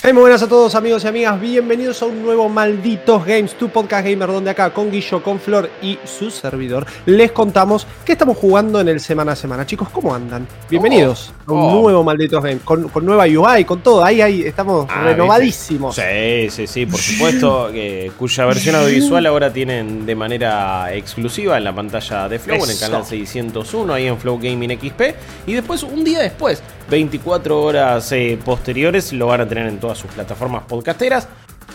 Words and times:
Hey, 0.00 0.12
muy 0.12 0.20
buenas 0.20 0.40
a 0.44 0.48
todos 0.48 0.76
amigos 0.76 1.02
y 1.02 1.08
amigas, 1.08 1.40
bienvenidos 1.40 2.00
a 2.02 2.06
un 2.06 2.22
nuevo 2.22 2.48
Malditos 2.48 3.26
Games, 3.26 3.54
tu 3.58 3.68
podcast 3.68 4.06
gamer 4.06 4.28
donde 4.28 4.48
acá 4.50 4.70
con 4.72 4.92
Guillo, 4.92 5.20
con 5.24 5.40
Flor 5.40 5.68
y 5.82 5.98
su 6.04 6.30
servidor 6.30 6.86
les 7.04 7.32
contamos 7.32 7.84
qué 8.04 8.12
estamos 8.12 8.36
jugando 8.38 8.80
en 8.80 8.86
el 8.88 9.00
semana 9.00 9.32
a 9.32 9.36
semana. 9.36 9.66
Chicos, 9.66 9.88
¿cómo 9.90 10.14
andan? 10.14 10.46
Bienvenidos 10.70 11.32
a 11.46 11.52
un 11.52 11.58
oh. 11.58 11.80
nuevo 11.82 12.04
Malditos 12.04 12.42
Games, 12.44 12.62
con, 12.62 12.88
con 12.88 13.04
nueva 13.04 13.24
UI, 13.24 13.64
con 13.64 13.82
todo, 13.82 14.04
ahí, 14.04 14.20
ahí 14.20 14.42
estamos 14.42 14.86
Ah, 14.88 15.02
renovadísimos. 15.02 15.96
Sí, 15.96 16.48
sí, 16.48 16.68
sí, 16.68 16.86
por 16.86 17.00
supuesto, 17.00 17.68
que- 17.72 18.12
cuya 18.16 18.46
versión 18.46 18.76
audiovisual 18.76 19.26
ahora 19.26 19.52
tienen 19.52 20.06
de 20.06 20.14
manera 20.14 20.94
exclusiva 20.94 21.58
en 21.58 21.64
la 21.64 21.74
pantalla 21.74 22.28
de 22.28 22.38
Flow, 22.38 22.64
en 22.64 22.70
el 22.70 22.78
canal 22.78 23.04
601, 23.04 23.92
ahí 23.92 24.06
en 24.06 24.16
Flow 24.16 24.38
Gaming 24.40 24.78
XP. 24.78 25.14
Y 25.48 25.54
después, 25.54 25.82
un 25.82 26.04
día 26.04 26.20
después, 26.20 26.62
24 26.88 27.60
horas 27.60 28.12
eh, 28.12 28.38
posteriores, 28.42 29.12
lo 29.12 29.26
van 29.26 29.40
a 29.42 29.48
tener 29.48 29.66
en 29.66 29.78
todas 29.88 29.98
sus 29.98 30.10
plataformas 30.10 30.64
podcasteras. 30.68 31.26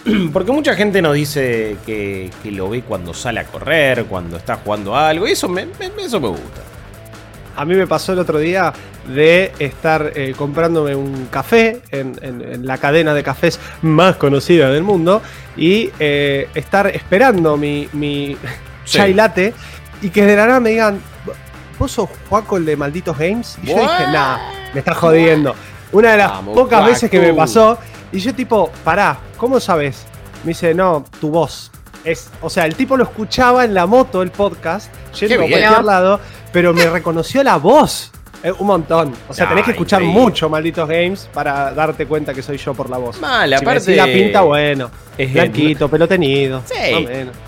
Porque 0.34 0.52
mucha 0.52 0.76
gente 0.76 1.02
nos 1.02 1.16
dice 1.16 1.77
que, 1.85 2.30
que 2.44 2.52
lo 2.52 2.70
ve 2.70 2.84
cuando 2.84 3.12
sale 3.13 3.39
a 3.39 3.45
correr, 3.45 4.05
cuando 4.05 4.38
está 4.38 4.58
jugando 4.63 4.95
algo, 4.95 5.27
y 5.27 5.31
eso 5.31 5.49
me, 5.49 5.66
me- 5.66 6.03
eso 6.03 6.20
me 6.20 6.27
gusta. 6.27 6.62
A 7.55 7.66
mí 7.66 7.73
me 7.76 7.88
pasó 7.88 8.13
el 8.13 8.20
otro 8.20 8.38
día 8.38 8.72
de 9.08 9.52
estar 9.59 10.12
eh, 10.16 10.34
comprándome 10.38 10.95
un 10.95 11.26
café 11.31 11.81
en, 11.91 12.13
en- 12.22 12.41
en 12.41 12.67
la 12.67 12.77
cadena 12.77 13.13
de 13.16 13.23
cafés 13.23 13.59
más 13.81 14.16
conocida 14.17 14.70
del 14.70 14.84
mundo 14.84 15.22
y 15.58 15.89
eh, 16.00 16.50
estar 16.53 16.88
esperando 16.88 17.58
mi, 17.58 17.89
mi 17.94 18.38
Sí. 18.86 18.98
chai 18.98 19.14
latte 19.14 19.53
y 20.03 20.09
que 20.09 20.23
de 20.25 20.36
la 20.36 20.45
nada 20.45 20.59
me 20.59 20.72
digan, 20.72 21.00
¿vos 21.80 21.92
sos 21.92 22.09
Juaco 22.30 22.58
el 22.58 22.66
de 22.66 22.75
Malditos 22.75 23.17
Games? 23.17 23.58
Y 23.64 23.67
yo 23.67 23.75
dije, 23.75 24.08
nah, 24.11 24.38
me 24.73 24.80
estás 24.80 24.98
jodiendo. 24.98 25.55
Una 25.94 26.11
de 26.11 26.17
las 26.17 26.31
Vamos, 26.31 26.55
pocas 26.55 26.86
veces 26.86 27.09
que 27.09 27.20
me 27.20 27.33
pasó 27.33 27.77
y 28.14 28.19
yo 28.19 28.33
tipo, 28.33 28.72
pará, 28.83 29.17
¿cómo 29.38 29.59
sabes? 29.59 30.06
Me 30.44 30.50
dice, 30.50 30.73
no, 30.75 31.03
tu 31.19 31.31
voz. 31.31 31.72
Es, 32.03 32.30
o 32.42 32.50
sea, 32.50 32.66
el 32.66 32.75
tipo 32.75 32.95
lo 32.95 33.05
escuchaba 33.05 33.66
en 33.66 33.73
la 33.73 33.88
moto, 33.88 34.22
el 34.22 34.30
podcast, 34.30 34.94
yendo 35.20 35.36
a 35.36 35.38
cualquier 35.39 35.83
lado, 35.83 36.20
pero 36.52 36.73
me 36.73 36.88
reconoció 36.88 37.44
la 37.44 37.58
voz. 37.58 38.11
Eh, 38.44 38.52
un 38.59 38.67
montón. 38.67 39.13
O 39.30 39.33
sea, 39.33 39.47
tenés 39.47 39.63
que 39.63 39.72
escuchar 39.72 40.02
increíble. 40.02 40.22
mucho 40.22 40.49
malditos 40.49 40.88
games 40.88 41.30
para 41.33 41.73
darte 41.73 42.05
cuenta 42.05 42.33
que 42.33 42.41
soy 42.44 42.58
yo 42.58 42.73
por 42.73 42.89
la 42.89 42.97
voz. 42.97 43.19
Mal, 43.22 43.45
si 43.45 43.49
me 43.52 43.55
aparte- 43.55 43.91
decís 43.91 43.97
la 43.97 44.05
pinta, 44.05 44.41
bueno. 44.41 44.91
Es- 45.17 45.31
Blanquito, 45.31 45.88
pelo 45.89 46.08
tenido. 46.08 46.61
Sí. 46.66 46.94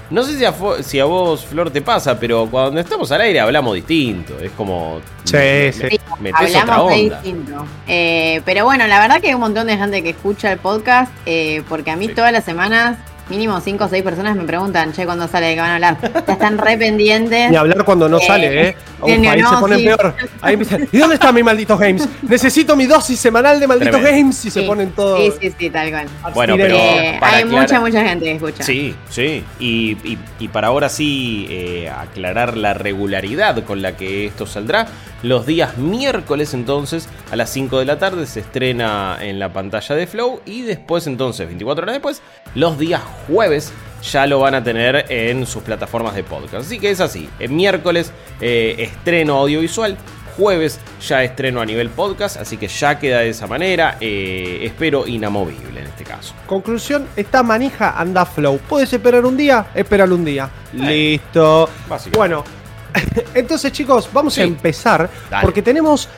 No 0.10 0.24
sé 0.24 0.38
si 0.38 0.46
a, 0.46 0.54
si 0.82 1.00
a 1.00 1.06
vos, 1.06 1.44
Flor, 1.46 1.70
te 1.72 1.82
pasa, 1.82 2.18
pero 2.20 2.48
cuando 2.50 2.80
estamos 2.80 3.12
al 3.12 3.22
aire 3.22 3.40
hablamos 3.42 3.76
distinto. 3.76 4.38
Es 4.40 4.52
como. 4.52 5.02
Sí, 5.26 5.36
me- 5.36 5.74
sí. 5.74 6.00
me- 6.22 6.30
otra 6.32 6.46
Hablamos 6.62 6.86
muy 6.92 7.04
onda. 7.04 7.22
distinto. 7.22 7.66
Eh, 7.88 8.42
pero 8.46 8.64
bueno, 8.66 8.88
la 8.88 9.00
verdad 9.00 9.20
que 9.20 9.28
hay 9.30 9.34
un 9.34 9.42
montón 9.42 9.68
de 9.68 9.78
gente 9.78 10.02
que 10.02 10.12
escucha 10.12 10.52
el 10.52 10.60
podcast, 10.60 11.12
eh, 11.26 11.62
porque 11.68 11.92
a 11.92 11.96
mí 11.98 12.08
Sí. 12.08 12.14
todas 12.14 12.32
las 12.32 12.46
semanas, 12.46 12.98
mínimo 13.30 13.60
5 13.60 13.86
o 13.86 13.88
6 13.90 14.04
personas 14.04 14.36
me 14.36 14.44
preguntan, 14.44 14.94
che, 14.94 15.04
¿cuándo 15.06 15.28
sale 15.28 15.48
de 15.48 15.56
qué 15.56 15.62
van 15.62 15.72
a 15.72 15.76
hablar? 15.76 15.98
Ya 16.28 16.34
están 16.34 16.60
re 16.60 16.78
pendientes. 16.78 17.50
Ni 17.50 17.56
hablar 17.58 17.84
cuando 17.84 18.08
no 18.08 18.20
Eh, 18.20 18.26
sale, 18.28 18.68
¿eh? 18.70 18.76
Ahí 19.04 19.42
no, 19.42 19.50
se 19.50 19.56
ponen 19.58 19.80
sí. 19.80 19.86
peor. 19.86 20.16
Ahí 20.42 20.54
empiezan, 20.54 20.88
¿y 20.92 20.98
dónde 20.98 21.16
están 21.16 21.36
mis 21.36 21.44
malditos 21.44 21.80
games? 21.80 22.08
Necesito 22.24 22.76
mi 22.76 22.86
dosis 22.86 23.20
semanal 23.20 23.60
de 23.60 23.68
malditos 23.68 23.92
Tremendo. 23.94 24.18
games 24.20 24.46
y 24.46 24.52
se 24.52 24.62
ponen 24.64 24.92
todos. 24.92 25.20
Sí, 25.20 25.32
sí, 25.50 25.56
sí, 25.60 25.70
tal 25.70 25.90
cual. 25.90 26.08
Bueno, 26.34 26.56
pero- 26.58 26.76
Eh, 26.76 27.18
para 27.20 27.38
hay 27.38 27.44
aclarar- 27.44 27.62
mucha, 27.62 27.80
mucha 27.80 28.04
gente 28.08 28.26
que 28.26 28.32
escucha. 28.34 28.64
Sí, 28.64 28.96
sí. 29.10 29.44
Y, 29.60 29.92
y- 30.04 30.18
y 30.40 30.48
para 30.48 30.68
ahora 30.68 30.90
sí 30.90 31.46
eh, 31.50 31.90
aclarar 31.90 32.58
la 32.58 32.74
regularidad 32.74 33.64
con 33.64 33.82
la 33.82 33.96
que 33.98 34.26
esto 34.26 34.46
saldrá. 34.46 34.88
Los 35.24 35.46
días 35.46 35.78
miércoles 35.78 36.54
entonces 36.54 37.10
a 37.32 37.36
las 37.36 37.50
5 37.50 37.80
de 37.80 37.86
la 37.86 37.98
tarde 37.98 38.26
se 38.28 38.42
estrena 38.42 39.18
en 39.22 39.40
la 39.40 39.52
pantalla 39.52 39.96
de 39.96 40.06
Flow 40.08 40.42
y 40.46 40.62
después 40.62 41.08
entonces, 41.08 41.48
24 41.48 41.84
horas 41.84 41.96
después, 41.96 42.22
los 42.54 42.78
días 42.78 43.02
jueves 43.28 43.72
ya 44.12 44.26
lo 44.28 44.40
van 44.40 44.56
a 44.56 44.64
tener 44.64 45.06
en 45.10 45.46
sus 45.46 45.64
plataformas 45.64 46.16
de 46.16 46.24
podcast. 46.24 46.66
Así 46.68 46.80
que 46.80 46.92
es 46.92 47.00
así. 47.02 47.30
En 47.40 47.56
miércoles 47.56 48.12
eh, 48.42 48.76
estreno 48.80 49.38
audiovisual. 49.38 49.98
Jueves 50.38 50.82
ya 51.08 51.24
estreno 51.24 51.62
a 51.62 51.66
nivel 51.66 51.90
podcast, 51.90 52.36
así 52.36 52.58
que 52.58 52.68
ya 52.68 53.00
queda 53.00 53.20
de 53.20 53.30
esa 53.30 53.48
manera. 53.48 53.96
eh, 54.02 54.60
espero 54.64 55.08
inamovible 55.08 55.80
en 55.80 55.88
este 55.88 56.04
caso. 56.04 56.34
Conclusión, 56.46 57.08
esta 57.16 57.42
manija 57.42 57.92
anda 57.98 58.26
flow. 58.26 58.60
¿Puedes 58.68 58.92
esperar 58.92 59.26
un 59.26 59.38
día? 59.38 59.68
Espéralo 59.74 60.14
un 60.16 60.26
día. 60.26 60.50
Listo. 60.74 61.70
Bueno, 62.14 62.44
entonces 63.34 63.72
chicos, 63.72 64.10
vamos 64.12 64.34
Sí. 64.34 64.42
a 64.42 64.44
empezar 64.44 65.10
Dale. 65.30 65.42
porque 65.42 65.62
tenemos 65.62 66.10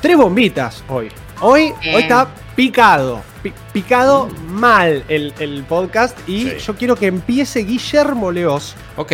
tres 0.00 0.16
bombitas 0.16 0.84
hoy. 0.88 1.08
Hoy, 1.40 1.72
hoy 1.92 2.02
está 2.02 2.28
picado. 2.54 3.20
Pi- 3.50 3.52
picado 3.72 4.28
mal 4.48 5.04
el, 5.08 5.32
el 5.38 5.62
podcast 5.64 6.16
y 6.28 6.42
Sí. 6.50 6.56
yo 6.66 6.74
quiero 6.76 6.96
que 6.96 7.06
empiece 7.06 7.60
Guillermo 7.60 8.30
Leos. 8.32 8.74
Ok. 8.96 9.12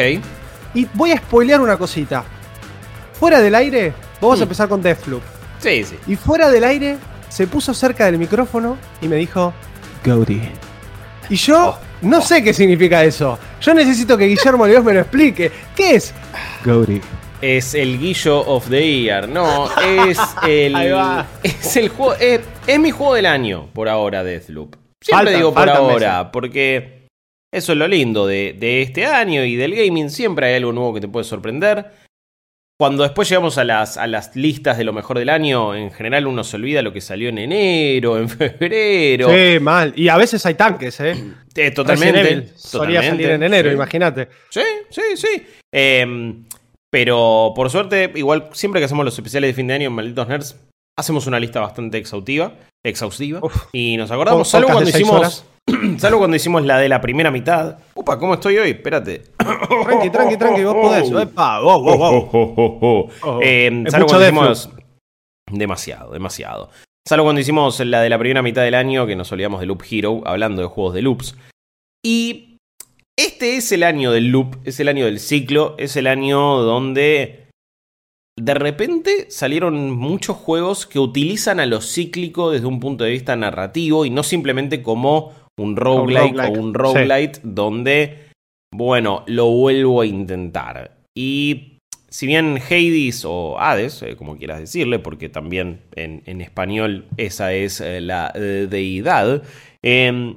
Y 0.75 0.87
voy 0.95 1.13
a 1.13 1.19
spoilear 1.19 1.61
una 1.61 1.77
cosita. 1.77 2.25
Fuera 3.19 3.41
del 3.41 3.55
aire, 3.55 3.93
vamos 4.21 4.39
Mm. 4.39 4.43
a 4.43 4.45
empezar 4.45 4.69
con 4.69 4.83
Deathloop. 4.83 5.23
Sí, 5.59 5.85
sí. 5.85 5.97
Y 6.07 6.17
fuera 6.17 6.51
del 6.51 6.65
aire, 6.65 6.99
se 7.29 7.47
puso 7.47 7.73
cerca 7.75 8.07
del 8.07 8.19
micrófono 8.19 8.77
y 9.01 9.09
me 9.09 9.17
dijo, 9.17 9.53
Gaudi. 10.05 10.41
Y 11.29 11.37
yo 11.37 11.69
Oh. 11.71 11.79
no 12.03 12.21
sé 12.21 12.43
qué 12.43 12.53
significa 12.53 13.05
eso. 13.05 13.39
Yo 13.61 13.73
necesito 13.75 14.17
que 14.19 14.25
Guillermo 14.27 14.67
Leos 14.67 14.85
me 14.85 14.93
lo 14.93 15.01
explique. 15.01 15.53
¿Qué 15.77 15.95
es? 15.97 16.13
Gaudi. 16.65 17.01
Es 17.43 17.75
el 17.75 17.99
Guillo 17.99 18.39
of 18.41 18.69
the 18.71 19.03
Year. 19.03 19.29
No, 19.29 19.69
es 20.09 20.19
el. 20.47 20.77
Es 21.43 21.77
el 21.77 21.89
juego. 21.89 22.15
Es, 22.15 22.41
es 22.67 22.79
mi 22.79 22.91
juego 22.93 23.15
del 23.15 23.27
año 23.27 23.69
por 23.75 23.89
ahora, 23.89 24.23
Deathloop. 24.23 24.77
Siempre 25.03 25.33
Faltan- 25.33 25.37
digo 25.37 25.53
por 25.53 25.69
ahora, 25.69 26.19
meses. 26.19 26.31
porque 26.33 27.07
eso 27.53 27.73
es 27.73 27.79
lo 27.79 27.89
lindo 27.89 28.27
de, 28.27 28.55
de 28.59 28.83
este 28.83 29.07
año 29.07 29.45
y 29.45 29.57
del 29.57 29.75
gaming. 29.75 30.09
Siempre 30.11 30.47
hay 30.47 30.55
algo 30.55 30.73
nuevo 30.73 30.95
que 30.95 31.01
te 31.01 31.09
puede 31.09 31.25
sorprender. 31.25 31.91
Cuando 32.79 33.03
después 33.03 33.29
llegamos 33.29 33.59
a 33.59 33.65
las, 33.65 33.97
a 33.97 34.07
las 34.07 34.35
listas 34.35 34.79
de 34.79 34.85
lo 34.85 34.93
mejor 34.93 35.19
del 35.19 35.29
año, 35.29 35.75
en 35.75 35.91
general 35.93 36.27
uno 36.27 36.43
se 36.43 36.57
olvida 36.57 36.83
lo 36.83 36.93
que 36.93 37.01
salió 37.01 37.29
en 37.29 37.39
enero, 37.39 38.19
en 38.19 38.29
febrero. 38.29 39.29
Sí, 39.31 39.59
mal. 39.61 39.93
Y 39.97 40.09
a 40.09 40.17
veces 40.17 40.45
hay 40.47 40.55
tanques, 40.55 40.99
¿eh? 41.01 41.15
Eh, 41.57 41.71
totalmente. 41.73 42.53
Solía 42.57 43.03
salir 43.03 43.31
en 43.31 43.43
enero, 43.43 43.69
sí. 43.71 43.75
imagínate. 43.75 44.29
Sí, 44.49 44.63
sí, 44.91 45.03
sí. 45.17 45.47
Em, 45.73 46.45
pero 46.93 47.55
por 47.57 47.71
suerte, 47.71 48.13
igual 48.17 48.51
siempre 48.53 48.79
que 48.81 48.85
hacemos 48.85 49.05
los 49.05 49.15
especiales 49.15 49.49
de 49.49 49.55
fin 49.55 49.67
de 49.67 49.75
año 49.75 49.87
en 49.87 49.95
Malditos 49.95 50.29
Nerds, 50.29 50.61
hacemos 50.99 51.27
una 51.27 51.41
lista 51.41 51.59
bastante 51.61 51.97
exhaustiva. 51.97 52.53
Exhaustiva. 52.85 53.41
Uf. 53.43 53.69
Y 53.73 53.97
nos 53.97 54.11
acordamos, 54.11 54.47
salvo 54.49 54.69
cuando 54.69 54.91
hicimos. 54.91 55.47
salvo 55.97 56.19
cuando 56.19 56.37
hicimos 56.37 56.65
la 56.67 56.79
de 56.79 56.91
la 56.91 57.01
primera 57.01 57.31
mitad. 57.31 57.79
Upa, 57.95 58.19
¿cómo 58.19 58.35
estoy 58.35 58.59
hoy? 58.59 58.71
Espérate. 58.73 59.23
Tranqui, 59.85 60.11
tranqui, 60.11 60.37
tranqui, 60.37 60.65
vos 60.65 60.75
podés. 60.75 61.11
Epa, 61.23 61.61
wow, 61.61 61.83
wow, 61.83 61.99
wow. 61.99 63.41
Es 63.41 63.91
salvo 63.91 64.09
cuando 64.09 64.27
hicimos. 64.27 64.69
Demasiado, 65.51 66.13
demasiado. 66.13 66.69
Salvo 67.09 67.25
cuando 67.25 67.41
hicimos 67.41 67.81
la 67.81 68.03
de 68.03 68.11
la 68.11 68.19
primera 68.19 68.43
mitad 68.43 68.63
del 68.63 68.75
año, 68.75 69.07
que 69.07 69.17
nos 69.17 69.33
olvidamos 69.33 69.61
de 69.61 69.67
Loop 69.67 69.83
Hero, 69.91 70.21
hablando 70.27 70.61
de 70.61 70.69
juegos 70.69 70.93
de 70.93 71.03
loops. 71.03 71.37
Y 72.05 72.52
este 73.25 73.57
es 73.57 73.73
el 73.73 73.83
año 73.83 74.13
del 74.13 74.29
loop, 74.29 74.57
es 74.65 74.81
el 74.81 74.89
año 74.89 75.05
del 75.05 75.21
ciclo, 75.21 75.75
es 75.79 75.97
el 75.97 76.07
año 76.07 76.59
donde 76.59 77.47
de 78.39 78.55
repente 78.55 79.27
salieron 79.31 79.91
muchos 79.91 80.37
juegos 80.37 80.87
que 80.87 80.99
utilizan 80.99 81.61
a 81.61 81.67
lo 81.67 81.81
cíclico 81.81 82.51
desde 82.51 82.67
un 82.67 82.81
punto 82.81 83.05
de 83.05 83.11
vista 83.11 83.37
narrativo 83.37 84.05
y 84.05 84.11
no 84.11 84.23
simplemente 84.23 84.83
como 84.83 85.33
un 85.59 85.77
roguelike, 85.77 86.35
roguelike, 86.35 86.57
o 86.57 86.61
un 86.61 86.73
sí. 86.73 86.79
roguelite 86.79 87.41
donde, 87.43 88.29
bueno, 88.75 89.23
lo 89.27 89.51
vuelvo 89.51 90.01
a 90.01 90.07
intentar. 90.07 90.97
Y 91.15 91.79
si 92.09 92.27
bien 92.27 92.59
Hades 92.59 93.25
o 93.25 93.61
Hades, 93.61 94.03
eh, 94.03 94.17
como 94.17 94.37
quieras 94.37 94.61
decirle, 94.61 94.99
porque 94.99 95.29
también 95.29 95.81
en, 95.95 96.23
en 96.27 96.41
español 96.41 97.05
esa 97.19 97.53
es 97.53 97.81
eh, 97.81 98.01
la 98.01 98.33
eh, 98.35 98.67
deidad, 98.69 99.43
eh, 99.83 100.35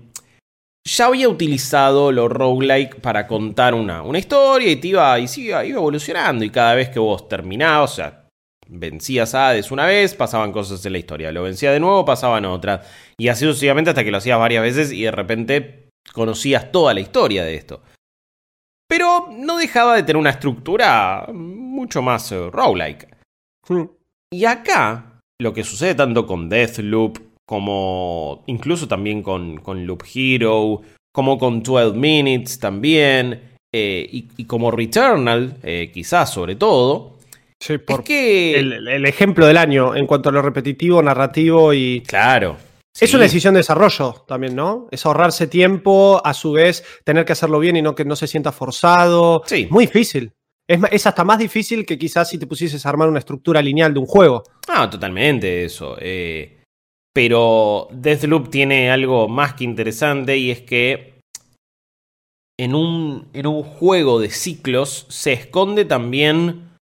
ya 0.87 1.07
había 1.07 1.27
utilizado 1.27 2.11
lo 2.11 2.29
roguelike 2.29 3.01
para 3.01 3.25
contar 3.25 3.73
una, 3.73 4.03
una 4.03 4.19
historia 4.19 4.71
y, 4.71 4.75
te 4.75 4.89
iba, 4.89 5.17
y 5.19 5.27
se 5.27 5.41
iba, 5.41 5.63
evolucionando. 5.63 6.45
Y 6.45 6.51
cada 6.51 6.75
vez 6.75 6.89
que 6.89 6.99
vos 6.99 7.27
terminabas, 7.27 7.91
o 7.91 7.95
sea, 7.95 8.27
vencías 8.67 9.33
a 9.33 9.49
Hades 9.49 9.71
una 9.71 9.85
vez, 9.85 10.13
pasaban 10.13 10.51
cosas 10.51 10.85
en 10.85 10.91
la 10.91 10.99
historia. 10.99 11.31
Lo 11.31 11.43
vencía 11.43 11.71
de 11.71 11.79
nuevo, 11.79 12.05
pasaban 12.05 12.45
otras. 12.45 12.87
Y 13.17 13.27
así 13.29 13.45
sucesivamente 13.45 13.89
hasta 13.89 14.03
que 14.03 14.11
lo 14.11 14.17
hacías 14.17 14.39
varias 14.39 14.61
veces 14.61 14.91
y 14.91 15.03
de 15.03 15.11
repente 15.11 15.89
conocías 16.13 16.71
toda 16.71 16.93
la 16.93 16.99
historia 16.99 17.43
de 17.43 17.55
esto. 17.55 17.81
Pero 18.87 19.27
no 19.31 19.57
dejaba 19.57 19.95
de 19.95 20.03
tener 20.03 20.17
una 20.17 20.29
estructura 20.29 21.27
mucho 21.33 22.03
más 22.03 22.31
eh, 22.31 22.49
roguelike. 22.51 23.07
Y 24.31 24.45
acá, 24.45 25.19
lo 25.41 25.53
que 25.53 25.63
sucede 25.63 25.95
tanto 25.95 26.27
con 26.27 26.47
Deathloop, 26.47 27.17
como 27.45 28.43
incluso 28.47 28.87
también 28.87 29.21
con, 29.21 29.57
con 29.57 29.85
Loop 29.85 30.03
Hero, 30.13 30.81
como 31.13 31.37
con 31.37 31.61
12 31.61 31.97
Minutes 31.97 32.59
también, 32.59 33.57
eh, 33.73 34.07
y, 34.11 34.45
como 34.45 34.71
Returnal, 34.71 35.57
eh, 35.63 35.91
quizás 35.93 36.31
sobre 36.33 36.55
todo, 36.55 37.17
sí, 37.59 37.77
por 37.77 38.01
es 38.01 38.05
que... 38.05 38.59
El, 38.59 38.87
el, 38.87 39.05
ejemplo 39.05 39.45
del 39.45 39.57
año 39.57 39.95
en 39.95 40.07
cuanto 40.07 40.29
a 40.29 40.31
lo 40.31 40.41
repetitivo, 40.41 41.01
narrativo 41.01 41.73
y... 41.73 42.01
Claro. 42.01 42.57
Es 42.97 43.13
una 43.13 43.23
decisión 43.23 43.53
de 43.53 43.59
desarrollo 43.59 44.23
también, 44.25 44.55
¿no? 44.55 44.87
Es 44.89 45.05
ahorrarse 45.05 45.47
tiempo, 45.47 46.21
a 46.23 46.33
su 46.33 46.53
vez 46.53 46.85
tener 47.03 47.25
que 47.25 47.33
hacerlo 47.33 47.59
bien 47.59 47.75
y 47.75 47.81
no 47.81 47.93
que 47.93 48.05
no 48.05 48.15
se 48.15 48.27
sienta 48.27 48.53
forzado. 48.53 49.43
Sí. 49.45 49.67
Muy 49.69 49.87
difícil. 49.87 50.31
Es, 50.65 50.79
es, 50.89 51.05
hasta 51.05 51.25
más 51.25 51.37
difícil 51.37 51.85
que 51.85 51.97
quizás 51.97 52.29
si 52.29 52.37
te 52.37 52.47
pusieses 52.47 52.85
a 52.85 52.89
armar 52.89 53.09
una 53.09 53.19
estructura 53.19 53.61
lineal 53.61 53.93
de 53.93 53.99
un 53.99 54.05
juego. 54.05 54.43
Ah, 54.69 54.89
totalmente 54.89 55.65
eso. 55.65 55.97
Eh, 55.99 56.63
pero 57.15 57.87
Deathloop 57.91 58.49
tiene 58.49 58.91
algo 58.91 59.29
más 59.29 59.53
que 59.53 59.63
interesante 59.63 60.37
y 60.37 60.51
es 60.51 60.59
que 60.59 61.13
en 62.59 62.75
un, 62.75 63.29
en 63.31 63.47
un 63.47 63.63
juego 63.63 64.19
de 64.19 64.29
ciclos 64.29 65.05
se 65.07 65.31
esconde 65.31 65.85
también 65.85 66.77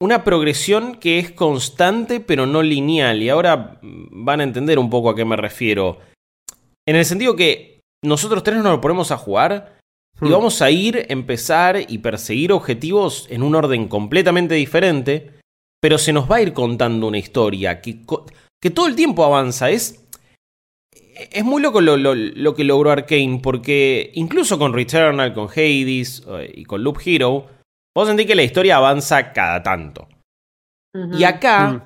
una 0.00 0.22
progresión 0.22 0.94
que 0.94 1.18
es 1.18 1.32
constante 1.32 2.20
pero 2.20 2.46
no 2.46 2.62
lineal. 2.62 3.22
Y 3.22 3.28
ahora 3.28 3.80
van 3.82 4.38
a 4.38 4.44
entender 4.44 4.78
un 4.78 4.88
poco 4.88 5.10
a 5.10 5.16
qué 5.16 5.24
me 5.24 5.36
refiero. 5.36 5.98
En 6.86 6.94
el 6.94 7.04
sentido 7.04 7.34
que 7.34 7.80
nosotros 8.04 8.44
tres 8.44 8.58
nos 8.58 8.72
lo 8.72 8.80
ponemos 8.80 9.10
a 9.10 9.16
jugar 9.16 9.80
y 10.20 10.26
hmm. 10.26 10.30
vamos 10.30 10.62
a 10.62 10.70
ir, 10.70 11.06
empezar 11.08 11.76
y 11.88 11.98
perseguir 11.98 12.52
objetivos 12.52 13.26
en 13.30 13.42
un 13.42 13.56
orden 13.56 13.88
completamente 13.88 14.54
diferente, 14.54 15.32
pero 15.80 15.98
se 15.98 16.12
nos 16.12 16.30
va 16.30 16.36
a 16.36 16.42
ir 16.42 16.52
contando 16.52 17.08
una 17.08 17.18
historia 17.18 17.80
que, 17.80 17.98
que 18.64 18.70
todo 18.70 18.86
el 18.86 18.96
tiempo 18.96 19.22
avanza. 19.22 19.68
Es, 19.68 20.02
es 21.30 21.44
muy 21.44 21.60
loco 21.60 21.82
lo, 21.82 21.98
lo 21.98 22.54
que 22.54 22.64
logró 22.64 22.90
Arkane, 22.90 23.40
porque 23.42 24.10
incluso 24.14 24.58
con 24.58 24.72
Returnal, 24.72 25.34
con 25.34 25.50
Hades 25.50 26.24
eh, 26.26 26.50
y 26.54 26.64
con 26.64 26.82
Loop 26.82 26.98
Hero, 27.04 27.46
Vos 27.96 28.08
sentís 28.08 28.26
que 28.26 28.34
la 28.34 28.42
historia 28.42 28.76
avanza 28.76 29.32
cada 29.32 29.62
tanto. 29.62 30.08
Y 31.12 31.24
acá, 31.24 31.68
mm. 31.68 31.82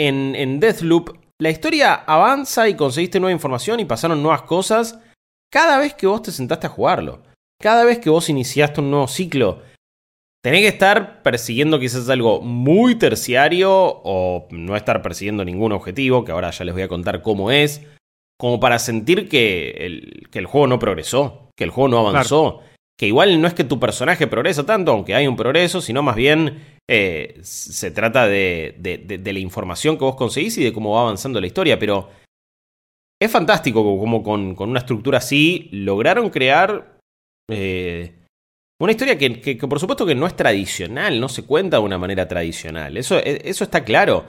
en, 0.00 0.34
en 0.34 0.60
Deathloop, 0.60 1.16
la 1.40 1.50
historia 1.50 1.94
avanza 1.94 2.68
y 2.68 2.74
conseguiste 2.74 3.20
nueva 3.20 3.32
información 3.32 3.78
y 3.80 3.84
pasaron 3.84 4.22
nuevas 4.22 4.42
cosas 4.42 4.98
cada 5.52 5.78
vez 5.78 5.94
que 5.94 6.06
vos 6.06 6.22
te 6.22 6.32
sentaste 6.32 6.66
a 6.66 6.70
jugarlo. 6.70 7.22
Cada 7.60 7.84
vez 7.84 7.98
que 7.98 8.10
vos 8.10 8.28
iniciaste 8.28 8.80
un 8.80 8.90
nuevo 8.90 9.06
ciclo. 9.06 9.62
Tenés 10.42 10.62
que 10.62 10.68
estar 10.68 11.22
persiguiendo 11.22 11.78
quizás 11.78 12.08
algo 12.08 12.40
muy 12.40 12.96
terciario 12.96 13.70
o 13.72 14.48
no 14.50 14.76
estar 14.76 15.00
persiguiendo 15.00 15.44
ningún 15.44 15.72
objetivo, 15.72 16.24
que 16.24 16.32
ahora 16.32 16.50
ya 16.50 16.64
les 16.64 16.74
voy 16.74 16.82
a 16.82 16.88
contar 16.88 17.22
cómo 17.22 17.50
es, 17.50 17.86
como 18.38 18.58
para 18.58 18.78
sentir 18.78 19.28
que 19.28 19.70
el, 19.78 20.28
que 20.30 20.40
el 20.40 20.46
juego 20.46 20.66
no 20.66 20.80
progresó, 20.80 21.48
que 21.56 21.64
el 21.64 21.70
juego 21.70 21.88
no 21.88 22.08
avanzó 22.08 22.60
que 23.02 23.08
igual 23.08 23.40
no 23.40 23.48
es 23.48 23.54
que 23.54 23.64
tu 23.64 23.80
personaje 23.80 24.28
progresa 24.28 24.64
tanto, 24.64 24.92
aunque 24.92 25.16
hay 25.16 25.26
un 25.26 25.34
progreso, 25.34 25.80
sino 25.80 26.04
más 26.04 26.14
bien 26.14 26.62
eh, 26.88 27.36
se 27.42 27.90
trata 27.90 28.28
de, 28.28 28.76
de, 28.78 29.32
la 29.32 29.38
información 29.40 29.98
que 29.98 30.04
vos 30.04 30.14
conseguís 30.14 30.56
y 30.58 30.62
de 30.62 30.72
cómo 30.72 30.92
va 30.92 31.00
avanzando 31.00 31.40
la 31.40 31.48
historia, 31.48 31.80
pero 31.80 32.10
es 33.20 33.28
fantástico 33.28 33.82
como 33.98 34.22
con, 34.22 34.54
con 34.54 34.70
una 34.70 34.78
estructura 34.78 35.18
así 35.18 35.68
lograron 35.72 36.30
crear 36.30 36.96
eh, 37.50 38.21
una 38.84 38.92
historia 38.92 39.16
que, 39.16 39.40
que, 39.40 39.56
por 39.56 39.78
supuesto 39.78 40.04
que 40.06 40.14
no 40.14 40.26
es 40.26 40.34
tradicional, 40.34 41.20
no 41.20 41.28
se 41.28 41.44
cuenta 41.44 41.76
de 41.78 41.82
una 41.84 41.98
manera 41.98 42.26
tradicional, 42.26 42.96
eso, 42.96 43.18
e, 43.18 43.42
eso 43.44 43.64
está 43.64 43.84
claro. 43.84 44.26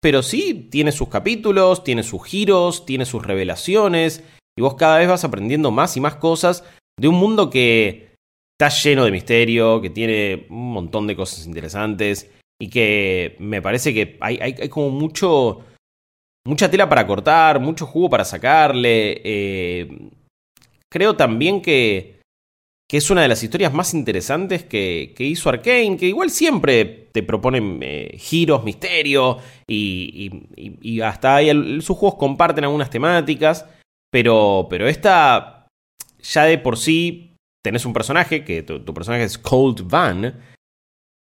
Pero 0.00 0.22
sí 0.22 0.68
tiene 0.70 0.92
sus 0.92 1.08
capítulos, 1.08 1.84
tiene 1.84 2.02
sus 2.02 2.24
giros, 2.24 2.86
tiene 2.86 3.04
sus 3.04 3.24
revelaciones, 3.24 4.24
y 4.56 4.62
vos 4.62 4.74
cada 4.74 4.98
vez 4.98 5.08
vas 5.08 5.24
aprendiendo 5.24 5.70
más 5.70 5.96
y 5.96 6.00
más 6.00 6.16
cosas 6.16 6.64
de 6.98 7.08
un 7.08 7.16
mundo 7.16 7.50
que 7.50 8.12
está 8.52 8.68
lleno 8.68 9.04
de 9.04 9.10
misterio, 9.10 9.80
que 9.80 9.90
tiene 9.90 10.46
un 10.50 10.72
montón 10.72 11.06
de 11.06 11.16
cosas 11.16 11.46
interesantes 11.46 12.30
y 12.60 12.68
que 12.68 13.36
me 13.40 13.60
parece 13.60 13.92
que 13.92 14.16
hay, 14.20 14.38
hay, 14.40 14.68
como 14.68 14.90
mucho, 14.90 15.64
mucha 16.46 16.70
tela 16.70 16.88
para 16.88 17.06
cortar, 17.06 17.58
mucho 17.58 17.86
jugo 17.86 18.10
para 18.10 18.24
sacarle. 18.24 19.20
Eh, 19.24 20.10
creo 20.88 21.16
también 21.16 21.60
que, 21.60 22.11
que 22.92 22.98
es 22.98 23.10
una 23.10 23.22
de 23.22 23.28
las 23.28 23.42
historias 23.42 23.72
más 23.72 23.94
interesantes 23.94 24.64
que, 24.64 25.14
que 25.16 25.24
hizo 25.24 25.48
Arkane, 25.48 25.96
que 25.96 26.08
igual 26.08 26.28
siempre 26.28 27.08
te 27.10 27.22
proponen 27.22 27.78
eh, 27.80 28.18
giros, 28.18 28.64
misterio, 28.64 29.38
y, 29.66 30.30
y, 30.82 31.00
hasta 31.00 31.36
ahí 31.36 31.80
sus 31.80 31.96
juegos 31.96 32.18
comparten 32.18 32.64
algunas 32.64 32.90
temáticas, 32.90 33.64
pero, 34.10 34.66
pero 34.68 34.86
esta 34.86 35.68
ya 36.22 36.44
de 36.44 36.58
por 36.58 36.76
sí 36.76 37.34
tenés 37.64 37.86
un 37.86 37.94
personaje, 37.94 38.44
que 38.44 38.62
tu, 38.62 38.84
personaje 38.92 39.24
es 39.24 39.38
Cold 39.38 39.88
Van, 39.88 40.42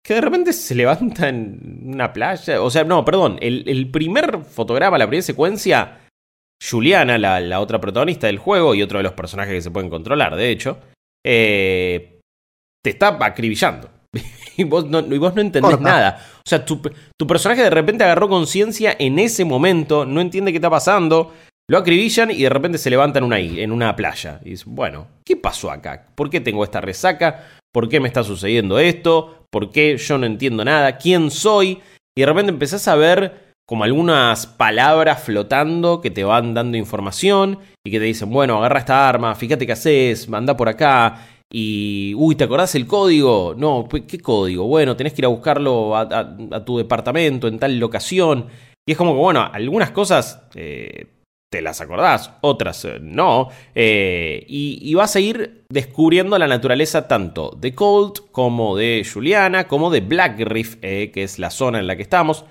que 0.05 0.15
de 0.15 0.21
repente 0.21 0.51
se 0.51 0.75
levanta 0.75 1.29
en 1.29 1.83
una 1.85 2.11
playa. 2.11 2.61
O 2.61 2.69
sea, 2.69 2.83
no, 2.83 3.05
perdón, 3.05 3.37
el, 3.41 3.89
primer 3.91 4.43
fotograma, 4.43 4.97
la 4.97 5.07
primera 5.07 5.23
secuencia, 5.23 6.01
Juliana, 6.61 7.17
la, 7.17 7.61
otra 7.61 7.79
protagonista 7.79 8.27
del 8.27 8.39
juego 8.39 8.75
y 8.75 8.83
otro 8.83 8.99
de 8.99 9.03
los 9.03 9.13
personajes 9.13 9.53
que 9.53 9.61
se 9.61 9.71
pueden 9.71 9.89
controlar, 9.89 10.35
de 10.35 10.49
hecho, 10.49 10.77
eh, 11.25 12.19
te 12.83 12.89
está 12.89 13.17
acribillando. 13.19 13.89
y, 14.57 14.63
vos 14.63 14.85
no, 14.87 14.99
y 14.99 15.17
vos 15.17 15.35
no 15.35 15.41
entendés 15.41 15.79
nada. 15.79 16.25
O 16.37 16.49
sea, 16.49 16.65
tu, 16.65 16.81
tu 17.17 17.27
personaje 17.27 17.63
de 17.63 17.69
repente 17.69 18.03
agarró 18.03 18.27
conciencia 18.27 18.95
en 18.97 19.19
ese 19.19 19.45
momento, 19.45 20.05
no 20.05 20.21
entiende 20.21 20.51
qué 20.51 20.57
está 20.57 20.69
pasando, 20.69 21.33
lo 21.69 21.77
acribillan 21.77 22.31
y 22.31 22.43
de 22.43 22.49
repente 22.49 22.77
se 22.77 22.89
levantan 22.89 23.23
una, 23.23 23.39
en 23.39 23.71
una 23.71 23.95
playa. 23.95 24.41
Y 24.43 24.51
dice, 24.51 24.65
bueno, 24.67 25.07
¿qué 25.23 25.37
pasó 25.37 25.71
acá? 25.71 26.07
¿Por 26.15 26.29
qué 26.29 26.41
tengo 26.41 26.63
esta 26.63 26.81
resaca? 26.81 27.47
¿Por 27.71 27.87
qué 27.87 27.99
me 27.99 28.09
está 28.09 28.23
sucediendo 28.23 28.77
esto? 28.77 29.45
¿Por 29.49 29.71
qué 29.71 29.95
yo 29.97 30.17
no 30.17 30.25
entiendo 30.25 30.65
nada? 30.65 30.97
¿Quién 30.97 31.31
soy? 31.31 31.79
Y 32.13 32.21
de 32.21 32.25
repente 32.25 32.51
empezás 32.51 32.87
a 32.89 32.95
ver 32.95 33.50
como 33.71 33.85
algunas 33.85 34.47
palabras 34.47 35.23
flotando 35.23 36.01
que 36.01 36.11
te 36.11 36.25
van 36.25 36.53
dando 36.53 36.75
información 36.75 37.57
y 37.85 37.91
que 37.91 37.99
te 37.99 38.03
dicen, 38.03 38.29
bueno, 38.29 38.57
agarra 38.57 38.79
esta 38.79 39.07
arma, 39.07 39.33
fíjate 39.33 39.65
qué 39.65 39.71
haces, 39.71 40.27
manda 40.27 40.57
por 40.57 40.67
acá. 40.67 41.25
Y, 41.49 42.13
uy, 42.17 42.35
¿te 42.35 42.43
acordás 42.43 42.75
el 42.75 42.85
código? 42.85 43.55
No, 43.57 43.87
¿qué 43.87 44.19
código? 44.19 44.67
Bueno, 44.67 44.97
tenés 44.97 45.13
que 45.13 45.21
ir 45.21 45.25
a 45.25 45.29
buscarlo 45.29 45.95
a, 45.95 46.65
tu 46.65 46.79
departamento 46.79 47.47
en 47.47 47.59
tal 47.59 47.79
locación. 47.79 48.47
Y 48.85 48.91
es 48.91 48.97
como 48.97 49.13
que, 49.13 49.19
bueno, 49.19 49.49
algunas 49.53 49.91
cosas 49.91 50.41
eh, 50.53 51.05
te 51.49 51.61
las 51.61 51.79
acordás, 51.79 52.33
otras 52.41 52.83
eh, 52.83 52.99
no, 53.01 53.51
eh, 53.73 54.43
y, 54.49 54.93
vas 54.95 55.15
a 55.15 55.21
ir 55.21 55.63
descubriendo 55.69 56.37
la 56.37 56.47
naturaleza 56.47 57.07
tanto 57.07 57.51
de 57.57 57.73
Colt 57.73 58.19
como 58.33 58.75
de 58.75 59.07
Juliana, 59.09 59.69
como 59.69 59.89
de 59.91 60.01
Black 60.01 60.41
Reef, 60.41 60.75
que 60.75 61.11
es 61.15 61.39
la 61.39 61.51
zona 61.51 61.79
en 61.79 61.87
la 61.87 61.95
que 61.95 62.01
estamos. 62.01 62.43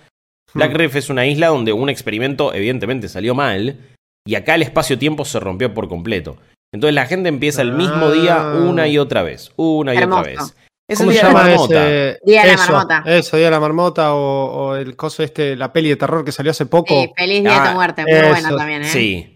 Black. 0.54 0.72
Reef 0.72 0.96
es 0.96 1.10
una 1.10 1.26
isla 1.26 1.48
donde 1.48 1.72
un 1.72 1.88
experimento 1.88 2.52
evidentemente 2.54 3.08
salió 3.08 3.34
mal, 3.34 3.78
y 4.26 4.34
acá 4.34 4.54
el 4.54 4.62
espacio-tiempo 4.62 5.24
se 5.24 5.40
rompió 5.40 5.72
por 5.72 5.88
completo. 5.88 6.36
Entonces 6.72 6.94
la 6.94 7.06
gente 7.06 7.28
empieza 7.28 7.62
el 7.62 7.72
mismo 7.72 8.10
día 8.10 8.52
una 8.54 8.86
y 8.86 8.98
otra 8.98 9.22
vez, 9.22 9.52
una 9.56 9.94
y 9.94 9.98
otra 9.98 10.22
vez. 10.22 10.54
Es 10.88 11.00
el 11.00 11.10
día 11.10 11.22
de 11.22 11.28
la 11.28 11.32
marmota. 11.32 11.88
Día 12.24 12.42
de 12.42 12.48
la 12.48 12.56
marmota. 12.56 13.02
Eso, 13.06 13.36
día 13.36 13.46
de 13.46 13.50
la 13.52 13.60
marmota 13.60 14.14
o, 14.14 14.74
el 14.74 14.96
coso 14.96 15.22
este, 15.22 15.56
la 15.56 15.72
peli 15.72 15.88
de 15.88 15.96
terror 15.96 16.24
que 16.24 16.32
salió 16.32 16.50
hace 16.50 16.66
poco. 16.66 16.94
Sí, 16.94 17.12
feliz 17.16 17.42
día 17.42 17.52
de 17.52 17.58
tu 17.60 17.66
ah, 17.66 17.74
muerte, 17.74 18.02
muy 18.02 18.28
buena 18.28 18.56
también, 18.56 18.82
¿eh? 18.82 18.88
Sí. 18.88 19.34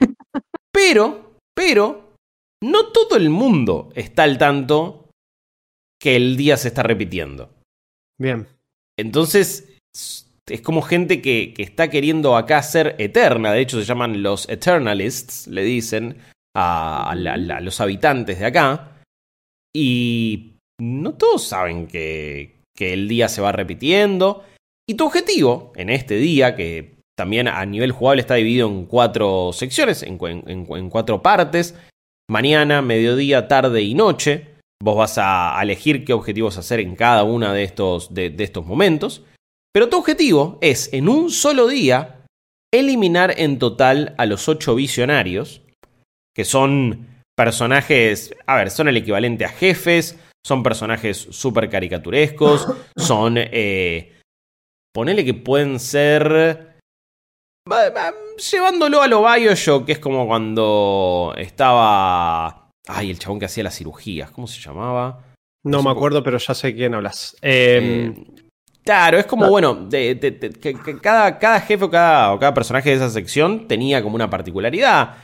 pero, 0.72 1.38
pero, 1.54 2.16
no 2.62 2.86
todo 2.86 3.16
el 3.16 3.30
mundo 3.30 3.90
está 3.94 4.24
al 4.24 4.36
tanto 4.36 5.10
que 6.00 6.16
el 6.16 6.36
día 6.36 6.56
se 6.56 6.68
está 6.68 6.82
repitiendo. 6.82 7.50
Bien. 8.18 8.48
Entonces, 8.96 9.78
es 10.48 10.60
como 10.60 10.82
gente 10.82 11.22
que, 11.22 11.54
que 11.54 11.62
está 11.62 11.88
queriendo 11.88 12.36
acá 12.36 12.62
ser 12.62 12.96
eterna. 12.98 13.52
De 13.52 13.60
hecho, 13.60 13.78
se 13.78 13.86
llaman 13.86 14.22
los 14.22 14.48
Eternalists, 14.48 15.46
le 15.46 15.64
dicen 15.64 16.18
a, 16.54 17.10
a 17.10 17.60
los 17.60 17.80
habitantes 17.80 18.38
de 18.38 18.46
acá. 18.46 19.02
Y 19.74 20.56
no 20.80 21.14
todos 21.14 21.44
saben 21.44 21.86
que, 21.86 22.60
que 22.76 22.92
el 22.92 23.08
día 23.08 23.28
se 23.28 23.40
va 23.40 23.52
repitiendo. 23.52 24.44
Y 24.88 24.94
tu 24.94 25.06
objetivo 25.06 25.72
en 25.76 25.88
este 25.90 26.16
día, 26.16 26.54
que 26.54 26.96
también 27.16 27.48
a 27.48 27.64
nivel 27.64 27.92
jugable 27.92 28.20
está 28.20 28.34
dividido 28.34 28.68
en 28.68 28.86
cuatro 28.86 29.52
secciones, 29.52 30.02
en, 30.02 30.18
cuatro 30.90 31.22
partes, 31.22 31.74
mañana, 32.28 32.82
mediodía, 32.82 33.48
tarde 33.48 33.82
y 33.82 33.94
noche, 33.94 34.48
vos 34.82 34.96
vas 34.96 35.16
a 35.16 35.58
elegir 35.62 36.04
qué 36.04 36.12
objetivos 36.12 36.58
hacer 36.58 36.80
en 36.80 36.96
cada 36.96 37.24
uno 37.24 37.52
de 37.52 37.62
estos, 37.62 38.12
de 38.12 38.34
estos 38.38 38.66
momentos. 38.66 39.24
Pero 39.74 39.88
tu 39.88 39.98
objetivo 39.98 40.56
es, 40.60 40.92
en 40.92 41.08
un 41.08 41.30
solo 41.30 41.66
día, 41.66 42.24
eliminar 42.72 43.34
en 43.36 43.58
total 43.58 44.14
a 44.18 44.26
los 44.26 44.48
ocho 44.48 44.76
visionarios, 44.76 45.62
que 46.32 46.44
son 46.44 47.08
personajes, 47.36 48.36
a 48.46 48.56
ver, 48.56 48.70
son 48.70 48.86
el 48.86 48.96
equivalente 48.96 49.44
a 49.44 49.48
jefes, 49.48 50.16
son 50.46 50.62
personajes 50.62 51.16
súper 51.16 51.68
caricaturescos, 51.68 52.68
son... 52.96 53.34
Eh, 53.36 54.12
ponele 54.94 55.24
que 55.24 55.34
pueden 55.34 55.80
ser... 55.80 56.76
Llevándolo 58.52 59.02
a 59.02 59.08
lo 59.08 59.24
Bioshock, 59.24 59.86
que 59.86 59.92
es 59.92 59.98
como 59.98 60.28
cuando 60.28 61.34
estaba... 61.36 62.70
Ay, 62.86 63.10
el 63.10 63.18
chabón 63.18 63.40
que 63.40 63.46
hacía 63.46 63.64
las 63.64 63.76
cirugías, 63.76 64.30
¿cómo 64.30 64.46
se 64.46 64.60
llamaba? 64.60 65.24
No 65.64 65.82
me 65.82 65.90
acuerdo, 65.90 66.22
pero 66.22 66.38
ya 66.38 66.54
sé 66.54 66.74
quién 66.74 66.94
hablas. 66.94 67.36
Eh, 67.40 68.12
claro, 68.84 69.18
es 69.18 69.26
como, 69.26 69.48
bueno, 69.48 69.74
de, 69.74 70.18
que, 70.60 70.98
cada, 71.00 71.38
cada, 71.38 71.60
jefe 71.60 71.84
o 71.84 71.90
cada, 71.90 72.32
o 72.32 72.38
cada 72.38 72.54
personaje 72.54 72.90
de 72.90 72.96
esa 72.96 73.10
sección 73.10 73.66
tenía 73.66 74.02
como 74.02 74.16
una 74.16 74.30
particularidad. 74.30 75.16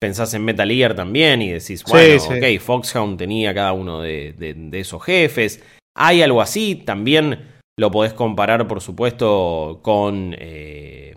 Pensás 0.00 0.34
en 0.34 0.44
Metal 0.44 0.68
Gear 0.68 0.94
también 0.94 1.40
y 1.40 1.50
decís, 1.50 1.82
bueno, 1.84 2.22
ok, 2.22 2.60
Foxhound 2.60 3.16
tenía 3.16 3.54
cada 3.54 3.72
uno 3.72 4.00
de, 4.00 4.68
esos 4.72 5.02
jefes. 5.02 5.62
Hay 5.96 6.22
algo 6.22 6.42
así, 6.42 6.74
también 6.74 7.52
lo 7.78 7.90
podés 7.90 8.12
comparar, 8.12 8.66
por 8.68 8.80
supuesto, 8.80 9.80
con 9.82 10.34
eh, 10.38 11.14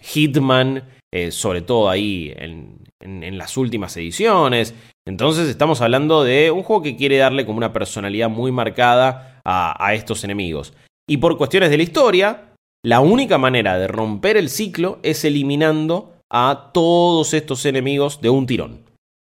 Hitman, 0.00 0.84
eh, 1.12 1.30
sobre 1.30 1.62
todo 1.62 1.88
ahí 1.88 2.32
en, 2.36 2.84
en, 3.04 3.38
las 3.38 3.56
últimas 3.56 3.96
ediciones. 3.96 4.74
Entonces 5.06 5.48
estamos 5.48 5.80
hablando 5.80 6.24
de 6.24 6.50
un 6.50 6.62
juego 6.62 6.82
que 6.82 6.96
quiere 6.96 7.18
darle 7.18 7.44
como 7.44 7.58
una 7.58 7.72
personalidad 7.72 8.28
muy 8.28 8.52
marcada 8.52 9.40
a, 9.44 9.94
estos 9.94 10.24
enemigos. 10.24 10.72
Y 11.08 11.18
por 11.18 11.36
cuestiones 11.36 11.70
de 11.70 11.76
la 11.76 11.82
historia, 11.82 12.54
la 12.84 13.00
única 13.00 13.38
manera 13.38 13.78
de 13.78 13.88
romper 13.88 14.36
el 14.36 14.48
ciclo 14.48 14.98
es 15.02 15.24
eliminando 15.24 16.14
a 16.30 16.70
todos 16.72 17.34
estos 17.34 17.64
enemigos 17.66 18.20
de 18.20 18.30
un 18.30 18.46
tirón. 18.46 18.84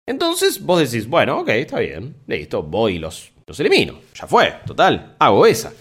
Entonces 0.08 0.64
vos 0.64 0.78
decís, 0.78 1.08
bueno, 1.08 1.40
ok, 1.40 1.48
está 1.48 1.80
bien, 1.80 2.16
listo, 2.26 2.62
voy 2.62 2.96
y 2.96 2.98
los, 2.98 3.32
los 3.46 3.58
elimino. 3.58 4.00
Ya 4.14 4.26
fue, 4.26 4.54
total, 4.64 5.16
hago 5.18 5.46
esa. 5.46 5.72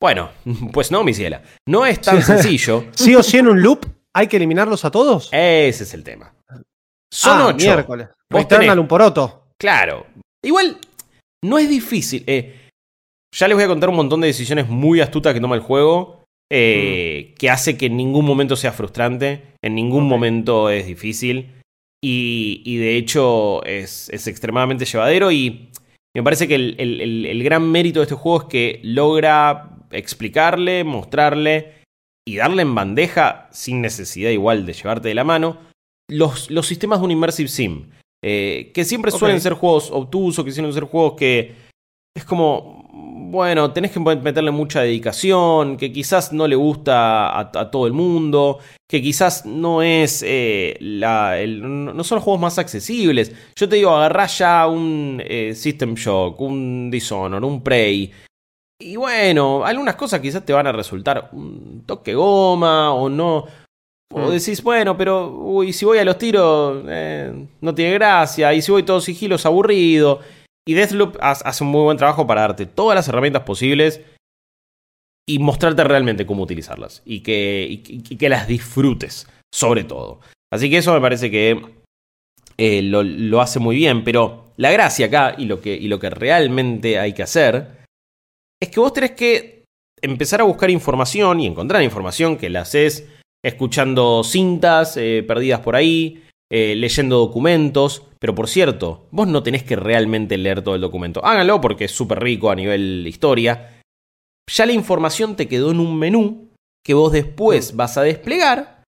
Bueno, 0.00 0.30
pues 0.72 0.90
no, 0.90 1.02
mi 1.02 1.14
ciela. 1.14 1.42
No 1.66 1.86
es 1.86 2.00
tan 2.00 2.22
sencillo. 2.22 2.86
¿Sí 2.92 3.14
o 3.14 3.22
sí 3.22 3.38
en 3.38 3.48
un 3.48 3.62
loop 3.62 3.86
hay 4.14 4.26
que 4.26 4.36
eliminarlos 4.36 4.84
a 4.84 4.90
todos? 4.90 5.30
Ese 5.32 5.84
es 5.84 5.94
el 5.94 6.04
tema. 6.04 6.34
Son 7.12 7.40
ah, 7.40 7.46
ocho. 7.46 7.66
Miércoles. 7.66 8.08
Vos 8.30 8.46
un 8.76 8.88
poroto. 8.88 9.48
Claro. 9.58 10.06
Igual, 10.44 10.78
no 11.42 11.58
es 11.58 11.68
difícil. 11.68 12.22
Eh, 12.26 12.67
ya 13.34 13.48
les 13.48 13.56
voy 13.56 13.64
a 13.64 13.68
contar 13.68 13.90
un 13.90 13.96
montón 13.96 14.20
de 14.20 14.26
decisiones 14.26 14.68
muy 14.68 15.00
astutas 15.00 15.34
que 15.34 15.40
toma 15.40 15.54
el 15.54 15.62
juego. 15.62 16.24
Eh, 16.50 17.30
mm. 17.30 17.34
Que 17.34 17.50
hace 17.50 17.76
que 17.76 17.86
en 17.86 17.96
ningún 17.96 18.24
momento 18.24 18.56
sea 18.56 18.72
frustrante. 18.72 19.42
En 19.62 19.74
ningún 19.74 20.08
momento 20.08 20.70
es 20.70 20.86
difícil. 20.86 21.54
Y, 22.02 22.76
de 22.76 22.96
hecho 22.96 23.64
es, 23.64 24.08
extremadamente 24.10 24.84
llevadero. 24.84 25.30
Y 25.30 25.70
me 26.14 26.22
parece 26.22 26.48
que 26.48 26.54
el, 26.54 27.42
gran 27.42 27.70
mérito 27.70 28.00
de 28.00 28.04
este 28.04 28.14
juego 28.14 28.42
es 28.42 28.48
que 28.48 28.80
logra 28.82 29.70
explicarle, 29.90 30.84
mostrarle 30.84 31.78
y 32.26 32.36
darle 32.36 32.62
en 32.62 32.74
bandeja, 32.74 33.48
sin 33.52 33.80
necesidad 33.80 34.30
igual 34.30 34.66
de 34.66 34.74
llevarte 34.74 35.08
de 35.08 35.14
la 35.14 35.24
mano, 35.24 35.58
los, 36.10 36.50
los 36.50 36.66
sistemas 36.66 37.00
de 37.00 37.06
un 37.06 37.10
Immersive 37.10 37.48
Sim. 37.48 37.86
Eh, 38.22 38.72
que 38.74 38.84
siempre 38.84 39.10
suelen 39.10 39.40
ser 39.40 39.54
juegos 39.54 39.90
obtusos, 39.90 40.44
que 40.44 40.50
suelen 40.50 40.72
ser 40.72 40.84
juegos 40.84 41.14
que 41.14 41.54
es 42.18 42.24
como, 42.24 42.84
bueno, 43.30 43.72
tenés 43.72 43.92
que 43.92 44.00
meterle 44.00 44.50
mucha 44.50 44.82
dedicación, 44.82 45.76
que 45.76 45.92
quizás 45.92 46.32
no 46.32 46.48
le 46.48 46.56
gusta 46.56 47.38
a, 47.38 47.70
todo 47.70 47.86
el 47.86 47.92
mundo, 47.92 48.58
que 48.88 49.00
quizás 49.00 49.46
no 49.46 49.82
es 49.82 50.24
eh, 50.26 50.76
la, 50.80 51.36
no 51.46 52.04
son 52.04 52.16
los 52.16 52.24
juegos 52.24 52.40
más 52.40 52.58
accesibles. 52.58 53.32
Yo 53.56 53.68
te 53.68 53.76
digo, 53.76 53.94
agarrá 53.94 54.26
ya 54.26 54.66
un 54.66 55.22
eh, 55.24 55.54
System 55.54 55.94
Shock, 55.94 56.40
un 56.40 56.90
Dishonor, 56.90 57.44
un 57.44 57.62
Prey. 57.62 58.10
Y 58.80 58.96
bueno, 58.96 59.64
algunas 59.64 59.96
cosas 59.96 60.20
quizás 60.20 60.44
te 60.44 60.52
van 60.52 60.66
a 60.66 60.72
resultar 60.72 61.30
un 61.32 61.84
toque 61.86 62.14
goma 62.14 62.92
o 62.94 63.08
no, 63.08 63.44
o 64.12 64.18
mm. 64.18 64.30
decís, 64.30 64.62
bueno, 64.62 64.96
pero 64.96 65.30
uy, 65.36 65.72
si 65.72 65.84
voy 65.84 65.98
a 65.98 66.04
los 66.04 66.18
tiros 66.18 66.82
eh, 66.88 67.46
no 67.60 67.74
tiene 67.74 67.94
gracia, 67.94 68.54
y 68.54 68.62
si 68.62 68.72
voy 68.72 68.82
todo 68.82 69.00
sigilo 69.00 69.36
es 69.36 69.46
aburrido. 69.46 70.20
Y 70.68 70.74
Deathloop 70.74 71.16
hace 71.22 71.64
un 71.64 71.70
muy 71.70 71.80
buen 71.80 71.96
trabajo 71.96 72.26
para 72.26 72.42
darte 72.42 72.66
todas 72.66 72.94
las 72.94 73.08
herramientas 73.08 73.44
posibles 73.44 74.02
y 75.26 75.38
mostrarte 75.38 75.82
realmente 75.82 76.26
cómo 76.26 76.42
utilizarlas. 76.42 77.00
Y 77.06 77.20
que, 77.20 78.02
que 78.18 78.28
las 78.28 78.46
disfrutes, 78.46 79.26
sobre 79.50 79.84
todo. 79.84 80.20
Así 80.52 80.68
que 80.68 80.76
eso 80.76 80.92
me 80.92 81.00
parece 81.00 81.30
que 81.30 81.58
eh, 82.58 82.82
lo, 82.82 83.40
hace 83.40 83.60
muy 83.60 83.76
bien. 83.76 84.04
Pero 84.04 84.52
la 84.58 84.70
gracia 84.70 85.06
acá 85.06 85.36
y 85.38 85.46
lo, 85.46 85.62
que, 85.62 85.74
y 85.74 85.88
lo 85.88 85.98
que 85.98 86.10
realmente 86.10 86.98
hay 86.98 87.14
que 87.14 87.22
hacer 87.22 87.86
es 88.60 88.68
que 88.68 88.80
vos 88.80 88.92
tenés 88.92 89.12
que 89.12 89.64
empezar 90.02 90.42
a 90.42 90.44
buscar 90.44 90.68
información 90.68 91.40
y 91.40 91.46
encontrar 91.46 91.82
información 91.82 92.36
que 92.36 92.50
la 92.50 92.60
haces 92.60 93.08
escuchando 93.42 94.22
cintas 94.22 94.98
eh, 94.98 95.24
perdidas 95.26 95.60
por 95.60 95.76
ahí, 95.76 96.24
eh, 96.50 96.74
leyendo 96.76 97.18
documentos. 97.18 98.02
Pero 98.18 98.34
por 98.34 98.48
cierto, 98.48 99.06
vos 99.10 99.28
no 99.28 99.42
tenés 99.42 99.62
que 99.62 99.76
realmente 99.76 100.36
leer 100.38 100.62
todo 100.62 100.74
el 100.74 100.80
documento. 100.80 101.24
Háganlo 101.24 101.60
porque 101.60 101.84
es 101.84 101.92
súper 101.92 102.20
rico 102.20 102.50
a 102.50 102.54
nivel 102.54 103.06
historia. 103.06 103.80
Ya 104.50 104.66
la 104.66 104.72
información 104.72 105.36
te 105.36 105.48
quedó 105.48 105.70
en 105.70 105.80
un 105.80 105.98
menú 105.98 106.48
que 106.84 106.94
vos 106.94 107.12
después 107.12 107.72
mm. 107.72 107.76
vas 107.76 107.98
a 107.98 108.02
desplegar 108.02 108.82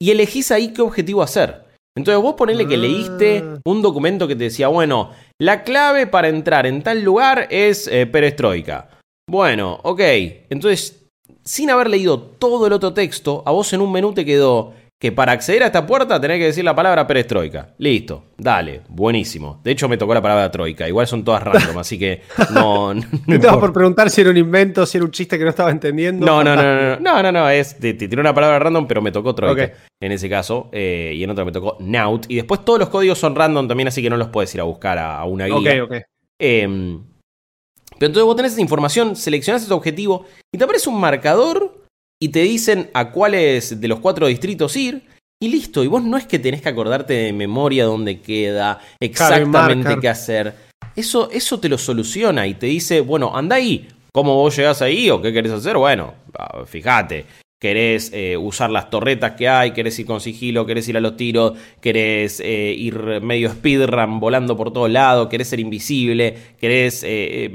y 0.00 0.10
elegís 0.10 0.50
ahí 0.50 0.72
qué 0.72 0.82
objetivo 0.82 1.22
hacer. 1.22 1.64
Entonces 1.96 2.22
vos 2.22 2.34
ponele 2.34 2.66
que 2.66 2.76
leíste 2.76 3.42
ah. 3.44 3.60
un 3.64 3.82
documento 3.82 4.28
que 4.28 4.36
te 4.36 4.44
decía, 4.44 4.68
bueno, 4.68 5.10
la 5.40 5.64
clave 5.64 6.06
para 6.06 6.28
entrar 6.28 6.66
en 6.66 6.82
tal 6.82 7.02
lugar 7.02 7.48
es 7.50 7.88
eh, 7.88 8.06
perestroika. 8.06 8.90
Bueno, 9.28 9.80
ok. 9.82 10.00
Entonces 10.48 11.08
sin 11.48 11.70
haber 11.70 11.88
leído 11.88 12.20
todo 12.20 12.66
el 12.66 12.74
otro 12.74 12.92
texto, 12.92 13.42
a 13.46 13.52
vos 13.52 13.72
en 13.72 13.80
un 13.80 13.90
menú 13.90 14.12
te 14.12 14.26
quedó 14.26 14.74
que 15.00 15.12
para 15.12 15.30
acceder 15.30 15.62
a 15.62 15.66
esta 15.66 15.86
puerta 15.86 16.20
tenés 16.20 16.38
que 16.38 16.46
decir 16.46 16.64
la 16.64 16.74
palabra 16.74 17.06
perestroika. 17.06 17.74
Listo, 17.78 18.24
dale, 18.36 18.82
buenísimo. 18.88 19.60
De 19.62 19.70
hecho 19.70 19.88
me 19.88 19.96
tocó 19.96 20.12
la 20.12 20.20
palabra 20.20 20.50
troika, 20.50 20.88
igual 20.88 21.06
son 21.06 21.22
todas 21.22 21.44
random, 21.44 21.78
así 21.78 21.98
que 21.98 22.22
no... 22.52 22.94
no, 22.94 23.02
no 23.26 23.60
por 23.60 23.72
preguntar 23.72 24.10
si 24.10 24.22
era 24.22 24.30
un 24.30 24.36
invento, 24.36 24.84
si 24.86 24.98
era 24.98 25.04
un 25.04 25.12
chiste 25.12 25.38
que 25.38 25.44
no 25.44 25.50
estaba 25.50 25.70
entendiendo. 25.70 26.26
No, 26.26 26.42
no, 26.42 26.56
no, 26.56 26.62
no, 26.62 26.96
no, 26.98 27.22
no, 27.22 27.32
no, 27.32 27.48
es, 27.48 27.78
te, 27.78 27.94
tiré 27.94 28.20
una 28.20 28.34
palabra 28.34 28.58
random, 28.58 28.88
pero 28.88 29.00
me 29.00 29.12
tocó 29.12 29.34
troika 29.34 29.72
en 30.00 30.12
ese 30.12 30.28
caso, 30.28 30.68
eh, 30.72 31.12
y 31.14 31.22
en 31.22 31.30
otro 31.30 31.44
me 31.44 31.52
tocó 31.52 31.76
naut. 31.80 32.26
Y 32.28 32.36
después 32.36 32.64
todos 32.64 32.80
los 32.80 32.88
códigos 32.88 33.18
son 33.18 33.34
random 33.36 33.68
también, 33.68 33.88
así 33.88 34.02
que 34.02 34.10
no 34.10 34.16
los 34.16 34.28
puedes 34.28 34.52
ir 34.54 34.60
a 34.60 34.64
buscar 34.64 34.98
a, 34.98 35.24
una 35.24 35.46
guía. 35.46 35.84
Ok, 35.84 35.90
ok. 35.90 36.02
Eh, 36.40 36.98
pero 37.98 38.10
entonces 38.10 38.24
vos 38.24 38.36
tenés 38.36 38.52
esa 38.52 38.60
información, 38.60 39.16
seleccionás 39.16 39.62
ese 39.62 39.72
objetivo 39.72 40.24
y 40.52 40.58
te 40.58 40.64
aparece 40.64 40.88
un 40.88 41.00
marcador 41.00 41.77
y 42.20 42.28
te 42.28 42.40
dicen 42.40 42.90
a 42.94 43.10
cuáles 43.10 43.80
de 43.80 43.88
los 43.88 44.00
cuatro 44.00 44.26
distritos 44.26 44.76
ir. 44.76 45.02
Y 45.40 45.48
listo, 45.50 45.84
y 45.84 45.86
vos 45.86 46.02
no 46.02 46.16
es 46.16 46.26
que 46.26 46.40
tenés 46.40 46.62
que 46.62 46.68
acordarte 46.68 47.12
de 47.14 47.32
memoria 47.32 47.84
dónde 47.84 48.20
queda, 48.20 48.80
exactamente 48.98 49.96
qué 50.00 50.08
hacer. 50.08 50.52
Eso, 50.96 51.30
eso 51.30 51.60
te 51.60 51.68
lo 51.68 51.78
soluciona 51.78 52.44
y 52.48 52.54
te 52.54 52.66
dice, 52.66 53.00
bueno, 53.02 53.36
anda 53.36 53.54
ahí. 53.54 53.86
¿Cómo 54.12 54.34
vos 54.34 54.56
llegás 54.56 54.82
ahí 54.82 55.08
o 55.10 55.22
qué 55.22 55.32
querés 55.32 55.52
hacer? 55.52 55.76
Bueno, 55.76 56.14
ah, 56.36 56.64
fíjate 56.66 57.24
querés 57.58 58.12
eh, 58.12 58.36
usar 58.36 58.70
las 58.70 58.88
torretas 58.88 59.32
que 59.32 59.48
hay, 59.48 59.72
querés 59.72 59.98
ir 59.98 60.06
con 60.06 60.20
sigilo, 60.20 60.64
querés 60.64 60.88
ir 60.88 60.96
a 60.96 61.00
los 61.00 61.16
tiros, 61.16 61.58
querés 61.80 62.40
eh, 62.40 62.72
ir 62.76 63.20
medio 63.20 63.50
speedrun 63.50 64.20
volando 64.20 64.56
por 64.56 64.72
todos 64.72 64.90
lados, 64.90 65.28
querés 65.28 65.48
ser 65.48 65.60
invisible, 65.60 66.36
querés 66.58 67.02
eh, 67.04 67.50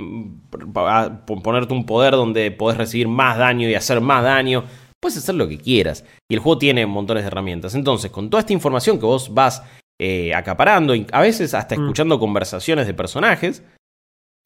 ponerte 1.25 1.73
un 1.73 1.85
poder 1.85 2.13
donde 2.13 2.51
podés 2.51 2.77
recibir 2.77 3.07
más 3.07 3.37
daño 3.37 3.69
y 3.69 3.75
hacer 3.75 4.01
más 4.01 4.23
daño. 4.23 4.65
Puedes 4.99 5.17
hacer 5.17 5.35
lo 5.35 5.47
que 5.47 5.57
quieras. 5.57 6.05
Y 6.29 6.35
el 6.35 6.39
juego 6.39 6.57
tiene 6.57 6.85
montones 6.85 7.23
de 7.23 7.27
herramientas. 7.27 7.75
Entonces, 7.75 8.09
con 8.09 8.29
toda 8.29 8.41
esta 8.41 8.53
información 8.53 8.99
que 8.99 9.05
vos 9.05 9.33
vas 9.33 9.63
acaparando, 10.35 10.93
a 11.13 11.21
veces 11.21 11.53
hasta 11.53 11.77
mm. 11.77 11.81
escuchando 11.81 12.19
conversaciones 12.19 12.87
de 12.87 12.93
personajes, 12.93 13.63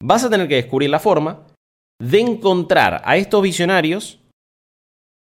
vas 0.00 0.22
a 0.22 0.30
tener 0.30 0.46
que 0.46 0.54
descubrir 0.54 0.88
la 0.88 1.00
forma 1.00 1.46
de 2.00 2.20
encontrar 2.20 3.02
a 3.04 3.16
estos 3.16 3.42
visionarios 3.42 4.20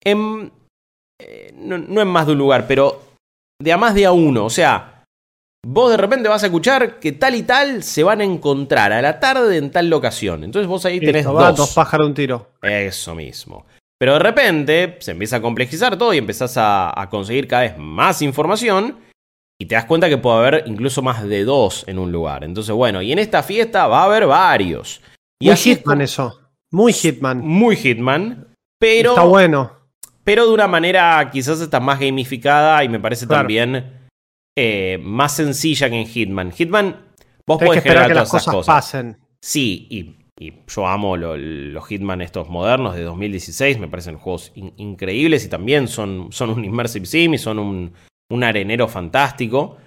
en, 0.05 0.51
eh, 1.19 1.53
no, 1.55 1.75
en 1.75 2.07
más 2.07 2.25
de 2.27 2.33
un 2.33 2.38
lugar, 2.38 2.67
pero 2.67 3.01
de 3.62 3.74
a 3.74 3.77
más 3.77 3.95
de 3.95 4.05
a 4.05 4.12
uno. 4.12 4.45
O 4.45 4.50
sea, 4.50 5.03
vos 5.65 5.91
de 5.91 5.97
repente 5.97 6.29
vas 6.29 6.43
a 6.43 6.47
escuchar 6.47 7.00
que 7.00 7.12
tal 7.12 7.35
y 7.35 7.43
tal 7.43 7.83
se 7.83 8.03
van 8.03 8.21
a 8.21 8.24
encontrar 8.24 8.93
a 8.93 9.01
la 9.01 9.19
tarde 9.19 9.57
en 9.57 9.71
tal 9.71 9.89
locación. 9.89 10.43
Entonces 10.43 10.67
vos 10.67 10.85
ahí 10.85 11.00
tenés 11.00 11.25
dos. 11.25 11.55
dos 11.55 11.74
pájaros 11.74 12.07
un 12.07 12.13
tiro. 12.13 12.51
Eso 12.62 13.15
mismo. 13.15 13.65
Pero 13.97 14.13
de 14.13 14.19
repente 14.19 14.97
se 15.00 15.12
empieza 15.12 15.38
a 15.38 15.41
complejizar 15.41 15.97
todo 15.97 16.13
y 16.13 16.17
empezás 16.17 16.57
a, 16.57 17.00
a, 17.00 17.09
conseguir 17.09 17.47
cada 17.47 17.63
vez 17.63 17.77
más 17.77 18.21
información 18.21 19.00
y 19.57 19.67
te 19.67 19.75
das 19.75 19.85
cuenta 19.85 20.09
que 20.09 20.17
puede 20.17 20.38
haber 20.38 20.63
incluso 20.67 21.01
más 21.01 21.24
de 21.24 21.45
dos 21.45 21.85
en 21.88 21.97
un 21.97 22.12
lugar. 22.12 22.43
Entonces, 22.43 22.75
bueno, 22.75 23.01
y 23.01 23.13
en 23.13 23.19
esta 23.19 23.41
fiesta 23.41 23.88
va 23.88 24.01
a 24.01 24.05
haber 24.05 24.27
varios. 24.27 25.01
Y 25.39 25.47
muy 25.47 25.55
Hitman 25.55 26.01
eso. 26.01 26.41
Muy 26.71 26.91
Hitman. 26.91 27.39
Muy 27.39 27.77
Hitman. 27.77 28.53
Pero. 28.77 29.12
Está 29.12 29.24
bueno 29.24 29.84
pero 30.25 30.48
de 30.48 30.53
una 30.53 30.67
manera 30.67 31.29
quizás 31.32 31.62
está 31.62 31.79
más 31.79 32.00
gamificada 32.00 32.84
y 32.84 32.89
me 32.89 33.00
parece 33.00 33.27
también 33.27 34.10
eh, 34.58 35.00
más 35.01 35.36
sencilla 35.36 35.89
que 35.89 36.01
en 36.01 36.08
Hitman. 36.08 36.51
Hitman, 36.51 37.05
vos 37.46 37.62
podés 37.63 37.84
generar 37.84 38.12
todas 38.12 38.27
esas 38.29 38.46
cosas. 38.46 38.75
Pasen. 38.75 39.17
Sí, 39.41 39.88
y, 39.89 40.25
yo 40.67 40.86
amo 40.86 41.15
los 41.15 41.88
Hitman 41.88 42.22
estos 42.22 42.50
modernos 42.50 42.94
de 42.96 43.03
2016, 43.03 43.79
me 43.79 43.88
parecen 43.88 44.17
juegos 44.17 44.51
increíbles 44.55 45.46
y 45.46 45.48
también 45.48 45.88
son, 45.88 46.29
son 46.34 46.50
un 46.50 46.65
immersive 46.65 47.05
sim 47.05 47.34
y 47.36 47.38
son 47.38 47.58
un, 47.58 47.94
un 48.29 48.44
arenero 48.44 48.89
fantástico. 48.89 49.77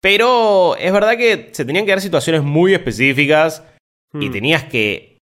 Pero 0.00 0.76
es 0.76 0.90
verdad 0.90 1.18
que 1.18 1.50
se 1.52 1.64
tenían 1.66 1.84
que 1.84 1.90
dar 1.90 2.00
situaciones 2.00 2.42
muy 2.42 2.72
específicas 2.72 3.62
Y 4.14 4.28
Hmm. 4.28 4.32
tenías 4.32 4.64
que 4.64 5.15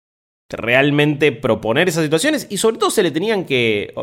realmente 0.52 1.32
proponer 1.32 1.90
esas 1.90 2.04
situaciones 2.04 2.48
y 2.50 2.58
sobre 2.58 2.78
todo 2.78 2.90
se 2.92 3.04
le 3.04 3.12
tenían 3.12 3.46
que... 3.46 3.94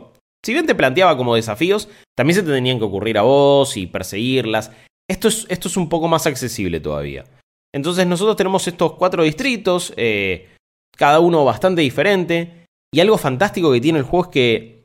Si 0.45 0.53
bien 0.53 0.67
te 0.67 0.75
planteaba 0.75 1.17
como 1.17 1.35
desafíos, 1.35 1.89
también 2.17 2.37
se 2.37 2.43
te 2.43 2.51
tenían 2.51 2.79
que 2.79 2.85
ocurrir 2.85 3.19
a 3.19 3.23
vos 3.23 3.77
y 3.77 3.87
perseguirlas. 3.87 4.73
Esto 5.09 5.29
es, 5.29 5.47
esto 5.51 5.69
es 5.69 5.77
un 5.77 5.89
poco 5.89 6.09
más 6.09 6.27
accesible 6.27 6.81
todavía. 6.81 7.25
Entonces 7.75 8.07
nosotros 8.07 8.37
tenemos 8.37 8.67
estos 8.67 8.95
cuatro 8.95 9.23
distritos, 9.23 9.93
eh, 9.97 10.49
cada 10.97 11.21
uno 11.21 11.45
bastante 11.45 11.83
diferente. 11.83 12.67
Y 12.93 13.01
algo 13.01 13.19
fantástico 13.19 13.71
que 13.71 13.81
tiene 13.81 13.99
el 13.99 14.05
juego 14.05 14.25
es 14.25 14.31
que 14.31 14.85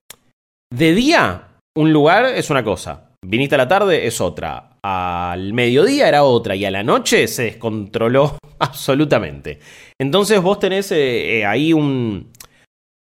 de 0.71 0.93
día 0.93 1.55
un 1.77 1.91
lugar 1.91 2.25
es 2.25 2.49
una 2.49 2.63
cosa, 2.63 3.11
viniste 3.25 3.55
a 3.55 3.59
la 3.59 3.67
tarde 3.67 4.07
es 4.07 4.21
otra, 4.21 4.74
al 4.87 5.51
mediodía 5.53 6.07
era 6.07 6.23
otra 6.23 6.55
y 6.55 6.63
a 6.63 6.69
la 6.69 6.83
noche 6.83 7.27
se 7.27 7.43
descontroló 7.43 8.37
absolutamente. 8.59 9.57
Entonces 9.99 10.39
vos 10.39 10.59
tenés 10.59 10.91
eh, 10.91 11.39
eh, 11.39 11.45
ahí 11.45 11.73
un... 11.73 12.31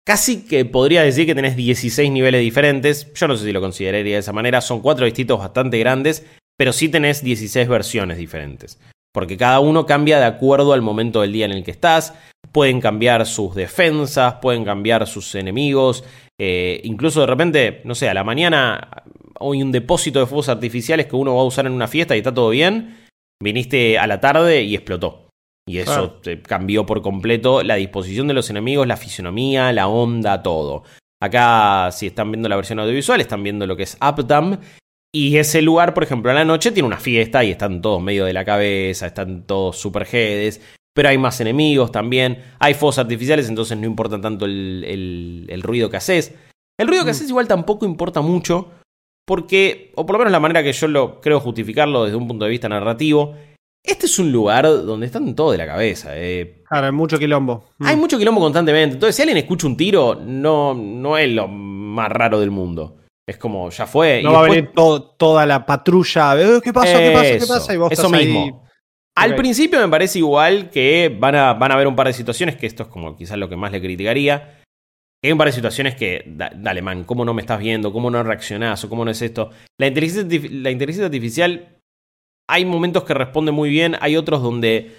Casi 0.06 0.46
que 0.46 0.64
podría 0.64 1.02
decir 1.02 1.26
que 1.26 1.34
tenés 1.34 1.56
16 1.56 2.10
niveles 2.10 2.40
diferentes. 2.40 3.12
Yo 3.14 3.28
no 3.28 3.36
sé 3.36 3.44
si 3.44 3.52
lo 3.52 3.60
consideraría 3.60 4.14
de 4.14 4.20
esa 4.20 4.32
manera. 4.32 4.62
Son 4.62 4.80
cuatro 4.80 5.04
distritos 5.04 5.38
bastante 5.38 5.78
grandes, 5.78 6.26
pero 6.58 6.72
sí 6.72 6.88
tenés 6.88 7.22
16 7.22 7.68
versiones 7.68 8.16
diferentes. 8.16 8.78
Porque 9.12 9.36
cada 9.36 9.60
uno 9.60 9.84
cambia 9.84 10.18
de 10.18 10.26
acuerdo 10.26 10.72
al 10.72 10.82
momento 10.82 11.20
del 11.20 11.32
día 11.32 11.46
en 11.46 11.52
el 11.52 11.64
que 11.64 11.70
estás. 11.70 12.14
Pueden 12.52 12.80
cambiar 12.80 13.24
sus 13.26 13.54
defensas, 13.54 14.36
pueden 14.40 14.64
cambiar 14.64 15.06
sus 15.06 15.34
enemigos. 15.34 16.04
eh, 16.38 16.80
incluso 16.84 17.20
de 17.20 17.26
repente, 17.26 17.80
no 17.84 17.94
sé, 17.94 18.08
a 18.08 18.14
la 18.14 18.24
mañana 18.24 19.04
hay 19.40 19.62
un 19.62 19.72
depósito 19.72 20.20
de 20.20 20.26
fuegos 20.26 20.48
artificiales 20.48 21.06
que 21.06 21.16
uno 21.16 21.34
va 21.34 21.42
a 21.42 21.44
usar 21.44 21.66
en 21.66 21.72
una 21.72 21.88
fiesta 21.88 22.14
y 22.14 22.18
está 22.18 22.32
todo 22.34 22.50
bien. 22.50 22.98
Viniste 23.42 23.98
a 23.98 24.06
la 24.06 24.20
tarde 24.20 24.62
y 24.62 24.74
explotó. 24.74 25.28
Y 25.68 25.78
eso 25.78 25.92
Claro. 25.92 26.12
te 26.22 26.42
cambió 26.42 26.84
por 26.86 27.02
completo 27.02 27.62
la 27.62 27.76
disposición 27.76 28.28
de 28.28 28.34
los 28.34 28.50
enemigos, 28.50 28.86
la 28.86 28.96
fisionomía, 28.96 29.72
la 29.72 29.88
onda, 29.88 30.42
todo. 30.42 30.84
Acá, 31.22 31.90
si 31.90 32.06
están 32.08 32.30
viendo 32.30 32.48
la 32.48 32.56
versión 32.56 32.78
audiovisual, 32.80 33.20
están 33.20 33.42
viendo 33.42 33.66
lo 33.66 33.76
que 33.76 33.84
es 33.84 33.96
Updam. 33.96 34.58
Y 35.14 35.36
ese 35.38 35.62
lugar, 35.62 35.94
por 35.94 36.02
ejemplo, 36.02 36.30
a 36.30 36.34
la 36.34 36.44
noche 36.44 36.72
tiene 36.72 36.86
una 36.86 36.98
fiesta 36.98 37.44
y 37.44 37.50
están 37.52 37.80
todos 37.80 38.02
medio 38.02 38.24
de 38.24 38.32
la 38.32 38.44
cabeza, 38.44 39.06
están 39.06 39.44
todos 39.46 39.78
super 39.78 40.04
jedes. 40.04 40.60
Pero 40.94 41.08
hay 41.08 41.18
más 41.18 41.40
enemigos 41.40 41.90
también. 41.92 42.42
Hay 42.58 42.74
fuegos 42.74 42.98
artificiales, 42.98 43.48
entonces 43.48 43.78
no 43.78 43.86
importa 43.86 44.20
tanto 44.20 44.44
el, 44.44 44.84
el- 44.86 45.46
el 45.48 45.62
ruido 45.62 45.88
que 45.90 45.96
haces. 45.96 46.34
El 46.78 46.88
ruido 46.88 47.04
que 47.04 47.10
Mm. 47.10 47.14
haces 47.14 47.28
igual 47.30 47.48
tampoco 47.48 47.86
importa 47.86 48.20
mucho. 48.20 48.70
Porque, 49.26 49.92
o 49.94 50.04
por 50.04 50.14
lo 50.14 50.18
menos 50.18 50.32
la 50.32 50.40
manera 50.40 50.62
que 50.62 50.72
yo 50.72 50.86
lo 50.88 51.20
creo 51.20 51.40
justificarlo 51.40 52.04
desde 52.04 52.16
un 52.16 52.28
punto 52.28 52.44
de 52.44 52.50
vista 52.50 52.68
narrativo, 52.68 53.34
este 53.82 54.06
es 54.06 54.18
un 54.18 54.32
lugar 54.32 54.64
donde 54.64 55.06
están 55.06 55.34
todos 55.34 55.52
de 55.52 55.58
la 55.58 55.66
cabeza. 55.66 56.10
eh. 56.14 56.62
Claro, 56.68 56.86
hay 56.86 56.92
mucho 56.92 57.18
quilombo. 57.18 57.66
Mm. 57.78 57.86
Hay 57.86 57.96
mucho 57.96 58.18
quilombo 58.18 58.40
constantemente. 58.40 58.94
Entonces, 58.94 59.16
si 59.16 59.22
alguien 59.22 59.38
escucha 59.38 59.66
un 59.66 59.76
tiro, 59.76 60.14
no, 60.14 60.74
no 60.74 61.16
es 61.18 61.30
lo 61.30 61.48
más 61.48 62.10
raro 62.10 62.40
del 62.40 62.50
mundo. 62.50 62.98
Es 63.26 63.38
como, 63.38 63.70
ya 63.70 63.86
fue. 63.86 64.20
no 64.22 64.30
y 64.30 64.32
va 64.34 64.40
a 64.40 64.42
venir 64.42 64.70
todo- 64.74 65.02
toda 65.02 65.46
la 65.46 65.64
patrulla. 65.64 66.38
eh, 66.40 66.60
¿Qué 66.62 66.72
pasa? 66.74 66.98
¿Qué 66.98 67.10
pasa? 67.12 67.22
¿Qué 67.24 67.36
Eso, 67.36 67.48
pasa? 67.54 67.74
Y 67.74 67.76
vos 67.78 67.92
eso 67.92 68.02
estás 68.06 68.20
ahí- 68.20 68.26
mismo. 68.26 68.64
Al 69.16 69.36
principio 69.36 69.78
me 69.80 69.88
parece 69.88 70.18
igual 70.18 70.70
que 70.70 71.16
van 71.20 71.36
a, 71.36 71.54
van 71.54 71.70
a 71.70 71.74
haber 71.74 71.86
un 71.86 71.94
par 71.94 72.08
de 72.08 72.12
situaciones, 72.12 72.56
que 72.56 72.66
esto 72.66 72.82
es 72.82 72.88
como 72.88 73.16
quizás 73.16 73.38
lo 73.38 73.48
que 73.48 73.56
más 73.56 73.70
le 73.70 73.80
criticaría. 73.80 74.60
Hay 75.24 75.32
un 75.32 75.38
par 75.38 75.46
de 75.48 75.52
situaciones 75.52 75.94
que, 75.94 76.22
da- 76.26 76.52
dale 76.54 76.82
man, 76.82 77.04
¿cómo 77.04 77.24
no 77.24 77.32
me 77.32 77.40
estás 77.40 77.58
viendo? 77.58 77.92
¿Cómo 77.92 78.10
no 78.10 78.22
reaccionás? 78.22 78.84
¿O 78.84 78.88
cómo 78.90 79.04
no 79.04 79.10
es 79.10 79.22
esto? 79.22 79.50
La 79.80 79.86
inteligencia, 79.86 80.40
la 80.52 80.70
inteligencia 80.70 81.06
artificial, 81.06 81.78
hay 82.48 82.64
momentos 82.66 83.04
que 83.04 83.14
responde 83.14 83.50
muy 83.52 83.70
bien, 83.70 83.96
hay 84.00 84.16
otros 84.16 84.42
donde 84.42 84.92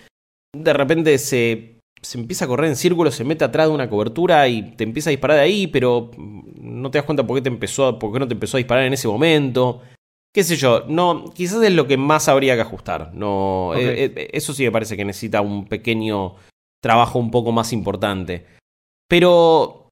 de 0.56 0.74
repente 0.74 1.18
se, 1.20 1.80
se 2.02 2.18
empieza 2.18 2.46
a 2.46 2.48
correr 2.48 2.70
en 2.70 2.76
círculos, 2.76 3.14
se 3.14 3.24
mete 3.24 3.46
atrás 3.46 3.68
de 3.68 3.74
una 3.76 3.90
cobertura 3.90 4.48
y 4.48 4.64
te 4.76 4.84
empieza 4.84 5.10
a 5.10 5.12
disparar 5.12 5.38
de 5.38 5.44
ahí, 5.44 5.68
pero 5.68 6.10
no 6.18 6.90
te 6.90 6.98
das 6.98 7.06
cuenta 7.06 7.26
por 7.28 7.36
qué, 7.38 7.44
te 7.44 7.50
empezó, 7.50 8.00
por 8.00 8.12
qué 8.12 8.20
no 8.20 8.28
te 8.28 8.34
empezó 8.34 8.58
a 8.58 8.60
disparar 8.60 8.86
en 8.86 8.94
ese 8.94 9.08
momento 9.08 9.82
qué 10.34 10.44
sé 10.44 10.58
yo, 10.58 10.84
no, 10.90 11.32
quizás 11.34 11.64
es 11.64 11.72
lo 11.72 11.88
que 11.88 11.96
más 11.96 12.28
habría 12.28 12.56
que 12.56 12.62
ajustar. 12.62 13.14
No, 13.14 13.72
eh, 13.74 14.04
eh, 14.14 14.30
eso 14.34 14.54
sí 14.54 14.66
me 14.66 14.72
parece 14.72 14.98
que 14.98 15.06
necesita 15.06 15.40
un 15.40 15.66
pequeño 15.66 16.36
trabajo 16.84 17.20
un 17.20 17.32
poco 17.32 17.54
más 17.54 17.72
importante. 17.72 18.46
Pero 19.08 19.85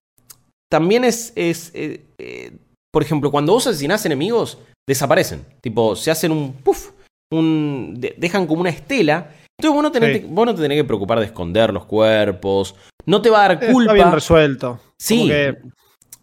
también 0.74 1.04
es, 1.04 1.32
es 1.36 1.70
eh, 1.76 2.02
eh, 2.18 2.52
por 2.92 3.04
ejemplo, 3.04 3.30
cuando 3.30 3.54
vos 3.54 3.68
asesinás 3.68 4.04
enemigos, 4.08 4.58
desaparecen. 4.90 5.46
Tipo, 5.62 5.96
se 5.96 6.10
hacen 6.10 6.32
un 6.32 6.54
puff, 6.54 6.90
un, 7.32 7.94
de- 8.00 8.16
dejan 8.18 8.48
como 8.48 8.62
una 8.62 8.72
estela. 8.72 9.30
Entonces 9.60 9.76
vos 9.76 9.84
no, 9.84 9.92
tenés, 9.92 10.22
Sí. 10.22 10.28
vos 10.28 10.48
no 10.48 10.56
te 10.56 10.64
tenés 10.64 10.78
que 10.80 10.84
preocupar 10.84 11.20
de 11.20 11.26
esconder 11.28 11.72
los 11.72 11.86
cuerpos. 11.86 12.74
No 13.06 13.22
te 13.22 13.30
va 13.30 13.46
a 13.46 13.48
dar 13.50 13.52
Está 13.62 13.72
culpa. 13.72 13.94
bien 13.94 14.12
resuelto. 14.12 14.80
Sí. 15.00 15.28
Que- 15.28 15.58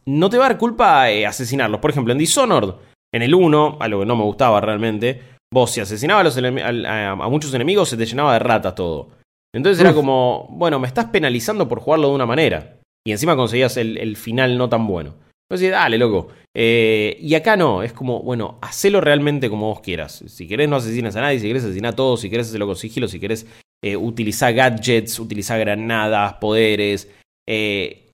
No 0.06 0.28
te 0.30 0.36
va 0.36 0.46
a 0.46 0.48
dar 0.48 0.58
culpa 0.58 1.08
eh, 1.12 1.26
asesinarlos. 1.26 1.78
Por 1.80 1.92
ejemplo, 1.92 2.10
en 2.12 2.18
Dishonored, 2.18 2.74
en 3.14 3.22
el 3.22 3.32
1, 3.32 3.76
algo 3.78 4.00
que 4.00 4.06
no 4.06 4.16
me 4.16 4.24
gustaba 4.24 4.60
realmente, 4.60 5.22
vos 5.54 5.70
si 5.70 5.80
asesinabas 5.80 6.36
a, 6.36 6.40
los 6.40 6.56
a- 6.86 7.10
a 7.12 7.28
muchos 7.28 7.54
enemigos 7.54 7.88
se 7.88 7.96
te 7.96 8.04
llenaba 8.06 8.32
de 8.32 8.40
ratas 8.40 8.74
todo. 8.74 9.10
Entonces 9.54 9.80
era 9.80 9.94
como, 9.94 10.48
bueno, 10.50 10.80
me 10.80 10.88
estás 10.88 11.04
penalizando 11.06 11.68
por 11.68 11.78
jugarlo 11.80 12.08
de 12.08 12.14
una 12.16 12.26
manera. 12.26 12.79
Y 13.06 13.12
encima 13.12 13.36
conseguías 13.36 13.76
el, 13.76 13.96
el 13.98 14.16
final 14.16 14.58
no 14.58 14.68
tan 14.68 14.86
bueno. 14.86 15.14
Entonces, 15.50 15.72
dale, 15.72 15.98
loco. 15.98 16.28
Eh, 16.54 17.16
y 17.20 17.34
acá 17.34 17.56
no, 17.56 17.82
es 17.82 17.92
como, 17.92 18.22
bueno, 18.22 18.58
hacelo 18.62 19.00
realmente 19.00 19.50
como 19.50 19.66
vos 19.66 19.80
quieras. 19.80 20.22
Si 20.28 20.46
querés 20.46 20.68
no 20.68 20.76
asesinas 20.76 21.16
a 21.16 21.22
nadie, 21.22 21.40
si 21.40 21.48
querés 21.48 21.64
asesinar 21.64 21.92
a 21.92 21.96
todos, 21.96 22.20
si 22.20 22.30
querés 22.30 22.48
hacerlo 22.48 22.66
con 22.66 22.76
sigilo, 22.76 23.08
si 23.08 23.18
querés 23.18 23.46
eh, 23.82 23.96
utilizar 23.96 24.54
gadgets, 24.54 25.18
utilizar 25.18 25.58
granadas, 25.58 26.34
poderes. 26.34 27.10
Eh, 27.48 28.12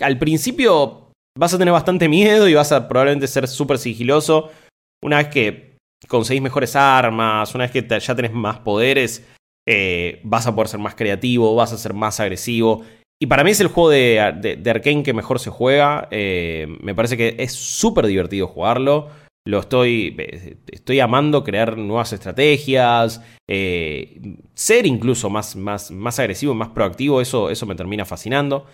al 0.00 0.18
principio 0.18 1.12
vas 1.36 1.52
a 1.52 1.58
tener 1.58 1.72
bastante 1.72 2.08
miedo 2.08 2.48
y 2.48 2.54
vas 2.54 2.72
a 2.72 2.88
probablemente 2.88 3.26
ser 3.26 3.46
súper 3.46 3.76
sigiloso. 3.76 4.50
Una 5.02 5.18
vez 5.18 5.28
que 5.28 5.76
conseguís 6.08 6.40
mejores 6.40 6.76
armas, 6.76 7.54
una 7.54 7.64
vez 7.64 7.72
que 7.72 8.00
ya 8.00 8.14
tenés 8.14 8.32
más 8.32 8.60
poderes, 8.60 9.26
vas 10.24 10.46
a 10.46 10.54
poder 10.54 10.68
ser 10.68 10.80
más 10.80 10.94
creativo, 10.94 11.54
vas 11.54 11.74
a 11.74 11.78
ser 11.78 11.92
más 11.92 12.20
agresivo. 12.20 12.84
Y 13.22 13.26
para 13.26 13.44
mí 13.44 13.50
es 13.50 13.60
el 13.60 13.68
juego 13.68 13.90
de, 13.90 14.18
Arkane 14.18 15.02
que 15.02 15.12
mejor 15.12 15.38
se 15.40 15.50
juega. 15.50 16.08
Eh, 16.10 16.66
me 16.80 16.94
parece 16.94 17.18
que 17.18 17.36
es 17.38 17.52
súper 17.52 18.06
divertido 18.06 18.46
jugarlo. 18.46 19.10
Lo 19.46 19.60
estoy, 19.60 20.16
eh, 20.18 20.56
estoy 20.68 21.00
amando 21.00 21.44
crear 21.44 21.76
nuevas 21.76 22.14
estrategias, 22.14 23.22
eh, 23.48 24.20
ser 24.54 24.86
incluso 24.86 25.28
más, 25.28 25.54
más, 25.54 25.90
más 25.90 26.18
agresivo, 26.18 26.54
más 26.54 26.68
proactivo, 26.70 27.20
eso, 27.20 27.50
eso 27.50 27.66
me 27.66 27.74
termina 27.74 28.06
fascinando. 28.06 28.66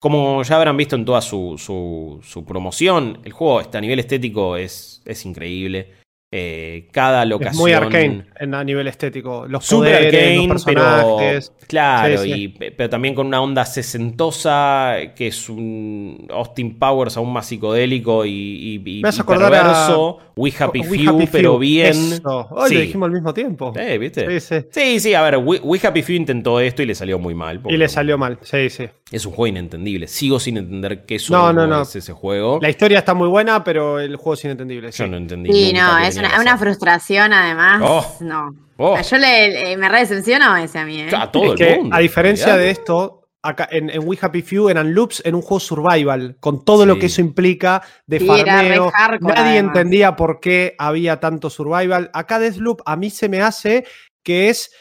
Como 0.00 0.42
ya 0.42 0.56
habrán 0.56 0.76
visto 0.76 0.96
en 0.96 1.06
toda 1.06 1.22
su, 1.22 1.56
su, 1.56 2.20
su 2.22 2.44
promoción, 2.44 3.20
el 3.24 3.32
juego 3.32 3.60
a 3.60 3.80
nivel 3.80 4.00
estético 4.00 4.58
es, 4.58 5.02
es 5.06 5.24
increíble. 5.24 6.03
Eh, 6.36 6.88
cada 6.90 7.24
locación. 7.24 7.52
Es 7.54 7.60
muy 7.60 7.72
arcane 7.72 8.24
en, 8.40 8.54
a 8.54 8.64
nivel 8.64 8.88
estético. 8.88 9.46
Los 9.48 9.64
Super 9.64 9.92
poderes, 10.00 10.14
arcane, 10.14 10.48
los 10.48 10.64
pero 10.64 11.28
claro, 11.68 12.18
Sí, 12.24 12.32
sí. 12.32 12.42
y 12.42 12.48
pero 12.48 12.90
también 12.90 13.14
con 13.14 13.28
una 13.28 13.40
onda 13.40 13.64
sesentosa, 13.64 14.96
que 15.14 15.28
es 15.28 15.48
un 15.48 16.26
Austin 16.30 16.78
Powers 16.78 17.16
aún 17.16 17.32
más 17.32 17.46
psicodélico 17.46 18.24
y, 18.24 18.30
y, 18.30 18.82
y- 18.98 19.02
Me 19.02 19.12
perverso. 19.12 20.18
We 20.36 20.52
Happy 20.58 20.80
We 20.80 20.98
Few, 20.98 21.10
Happy 21.14 21.28
pero 21.30 21.50
Few. 21.52 21.58
bien. 21.60 21.90
Eso. 21.90 22.48
Hoy 22.50 22.68
Sí. 22.68 22.74
lo 22.74 22.80
dijimos 22.80 23.06
al 23.06 23.12
mismo 23.12 23.32
tiempo. 23.32 23.72
Eh, 23.76 23.98
¿viste? 23.98 24.40
Sí, 24.40 24.54
sí. 24.60 24.66
Sí, 24.72 25.00
sí, 25.00 25.14
a 25.14 25.22
ver, 25.22 25.36
We, 25.36 25.60
We 25.62 25.78
Happy 25.80 26.02
Few 26.02 26.16
intentó 26.16 26.58
esto 26.58 26.82
y 26.82 26.86
le 26.86 26.96
salió 26.96 27.20
muy 27.20 27.34
mal. 27.34 27.60
Y 27.68 27.76
le 27.76 27.88
salió 27.88 28.18
mal. 28.18 28.38
Sí, 28.42 28.68
sí. 28.70 28.88
Es 29.12 29.24
un 29.26 29.32
juego 29.32 29.46
inentendible. 29.46 30.08
Sigo 30.08 30.40
sin 30.40 30.56
entender 30.56 31.04
qué 31.06 31.18
No, 31.30 31.52
no, 31.52 31.66
no, 31.68 31.76
no. 31.76 31.82
es 31.82 31.94
ese 31.94 32.12
juego. 32.12 32.58
La 32.60 32.68
historia 32.68 32.98
está 32.98 33.14
muy 33.14 33.28
buena, 33.28 33.62
pero 33.62 34.00
el 34.00 34.16
juego 34.16 34.34
es 34.34 34.44
inentendible. 34.44 34.90
sí. 34.90 35.04
Yo 35.04 35.08
no 35.08 35.16
entendí. 35.18 35.52
Sí, 35.52 35.72
nunca 35.72 35.92
no, 35.92 35.98
es 36.04 36.14
tenía 36.16 36.23
una, 36.28 36.40
una 36.40 36.58
frustración 36.58 37.32
además. 37.32 37.80
Oh. 37.84 38.16
No. 38.20 38.54
Oh. 38.76 39.00
Yo 39.00 39.18
le, 39.18 39.72
eh, 39.72 39.76
me 39.76 39.88
re 39.88 40.00
decepcionó 40.00 40.56
ese 40.56 40.78
a 40.78 40.84
mí, 40.84 41.00
¿eh? 41.00 41.10
A 41.16 41.30
todo 41.30 41.54
es 41.54 41.60
el 41.60 41.66
que, 41.66 41.76
mundo, 41.76 41.96
a 41.96 42.00
diferencia 42.00 42.56
de 42.56 42.70
esto, 42.70 43.28
acá 43.40 43.68
en, 43.70 43.88
en 43.90 44.02
We 44.04 44.18
Happy 44.20 44.42
Few 44.42 44.68
eran 44.68 44.92
loops 44.94 45.22
en 45.24 45.34
un 45.36 45.42
juego 45.42 45.60
survival, 45.60 46.36
con 46.40 46.64
todo 46.64 46.84
lo 46.86 46.98
que 46.98 47.06
eso 47.06 47.20
implica 47.20 47.82
de 48.06 48.18
Sí, 48.18 48.26
farmeo. 48.26 48.90
hardcore, 48.90 49.34
Nadie 49.34 49.50
además. 49.58 49.76
entendía 49.76 50.16
por 50.16 50.40
qué 50.40 50.74
había 50.78 51.20
tanto 51.20 51.50
survival. 51.50 52.10
Acá 52.12 52.38
Deathloop 52.40 52.80
a 52.84 52.96
mí 52.96 53.10
se 53.10 53.28
me 53.28 53.42
hace 53.42 53.84
que 54.24 54.48
es, 54.48 54.72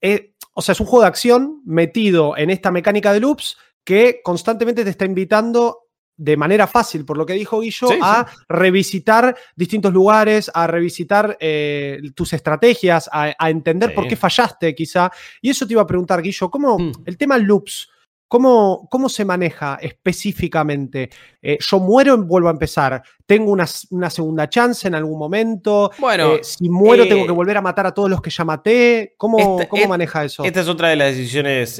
eh, 0.00 0.32
o 0.54 0.62
sea, 0.62 0.72
es 0.72 0.80
un 0.80 0.86
juego 0.86 1.02
de 1.02 1.08
acción 1.08 1.60
metido 1.66 2.36
en 2.38 2.48
esta 2.50 2.70
mecánica 2.70 3.12
de 3.12 3.20
loops 3.20 3.58
que 3.84 4.20
constantemente 4.24 4.82
te 4.82 4.90
está 4.90 5.04
invitando 5.04 5.85
de 6.18 6.36
manera 6.36 6.66
fácil, 6.66 7.04
por 7.04 7.18
lo 7.18 7.26
que 7.26 7.34
dijo 7.34 7.60
Guillo, 7.60 7.88
Sí, 7.88 7.98
a 8.00 8.26
revisitar 8.48 9.36
distintos 9.54 9.92
lugares, 9.92 10.50
a 10.54 10.66
revisitar 10.66 11.36
eh, 11.40 12.00
tus 12.14 12.32
estrategias, 12.32 13.08
a, 13.12 13.34
a 13.38 13.50
entender 13.50 13.90
Sí. 13.90 13.94
por 13.94 14.08
qué 14.08 14.16
fallaste 14.16 14.74
quizá. 14.74 15.10
Y 15.42 15.50
eso 15.50 15.66
te 15.66 15.74
iba 15.74 15.82
a 15.82 15.86
preguntar, 15.86 16.22
Guillo, 16.22 16.50
¿cómo 16.50 16.78
Mm. 16.78 16.92
el 17.04 17.18
tema 17.18 17.36
loops, 17.38 17.90
cómo, 18.28 18.88
cómo 18.90 19.08
se 19.08 19.24
maneja 19.24 19.78
específicamente? 19.80 21.10
Eh, 21.42 21.58
yo 21.60 21.78
muero 21.78 22.14
y 22.14 22.18
vuelvo 22.22 22.48
a 22.48 22.52
empezar. 22.52 23.02
¿Tengo 23.26 23.50
una, 23.52 23.66
una 23.90 24.10
segunda 24.10 24.48
chance 24.48 24.88
en 24.88 24.94
algún 24.94 25.18
momento? 25.18 25.90
Bueno, 25.98 26.34
Eh, 26.36 26.40
si 26.44 26.68
muero, 26.68 27.04
eh, 27.04 27.08
tengo 27.08 27.26
que 27.26 27.32
volver 27.32 27.56
a 27.56 27.62
matar 27.62 27.86
a 27.86 27.92
todos 27.94 28.08
los 28.10 28.20
que 28.22 28.30
ya 28.30 28.44
maté. 28.44 29.14
¿Cómo, 29.16 29.38
esta- 29.60 29.68
cómo 29.68 29.86
maneja 29.88 30.24
eso? 30.24 30.44
Esta 30.44 30.60
es 30.60 30.68
otra 30.68 30.88
de 30.88 30.96
las 30.96 31.14
decisiones 31.14 31.78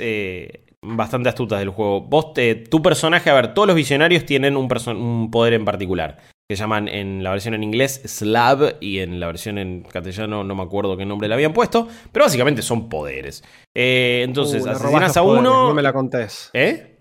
bastante 0.85 1.29
astutas 1.29 1.59
del 1.59 1.71
juego. 1.71 2.01
Vos, 2.03 2.33
te, 2.35 2.55
tu 2.55 2.83
personaje, 2.83 3.31
a 3.31 3.35
ver, 3.35 3.55
todos 3.55 3.67
los 3.69 3.77
visionarios 3.77 4.25
tienen 4.25 4.57
un, 4.57 5.31
poder 5.31 5.55
en 5.55 5.65
particular. 5.65 6.19
Que 6.49 6.55
llaman 6.55 6.87
en 6.87 7.25
la 7.25 7.31
versión 7.31 7.55
en 7.55 7.65
inglés 7.65 8.03
Slab 8.05 8.77
y 8.81 9.01
en 9.01 9.19
la 9.19 9.27
versión 9.27 9.59
en 9.59 9.83
castellano 9.83 10.45
no 10.45 10.55
me 10.55 10.63
acuerdo 10.63 10.97
qué 10.97 11.05
nombre 11.05 11.27
le 11.27 11.35
habían 11.35 11.53
puesto. 11.53 11.89
Pero 12.13 12.25
básicamente 12.27 12.63
son 12.63 12.89
poderes. 12.89 13.43
Eh, 13.77 14.23
entonces, 14.25 14.65
Uh, 14.65 14.69
asesinas 14.71 15.17
a 15.17 15.23
poderes, 15.23 15.41
uno. 15.41 15.69
No 15.69 15.75
me 15.75 15.83
la 15.83 15.93
contés. 15.93 16.51
¿Eh? 16.53 17.01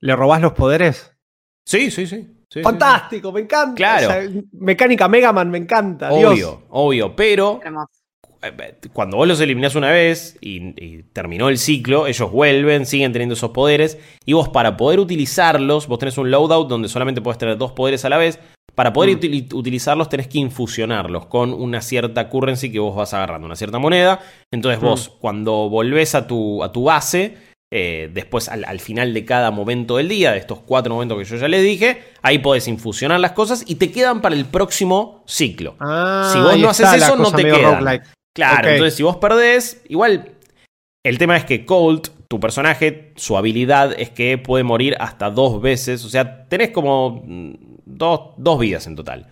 ¿Le 0.00 0.16
robás 0.16 0.40
los 0.40 0.54
poderes? 0.54 1.14
Sí, 1.66 1.90
sí, 1.90 2.06
sí. 2.06 2.22
sí, 2.22 2.44
sí, 2.50 2.62
Fantástico, 2.62 3.32
me 3.32 3.40
encanta. 3.40 3.74
Claro. 3.74 4.08
O 4.08 4.10
sea, 4.12 4.42
mecánica 4.52 5.08
Mega 5.08 5.30
Man, 5.32 5.50
me 5.50 5.58
encanta. 5.58 6.08
Dios. 6.08 6.32
Obvio, 6.32 6.62
obvio. 6.70 7.16
Pero 7.16 7.60
Hermoso. 7.62 7.90
eh, 7.92 8.05
cuando 8.92 9.16
vos 9.16 9.26
los 9.28 9.40
eliminás 9.40 9.74
una 9.74 9.90
vez 9.90 10.36
y, 10.40 10.56
y 10.82 11.02
terminó 11.12 11.48
el 11.48 11.58
ciclo, 11.58 12.06
ellos 12.06 12.30
vuelven, 12.30 12.86
siguen 12.86 13.12
teniendo 13.12 13.34
esos 13.34 13.50
poderes. 13.50 13.98
Y 14.24 14.32
vos, 14.32 14.48
para 14.48 14.76
poder 14.76 15.00
utilizarlos, 15.00 15.86
vos 15.86 15.98
tenés 15.98 16.18
un 16.18 16.30
loadout 16.30 16.68
donde 16.68 16.88
solamente 16.88 17.20
podés 17.20 17.38
tener 17.38 17.56
dos 17.58 17.72
poderes 17.72 18.04
a 18.04 18.08
la 18.08 18.16
vez. 18.18 18.38
Para 18.74 18.92
poder 18.92 19.16
Mm. 19.16 19.18
utili- 19.20 19.54
utilizarlos, 19.54 20.08
tenés 20.10 20.26
que 20.28 20.38
infusionarlos 20.38 21.26
con 21.26 21.52
una 21.54 21.80
cierta 21.80 22.28
currency 22.28 22.70
que 22.70 22.78
vos 22.78 22.94
vas 22.94 23.14
agarrando, 23.14 23.46
una 23.46 23.56
cierta 23.56 23.78
moneda. 23.78 24.20
Entonces, 24.52 24.80
vos, 24.80 25.08
cuando 25.18 25.70
volvés 25.70 26.14
a 26.14 26.26
tu, 26.26 26.62
a 26.62 26.72
tu 26.72 26.84
base. 26.84 27.46
eh, 27.72 28.08
después, 28.14 28.48
al, 28.48 28.64
al 28.64 28.78
final 28.78 29.12
de 29.12 29.24
cada 29.24 29.50
momento 29.50 29.96
del 29.96 30.08
día, 30.08 30.30
de 30.30 30.38
estos 30.38 30.60
cuatro 30.60 30.94
momentos 30.94 31.18
que 31.18 31.24
yo 31.24 31.36
ya 31.36 31.48
les 31.48 31.64
dije, 31.64 32.00
ahí 32.22 32.38
podés 32.38 32.68
infusionar 32.68 33.18
las 33.18 33.32
cosas 33.32 33.64
y 33.66 33.74
te 33.74 33.90
quedan 33.90 34.20
para 34.22 34.36
el 34.36 34.44
próximo 34.44 35.24
ciclo. 35.26 35.74
Ah, 35.80 36.30
Si 36.32 36.38
vos 36.38 36.56
no 36.58 36.68
haces 36.68 36.92
eso, 36.92 37.16
no 37.16 37.32
te 37.32 37.42
quedan. 37.42 37.80
roguelike. 37.80 38.04
Claro, 38.36 38.68
entonces 38.68 38.94
si 38.94 39.02
vos 39.02 39.16
perdés, 39.16 39.82
igual 39.88 40.36
el 41.06 41.18
tema 41.18 41.36
es 41.36 41.44
que 41.44 41.64
Colt, 41.64 42.08
tu 42.28 42.38
personaje, 42.38 43.12
su 43.16 43.36
habilidad 43.36 43.98
es 43.98 44.10
que 44.10 44.38
puede 44.38 44.62
morir 44.62 44.94
hasta 45.00 45.30
dos 45.30 45.62
veces. 45.62 46.04
O 46.04 46.08
sea, 46.08 46.46
tenés 46.48 46.70
como 46.70 47.22
mm, 47.24 47.54
dos, 47.86 48.34
dos 48.36 48.58
vidas 48.58 48.86
en 48.86 48.96
total. 48.96 49.26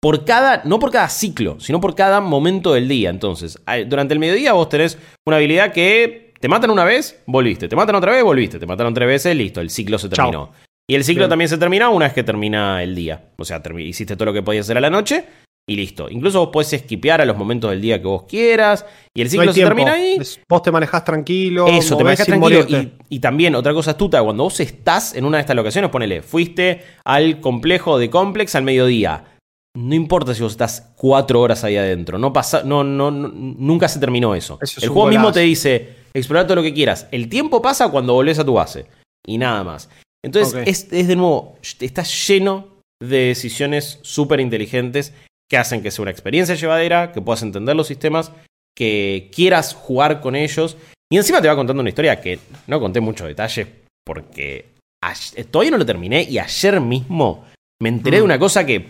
Por 0.00 0.24
cada, 0.24 0.62
no 0.64 0.78
por 0.78 0.90
cada 0.90 1.08
ciclo, 1.08 1.60
sino 1.60 1.80
por 1.80 1.94
cada 1.94 2.20
momento 2.20 2.72
del 2.72 2.88
día. 2.88 3.10
Entonces, 3.10 3.60
durante 3.86 4.14
el 4.14 4.20
mediodía 4.20 4.54
vos 4.54 4.68
tenés 4.68 4.98
una 5.26 5.36
habilidad 5.36 5.72
que 5.72 6.32
te 6.40 6.48
matan 6.48 6.70
una 6.70 6.84
vez, 6.84 7.22
volviste. 7.26 7.68
Te 7.68 7.76
matan 7.76 7.94
otra 7.94 8.12
vez, 8.12 8.24
volviste. 8.24 8.58
Te 8.58 8.66
mataron 8.66 8.94
tres 8.94 9.06
veces, 9.06 9.36
listo, 9.36 9.60
el 9.60 9.70
ciclo 9.70 9.98
se 9.98 10.08
Chao. 10.08 10.30
terminó. 10.30 10.52
Y 10.90 10.94
el 10.94 11.04
ciclo 11.04 11.22
Bien. 11.22 11.30
también 11.30 11.48
se 11.48 11.58
termina 11.58 11.90
una 11.90 12.06
vez 12.06 12.14
que 12.14 12.24
termina 12.24 12.82
el 12.82 12.94
día. 12.94 13.28
O 13.36 13.44
sea, 13.44 13.62
hiciste 13.78 14.16
todo 14.16 14.26
lo 14.26 14.32
que 14.32 14.42
podías 14.42 14.64
hacer 14.64 14.78
a 14.78 14.80
la 14.80 14.88
noche 14.88 15.26
y 15.68 15.76
listo. 15.76 16.08
Incluso 16.10 16.40
vos 16.40 16.48
podés 16.52 16.72
esquipear 16.72 17.20
a 17.20 17.24
los 17.24 17.36
momentos 17.36 17.70
del 17.70 17.80
día 17.80 18.00
que 18.00 18.06
vos 18.08 18.24
quieras. 18.24 18.84
Y 19.14 19.20
el 19.22 19.30
ciclo 19.30 19.52
se 19.52 19.54
tiempo. 19.54 19.68
termina 19.68 19.92
ahí. 19.92 20.16
Es- 20.18 20.40
Vos 20.48 20.62
te 20.62 20.72
manejás 20.72 21.04
tranquilo. 21.04 21.68
Eso, 21.68 21.96
te 21.96 22.16
sin 22.16 22.24
tranquilo. 22.24 22.66
Y, 22.68 22.92
y 23.16 23.18
también, 23.20 23.54
otra 23.54 23.72
cosa 23.74 23.92
astuta, 23.92 24.22
cuando 24.22 24.42
vos 24.44 24.58
estás 24.60 25.14
en 25.14 25.24
una 25.24 25.36
de 25.36 25.42
estas 25.42 25.54
locaciones, 25.54 25.90
ponele, 25.90 26.22
fuiste 26.22 26.82
al 27.04 27.40
complejo 27.40 27.98
de 27.98 28.10
Complex 28.10 28.54
al 28.56 28.64
mediodía. 28.64 29.24
No 29.76 29.94
importa 29.94 30.34
si 30.34 30.42
vos 30.42 30.52
estás 30.52 30.92
cuatro 30.96 31.40
horas 31.40 31.62
ahí 31.62 31.76
adentro. 31.76 32.18
No 32.18 32.32
pasa, 32.32 32.62
no, 32.64 32.82
no, 32.82 33.10
no- 33.10 33.28
nunca 33.28 33.86
se 33.88 34.00
terminó 34.00 34.34
eso. 34.34 34.58
Eso 34.60 34.80
es 34.80 34.84
el 34.84 34.88
juego 34.90 35.08
mismo 35.08 35.30
te 35.30 35.40
dice, 35.40 35.88
explorar 36.14 36.46
todo 36.46 36.56
lo 36.56 36.62
que 36.62 36.74
quieras. 36.74 37.06
El 37.12 37.28
tiempo 37.28 37.60
pasa 37.62 37.88
cuando 37.88 38.14
volvés 38.14 38.38
a 38.38 38.44
tu 38.44 38.54
base. 38.54 38.86
Y 39.26 39.36
nada 39.38 39.62
más. 39.62 39.90
Entonces, 40.24 40.66
es, 40.66 40.88
es 40.92 41.06
de 41.06 41.14
nuevo, 41.14 41.58
está 41.80 42.02
lleno 42.02 42.78
de 43.00 43.26
decisiones 43.26 44.00
súper 44.02 44.40
inteligentes 44.40 45.12
que 45.50 45.56
hacen 45.56 45.82
que 45.82 45.90
sea 45.90 46.02
una 46.02 46.10
experiencia 46.10 46.54
llevadera, 46.54 47.12
que 47.12 47.20
puedas 47.22 47.42
entender 47.42 47.74
los 47.74 47.86
sistemas, 47.86 48.32
que 48.76 49.30
quieras 49.34 49.74
jugar 49.74 50.20
con 50.20 50.36
ellos. 50.36 50.76
Y 51.10 51.16
encima 51.16 51.40
te 51.40 51.48
va 51.48 51.56
contando 51.56 51.80
una 51.80 51.88
historia 51.88 52.20
que 52.20 52.38
no 52.66 52.78
conté 52.80 53.00
mucho 53.00 53.26
detalle 53.26 53.66
porque 54.04 54.66
ay- 55.02 55.44
todavía 55.50 55.70
no 55.70 55.78
lo 55.78 55.86
terminé 55.86 56.22
y 56.22 56.38
ayer 56.38 56.80
mismo 56.80 57.46
me 57.80 57.88
enteré 57.88 58.16
de 58.18 58.22
Mm. 58.22 58.26
una 58.26 58.38
cosa 58.38 58.66
que 58.66 58.86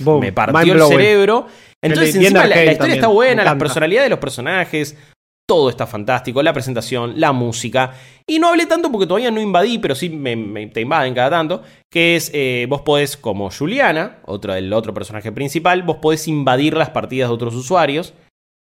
Boom. 0.00 0.20
me 0.20 0.32
partió 0.32 0.72
el 0.74 0.82
cerebro. 0.82 1.46
Entonces, 1.84 2.14
encima 2.16 2.46
la, 2.46 2.56
la 2.56 2.72
historia 2.72 2.94
está 2.94 3.08
buena, 3.08 3.42
encanta. 3.42 3.58
personalidades 3.64 4.06
de 4.06 4.10
los 4.10 4.18
personajes, 4.18 4.96
todo 5.48 5.68
está 5.68 5.86
fantástico, 5.86 6.42
la 6.42 6.52
presentación, 6.52 7.14
la 7.20 7.32
música. 7.32 7.94
Y 8.26 8.38
no 8.38 8.48
hablé 8.48 8.66
tanto 8.66 8.90
porque 8.90 9.06
todavía 9.06 9.30
no 9.30 9.40
invadí, 9.40 9.78
pero 9.78 9.94
sí 9.94 10.08
me, 10.08 10.36
me- 10.36 10.66
te 10.68 10.80
invaden 10.80 11.14
cada 11.14 11.30
tanto. 11.30 11.62
Que 11.90 12.16
es, 12.16 12.30
eh, 12.32 12.66
vos 12.68 12.82
podés, 12.82 13.16
como 13.16 13.50
Juliana, 13.50 14.18
otro, 14.24 14.54
el 14.54 14.72
otro 14.72 14.94
personaje 14.94 15.32
principal, 15.32 15.82
vos 15.82 15.96
podés 15.98 16.26
invadir 16.28 16.74
las 16.74 16.90
partidas 16.90 17.28
de 17.28 17.34
otros 17.34 17.54
usuarios. 17.54 18.14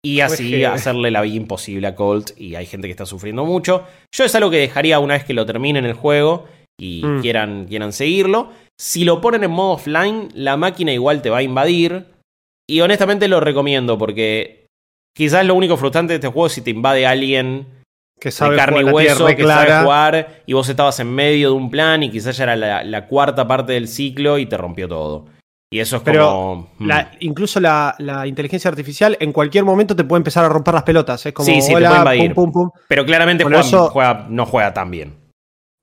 Y 0.06 0.20
así 0.20 0.66
hacerle 0.66 1.12
la 1.12 1.22
vida 1.22 1.36
imposible 1.36 1.88
a 1.88 1.96
Colt. 1.96 2.32
Y 2.38 2.56
hay 2.56 2.66
gente 2.66 2.88
que 2.88 2.92
está 2.92 3.06
sufriendo 3.06 3.46
mucho. 3.46 3.86
Yo 4.14 4.26
es 4.26 4.36
algo 4.36 4.50
que 4.50 4.58
dejaría 4.58 5.00
una 5.00 5.14
vez 5.14 5.24
que 5.24 5.34
lo 5.34 5.46
terminen 5.46 5.86
el 5.86 5.94
juego 5.94 6.46
y 6.78 7.02
Mm. 7.06 7.22
quieran, 7.22 7.66
quieran 7.68 7.94
seguirlo. 7.94 8.50
Si 8.78 9.06
lo 9.06 9.22
ponen 9.22 9.46
en 9.46 9.52
modo 9.52 9.74
offline, 9.76 10.28
la 10.34 10.58
máquina 10.58 10.92
igual 10.92 11.22
te 11.22 11.30
va 11.30 11.38
a 11.38 11.44
invadir. 11.44 12.08
Y 12.70 12.82
honestamente 12.82 13.30
lo 13.30 13.40
recomiendo 13.40 13.98
porque 13.98 14.63
quizás 15.16 15.46
lo 15.46 15.56
único 15.56 15.78
frustrante 15.78 16.14
de 16.14 16.16
este 16.16 16.28
juego 16.28 16.48
es 16.48 16.54
si 16.54 16.62
te 16.62 16.72
invade 16.72 17.06
alguien 17.06 17.68
Que 18.20 18.32
sabe 18.32 18.52
de 18.52 18.58
carne 18.58 18.82
y 18.82 18.84
hueso 18.86 19.26
que 19.28 19.44
sabe 19.46 19.82
jugar 19.84 20.42
y 20.46 20.54
vos 20.54 20.68
estabas 20.70 21.00
en 21.00 21.14
medio 21.14 21.50
de 21.50 21.56
un 21.56 21.70
plan 21.70 22.04
y 22.04 22.10
quizás 22.10 22.38
ya 22.38 22.44
era 22.46 22.56
la, 22.56 22.84
la 22.84 23.08
cuarta 23.08 23.48
parte 23.48 23.74
del 23.74 23.88
ciclo 23.88 24.38
y 24.38 24.46
te 24.46 24.58
rompió 24.58 24.88
todo. 24.88 25.26
Y 25.72 25.80
eso 25.80 25.98
es 25.98 26.04
Pero 26.04 26.28
como... 26.30 26.70
mm. 26.78 26.88
La- 26.88 27.12
incluso 27.22 27.60
la, 27.60 27.96
la 27.98 28.28
inteligencia 28.28 28.70
artificial 28.70 29.18
en 29.20 29.32
cualquier 29.34 29.64
momento 29.66 29.96
te 29.96 30.04
puede 30.04 30.20
empezar 30.20 30.46
a 30.46 30.50
romper 30.50 30.76
las 30.76 30.84
pelotas. 30.84 31.26
Es 31.26 31.34
como, 31.34 31.46
Sí, 31.48 31.62
sí, 31.62 31.74
te 31.74 31.82
puede 31.82 31.86
invadir. 31.98 32.34
pum, 32.36 32.52
pum, 32.52 32.70
pum. 32.70 32.70
Pero 32.88 33.06
claramente 33.06 33.44
eso- 33.60 33.90
juega- 33.90 34.28
no 34.30 34.46
juega 34.46 34.72
tan 34.74 34.92
bien. 34.92 35.16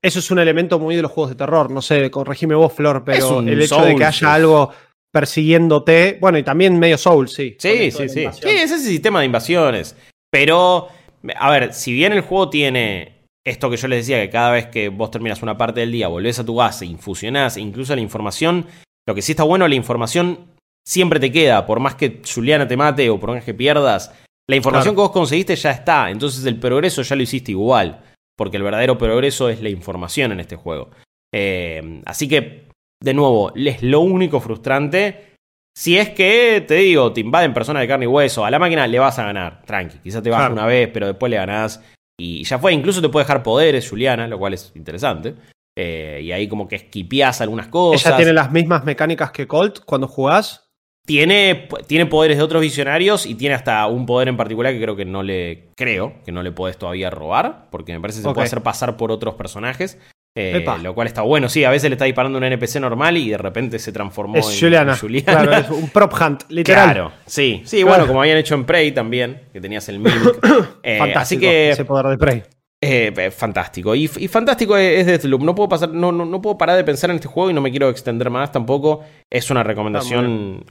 Eso 0.03 0.21
es 0.21 0.31
un 0.31 0.39
elemento 0.39 0.79
muy 0.79 0.95
de 0.97 1.03
los 1.03 1.11
juegos 1.11 1.31
de 1.31 1.37
terror. 1.37 1.71
No 1.71 1.83
sé, 1.83 2.11
corregime 2.11 2.55
vos, 2.55 2.73
Flor, 2.73 3.03
pero 3.05 3.41
el 3.41 3.61
hecho 3.61 3.83
de 3.83 3.97
que 3.97 4.05
haya 4.05 4.33
algo 4.33 4.71
persiguiéndote. 5.13 6.19
Bueno, 6.21 6.39
y 6.39 6.43
también 6.43 6.79
medio 6.79 6.99
Soul, 6.99 7.29
sí. 7.29 7.57
Sí, 7.59 7.91
sí, 7.91 8.09
sí. 8.09 8.27
Sí, 8.33 8.49
es 8.49 8.71
ese 8.71 8.89
sistema 8.89 9.21
de 9.21 9.27
invasiones. 9.27 9.97
Pero, 10.31 10.89
a 11.37 11.51
ver, 11.51 11.73
si 11.75 11.93
bien 11.93 12.13
el 12.13 12.21
juego 12.23 12.51
tiene 12.51 13.21
esto 13.45 13.71
que 13.71 13.77
yo 13.77 13.89
les 13.89 14.07
decía, 14.07 14.23
que 14.23 14.31
cada 14.31 14.53
vez 14.53 14.67
que 14.67 14.89
vos 14.89 15.11
terminas 15.11 15.43
una 15.43 15.57
parte 15.57 15.81
del 15.81 15.93
día, 15.93 16.09
volvés 16.09 16.39
a 16.39 16.45
tu 16.45 16.55
base, 16.57 16.87
infusionás, 16.87 17.57
incluso 17.57 17.95
la 17.95 18.01
información, 18.03 18.67
lo 19.09 19.15
que 19.15 19.23
sí 19.23 19.33
está 19.33 19.45
bueno, 19.45 19.67
la 19.67 19.75
información 19.75 20.47
siempre 20.87 21.19
te 21.21 21.33
queda, 21.33 21.67
por 21.67 21.81
más 21.81 21.95
que 21.95 22.21
Juliana 22.33 22.69
te 22.69 22.77
mate 22.77 23.09
o 23.11 23.19
por 23.19 23.31
más 23.31 23.45
que 23.45 23.55
pierdas, 23.55 24.15
la 24.49 24.57
información 24.57 24.95
Claro. 24.95 25.09
que 25.09 25.09
vos 25.09 25.13
conseguiste 25.13 25.57
ya 25.57 25.71
está, 25.71 26.11
entonces 26.11 26.45
el 26.45 26.59
progreso 26.59 27.03
ya 27.03 27.17
lo 27.17 27.23
hiciste 27.23 27.53
igual, 27.53 28.03
porque 28.37 28.57
el 28.57 28.63
verdadero 28.63 28.99
progreso 28.99 29.49
es 29.49 29.63
la 29.63 29.69
información 29.69 30.33
en 30.33 30.41
este 30.41 30.57
juego. 30.57 30.91
Eh, 31.33 32.03
así 32.05 32.29
que, 32.29 32.69
de 33.03 33.15
nuevo, 33.15 33.53
es 33.55 33.83
lo 33.83 34.01
único 34.01 34.41
frustrante. 34.41 35.35
Si 35.77 35.97
es 35.97 36.11
que, 36.11 36.65
te 36.67 36.75
digo, 36.75 37.13
te 37.13 37.21
invaden 37.21 37.55
personas 37.55 37.81
de 37.81 37.89
carne 37.89 38.05
y 38.05 38.09
hueso, 38.09 38.45
a 38.45 38.51
la 38.51 38.59
máquina 38.59 38.87
le 38.87 38.99
vas 38.99 39.19
a 39.19 39.25
ganar, 39.25 39.63
tranqui. 39.65 39.99
Quizás 39.99 40.23
te 40.23 40.31
Claro. 40.31 40.53
una 40.53 40.67
vez, 40.67 40.91
pero 40.93 41.07
después 41.07 41.31
le 41.31 41.37
ganás. 41.37 41.83
Y 42.21 42.45
ya 42.45 42.59
fue, 42.59 42.73
incluso 42.75 43.01
te 43.01 43.09
puede 43.09 43.25
dejar 43.25 43.43
poderes, 43.43 43.89
Juliana, 43.89 44.29
lo 44.29 44.39
cual 44.39 44.53
es 44.53 44.73
interesante. 44.75 45.37
Eh, 45.79 46.21
y 46.25 46.33
ahí 46.33 46.49
como 46.49 46.69
que 46.69 46.77
esquipeás 46.77 47.41
algunas 47.41 47.69
cosas. 47.69 48.07
Ella 48.07 48.17
tiene 48.17 48.33
las 48.35 48.53
mismas 48.53 48.85
mecánicas 48.85 49.31
que 49.31 49.47
Colt 49.47 49.81
cuando 49.87 50.07
jugás. 50.07 50.67
Tiene, 51.07 51.69
tiene 51.87 52.05
poderes 52.05 52.37
de 52.37 52.43
otros 52.43 52.61
visionarios 52.61 53.25
y 53.25 53.35
tiene 53.35 53.55
hasta 53.55 53.87
un 53.87 54.05
poder 54.05 54.29
en 54.29 54.37
particular 54.37 54.75
que 54.75 54.83
creo 54.83 54.97
que 54.97 55.07
no 55.07 55.23
le. 55.23 55.71
Creo 55.77 56.23
que 56.25 56.31
no 56.33 56.43
le 56.43 56.53
podés 56.53 56.77
todavía 56.77 57.09
robar. 57.09 57.69
Porque 57.71 57.93
me 57.95 58.01
parece 58.01 58.19
que 58.19 58.29
se 58.29 58.35
puede 58.35 58.47
hacer 58.47 58.63
pasar 58.63 58.99
por 58.99 59.11
otros 59.11 59.35
personajes. 59.35 59.99
Eh, 60.35 60.65
lo 60.83 60.95
cual 60.95 61.07
está 61.09 61.23
bueno. 61.23 61.49
Sí, 61.49 61.65
a 61.65 61.71
veces 61.71 61.91
le 61.91 61.95
está 61.95 62.05
disparando 62.05 62.39
un 62.39 62.45
NPC 62.45 62.77
normal 62.81 63.17
y 63.17 63.31
de 63.31 63.39
repente 63.39 63.79
se 63.79 63.91
transformó 63.93 64.37
Es 64.37 64.49
en 64.55 64.61
Juliana. 64.61 64.97
Juliana. 64.97 65.43
Claro, 65.43 65.53
es 65.53 65.71
un 65.71 65.89
prop 65.91 66.13
hunt, 66.21 66.43
literal. 66.49 66.85
Claro, 66.85 67.13
sí. 67.27 67.63
Sí, 67.65 67.79
Claro. 67.79 67.89
bueno, 67.89 68.07
como 68.07 68.21
habían 68.23 68.39
hecho 68.39 68.55
en 68.55 68.65
Prey 68.65 68.93
también, 68.93 69.43
que 69.53 69.61
tenías 69.61 69.89
el 69.89 69.99
Milk. 69.99 70.39
Eh, 70.83 70.99
Fantástico. 70.99 71.21
así 71.21 71.39
que 71.39 71.71
Ese 71.71 71.85
poder 71.85 72.07
de 72.07 72.19
Prey. 72.19 72.43
eh, 72.81 73.31
fantástico. 73.37 73.95
Y, 73.95 74.05
y 74.05 74.29
fantástico 74.29 74.77
es, 74.77 75.05
Deathloop. 75.05 75.43
No 75.43 75.55
puedo, 75.55 75.69
pasar, 75.69 75.91
no, 75.91 76.11
no, 76.13 76.25
no 76.25 76.41
puedo 76.41 76.57
parar 76.57 76.77
de 76.77 76.85
pensar 76.85 77.11
en 77.11 77.17
este 77.17 77.29
juego 77.29 77.51
y 77.51 77.53
no 77.55 77.61
me 77.61 77.71
quiero 77.71 77.89
extender 77.91 78.31
más 78.31 78.51
tampoco. 78.53 79.01
Es 79.29 79.51
una 79.51 79.63
recomendación 79.63 80.65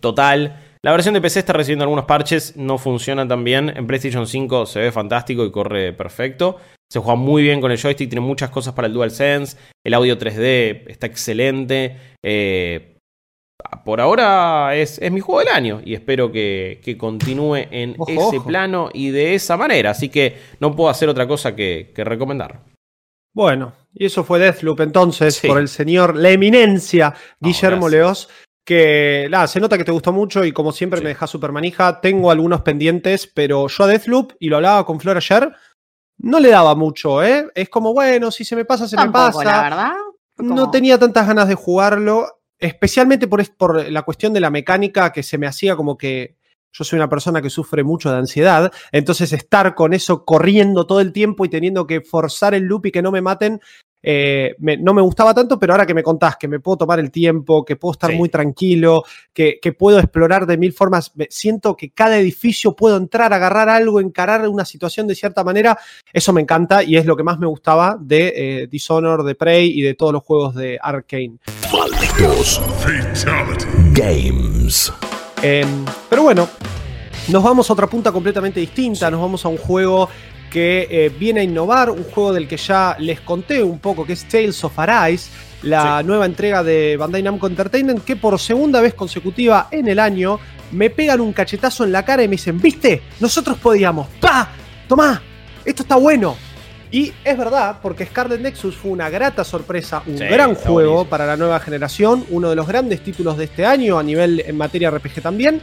total. 0.00 0.56
La 0.82 0.92
versión 0.92 1.14
de 1.14 1.20
PC 1.20 1.40
está 1.40 1.52
recibiendo 1.52 1.82
algunos 1.84 2.04
parches, 2.04 2.56
no 2.56 2.78
funciona 2.78 3.26
tan 3.26 3.42
bien. 3.42 3.72
En 3.74 3.86
PlayStation 3.86 4.26
5 4.26 4.66
se 4.66 4.80
ve 4.80 4.92
fantástico 4.92 5.44
y 5.44 5.50
corre 5.50 5.92
perfecto. 5.92 6.58
Se 6.90 7.00
juega 7.00 7.16
muy 7.16 7.42
bien 7.42 7.60
con 7.60 7.70
el 7.72 7.78
joystick, 7.80 8.08
tiene 8.08 8.24
muchas 8.24 8.50
cosas 8.50 8.72
para 8.74 8.86
el 8.86 8.94
DualSense. 8.94 9.56
El 9.84 9.94
audio 9.94 10.16
3D 10.18 10.84
está 10.88 11.06
excelente. 11.06 11.96
Eh, 12.24 12.92
por 13.84 14.00
ahora 14.00 14.76
es, 14.76 14.98
es 15.00 15.10
mi 15.10 15.20
juego 15.20 15.40
del 15.40 15.48
año 15.48 15.80
y 15.84 15.94
espero 15.94 16.30
que, 16.30 16.80
que 16.84 16.96
continúe 16.96 17.56
en 17.70 17.94
Ojo, 17.98 18.10
ese 18.10 18.36
ojo. 18.38 18.46
plano 18.46 18.90
y 18.92 19.10
de 19.10 19.34
esa 19.34 19.56
manera. 19.56 19.90
Así 19.90 20.08
que 20.08 20.36
no 20.60 20.76
puedo 20.76 20.90
hacer 20.90 21.08
otra 21.08 21.26
cosa 21.26 21.56
que, 21.56 21.92
que 21.94 22.04
recomendar. 22.04 22.60
Bueno, 23.34 23.72
y 23.92 24.06
eso 24.06 24.24
fue 24.24 24.38
Deathloop 24.38 24.80
entonces 24.80 25.34
Sí. 25.36 25.48
por 25.48 25.58
el 25.58 25.68
señor, 25.68 26.16
la 26.16 26.30
eminencia 26.30 27.14
Guillermo 27.40 27.86
gracias. 27.86 27.92
Leos. 27.92 28.28
Que 28.64 29.28
nada, 29.30 29.46
se 29.46 29.60
nota 29.60 29.78
que 29.78 29.84
te 29.84 29.92
gustó 29.92 30.12
mucho 30.12 30.44
y 30.44 30.50
como 30.52 30.72
siempre 30.72 30.98
Sí. 30.98 31.04
me 31.04 31.10
dejas 31.10 31.30
súper 31.30 31.52
manija. 31.52 32.00
Tengo 32.00 32.30
algunos 32.30 32.62
pendientes, 32.62 33.26
pero 33.32 33.68
yo 33.68 33.84
a 33.84 33.86
Deathloop, 33.86 34.32
y 34.40 34.48
lo 34.48 34.56
hablaba 34.56 34.84
con 34.84 34.98
Flor 35.00 35.16
ayer, 35.18 35.52
no 36.18 36.40
le 36.40 36.50
daba 36.50 36.74
mucho, 36.74 37.22
¿eh? 37.22 37.48
Es 37.54 37.68
como, 37.68 37.92
bueno, 37.92 38.30
si 38.30 38.44
se 38.44 38.56
me 38.56 38.64
pasa, 38.64 38.88
se 38.88 38.96
Tampoco, 38.96 39.38
me 39.38 39.44
la 39.44 39.50
pasa. 39.50 39.62
verdad. 39.62 39.92
No 40.38 40.70
tenía 40.70 40.98
tantas 40.98 41.26
ganas 41.26 41.48
de 41.48 41.54
jugarlo, 41.54 42.40
especialmente 42.58 43.26
por, 43.26 43.44
por 43.56 43.90
la 43.90 44.02
cuestión 44.02 44.32
de 44.32 44.40
la 44.40 44.50
mecánica 44.50 45.12
que 45.12 45.22
se 45.22 45.38
me 45.38 45.46
hacía 45.46 45.76
como 45.76 45.96
que 45.96 46.36
yo 46.72 46.84
soy 46.84 46.98
una 46.98 47.08
persona 47.08 47.40
que 47.40 47.48
sufre 47.48 47.82
mucho 47.84 48.10
de 48.10 48.18
ansiedad, 48.18 48.70
entonces 48.92 49.32
estar 49.32 49.74
con 49.74 49.94
eso 49.94 50.26
corriendo 50.26 50.86
todo 50.86 51.00
el 51.00 51.12
tiempo 51.12 51.44
y 51.44 51.48
teniendo 51.48 51.86
que 51.86 52.02
forzar 52.02 52.52
el 52.52 52.64
loop 52.64 52.86
y 52.86 52.92
que 52.92 53.00
no 53.00 53.10
me 53.10 53.22
maten, 53.22 53.60
eh, 54.08 54.54
me- 54.60 54.76
no 54.76 54.94
me 54.94 55.02
gustaba 55.02 55.34
tanto, 55.34 55.58
pero 55.58 55.72
ahora 55.72 55.84
que 55.84 55.92
me 55.92 56.04
contás 56.04 56.36
que 56.36 56.46
me 56.46 56.60
puedo 56.60 56.76
tomar 56.78 57.00
el 57.00 57.10
tiempo, 57.10 57.64
que 57.64 57.74
puedo 57.74 57.90
estar 57.90 58.10
Sí. 58.12 58.16
muy 58.16 58.28
tranquilo, 58.28 59.02
que, 59.32 59.58
que 59.60 59.72
puedo 59.72 59.98
explorar 59.98 60.46
de 60.46 60.56
mil 60.56 60.72
formas, 60.72 61.10
me- 61.16 61.26
siento 61.28 61.76
que 61.76 61.90
cada 61.90 62.16
edificio 62.16 62.76
puedo 62.76 62.96
entrar, 62.96 63.32
agarrar 63.32 63.68
algo, 63.68 63.98
encarar 64.00 64.48
una 64.48 64.64
situación 64.64 65.08
de 65.08 65.16
cierta 65.16 65.42
manera, 65.42 65.76
eso 66.12 66.32
me 66.32 66.40
encanta 66.40 66.84
y 66.84 66.96
es 66.96 67.04
lo 67.04 67.16
que 67.16 67.24
más 67.24 67.40
me 67.40 67.48
gustaba 67.48 67.98
de 68.00 68.32
eh, 68.36 68.66
Dishonored, 68.68 69.24
de 69.26 69.34
Prey 69.34 69.76
y 69.76 69.82
de 69.82 69.94
todos 69.94 70.12
los 70.12 70.22
juegos 70.22 70.54
de 70.54 70.78
Arkane. 70.80 71.38
Malditos 71.72 72.60
Games. 73.92 74.92
Em, 75.42 75.84
pero 76.08 76.22
bueno, 76.22 76.48
nos 77.28 77.42
vamos 77.42 77.68
a 77.68 77.72
otra 77.72 77.86
punta 77.88 78.12
completamente 78.12 78.60
distinta, 78.60 79.10
nos 79.10 79.20
vamos 79.20 79.44
a 79.44 79.48
un 79.48 79.56
juego 79.56 80.08
que 80.56 80.88
eh, 80.90 81.10
viene 81.10 81.40
a 81.40 81.42
innovar, 81.42 81.90
un 81.90 82.02
juego 82.04 82.32
del 82.32 82.48
que 82.48 82.56
ya 82.56 82.96
les 82.98 83.20
conté 83.20 83.62
un 83.62 83.78
poco, 83.78 84.06
que 84.06 84.14
es 84.14 84.24
Tales 84.26 84.64
of 84.64 84.78
Arise, 84.78 85.28
la 85.60 86.02
nueva 86.02 86.24
entrega 86.24 86.62
de 86.62 86.96
Bandai 86.96 87.22
Namco 87.22 87.46
Entertainment, 87.46 88.02
que 88.02 88.16
por 88.16 88.38
segunda 88.40 88.80
vez 88.80 88.94
consecutiva 88.94 89.68
en 89.70 89.86
el 89.86 89.98
año 89.98 90.40
me 90.72 90.88
pegan 90.88 91.20
un 91.20 91.34
cachetazo 91.34 91.84
en 91.84 91.92
la 91.92 92.06
cara 92.06 92.22
y 92.22 92.28
me 92.28 92.36
dicen, 92.36 92.58
¿viste? 92.58 93.02
Nosotros 93.20 93.58
podíamos, 93.58 94.08
¡pa! 94.18 94.48
¡Tomá! 94.88 95.20
Esto 95.62 95.82
está 95.82 95.96
bueno. 95.96 96.38
Y 96.90 97.12
es 97.22 97.36
verdad, 97.36 97.80
porque 97.82 98.06
Scarlet 98.06 98.40
Nexus 98.40 98.76
fue 98.76 98.92
una 98.92 99.10
grata 99.10 99.44
sorpresa, 99.44 100.02
un 100.06 100.16
Sí, 100.16 100.24
gran 100.24 100.54
juego 100.54 100.72
buenísimo. 100.92 101.10
para 101.10 101.26
la 101.26 101.36
nueva 101.36 101.60
generación, 101.60 102.24
uno 102.30 102.48
de 102.48 102.56
los 102.56 102.66
grandes 102.66 103.04
títulos 103.04 103.36
de 103.36 103.44
este 103.44 103.66
año 103.66 103.98
a 103.98 104.02
nivel 104.02 104.40
en 104.46 104.56
materia 104.56 104.90
RPG 104.90 105.20
también. 105.20 105.60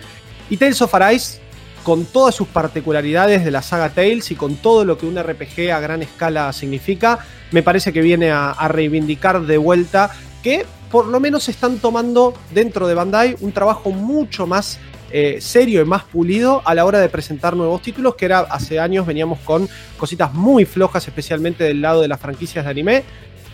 Y 0.51 0.57
Tales 0.57 0.79
of 0.83 0.93
Arise, 0.93 1.39
con 1.83 2.05
todas 2.05 2.33
sus 2.33 2.47
particularidades 2.47 3.43
de 3.45 3.51
la 3.51 3.61
saga 3.61 3.89
Tales 3.89 4.31
y 4.31 4.35
con 4.35 4.55
todo 4.55 4.85
lo 4.85 4.97
que 4.97 5.05
un 5.05 5.21
RPG 5.21 5.71
a 5.71 5.79
gran 5.79 6.01
escala 6.01 6.51
significa, 6.53 7.19
me 7.51 7.61
parece 7.61 7.93
que 7.93 8.01
viene 8.01 8.31
a, 8.31 8.55
reivindicar 8.67 9.41
de 9.41 9.57
vuelta 9.57 10.09
que 10.41 10.65
por 10.89 11.07
lo 11.07 11.19
menos 11.19 11.49
están 11.49 11.79
tomando 11.79 12.33
dentro 12.53 12.87
de 12.87 12.93
Bandai 12.93 13.35
un 13.41 13.51
trabajo 13.51 13.91
mucho 13.91 14.47
más 14.47 14.79
eh, 15.11 15.37
serio 15.41 15.81
y 15.81 15.85
más 15.85 16.03
pulido 16.03 16.61
a 16.65 16.73
la 16.73 16.85
hora 16.85 16.99
de 16.99 17.09
presentar 17.09 17.55
nuevos 17.55 17.81
títulos, 17.81 18.15
que 18.15 18.25
era 18.25 18.39
hace 18.39 18.79
años 18.79 19.05
veníamos 19.05 19.39
con 19.39 19.69
cositas 19.97 20.33
muy 20.33 20.65
flojas, 20.65 21.07
especialmente 21.07 21.63
del 21.63 21.81
lado 21.81 22.01
de 22.01 22.07
las 22.07 22.19
franquicias 22.19 22.65
de 22.65 22.71
anime. 22.71 23.03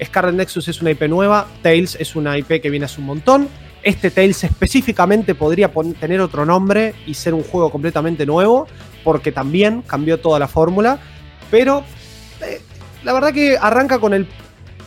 Scarlet 0.02 0.36
Nexus 0.36 0.68
es 0.70 0.82
una 0.82 0.92
IP 0.92 1.04
nueva, 1.10 1.48
Tales 1.62 1.98
es 2.00 2.16
una 2.16 2.38
IP 2.38 2.62
que 2.62 2.70
viene 2.70 2.86
hace 2.86 3.02
un 3.02 3.08
montón. 3.08 3.50
Este 3.84 4.12
Tales 4.12 4.44
específicamente 4.44 5.36
podría 5.36 5.72
tener 6.00 6.20
otro 6.22 6.46
nombre 6.46 6.94
y 7.08 7.14
ser 7.14 7.34
un 7.34 7.44
juego 7.44 7.72
completamente 7.72 8.26
nuevo, 8.26 8.68
porque 9.04 9.32
también 9.32 9.82
cambió 9.84 10.20
toda 10.20 10.38
la 10.40 10.48
fórmula. 10.48 11.00
Pero 11.50 11.84
eh, 12.42 12.62
la 13.04 13.14
verdad 13.14 13.34
que 13.34 13.58
arranca 13.58 13.98
con 14.00 14.14
el 14.14 14.28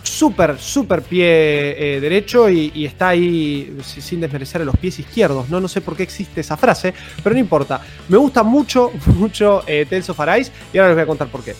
súper, 0.02 0.58
súper 0.58 1.02
pie 1.02 1.96
eh, 1.96 2.00
derecho 2.00 2.48
y, 2.50 2.70
y 2.74 2.84
está 2.84 3.08
ahí 3.08 3.76
si- 3.84 4.00
sin 4.00 4.20
desmerecer 4.20 4.60
a 4.60 4.64
los 4.64 4.76
pies 4.76 4.98
izquierdos. 4.98 5.48
¿no? 5.48 5.60
no 5.60 5.68
sé 5.68 5.80
por 5.80 5.96
qué 5.96 6.02
existe 6.02 6.40
esa 6.42 6.56
frase, 6.56 6.92
pero 7.22 7.34
no 7.34 7.40
importa. 7.40 7.80
Me 8.08 8.16
gusta 8.18 8.42
mucho, 8.42 8.90
mucho 9.16 9.62
eh, 9.66 9.86
Tales 9.88 10.10
of 10.10 10.20
Arise 10.20 10.52
y 10.72 10.78
ahora 10.78 10.88
les 10.90 10.96
voy 10.96 11.02
a 11.04 11.06
contar 11.06 11.28
por 11.28 11.42
qué. 11.42 11.54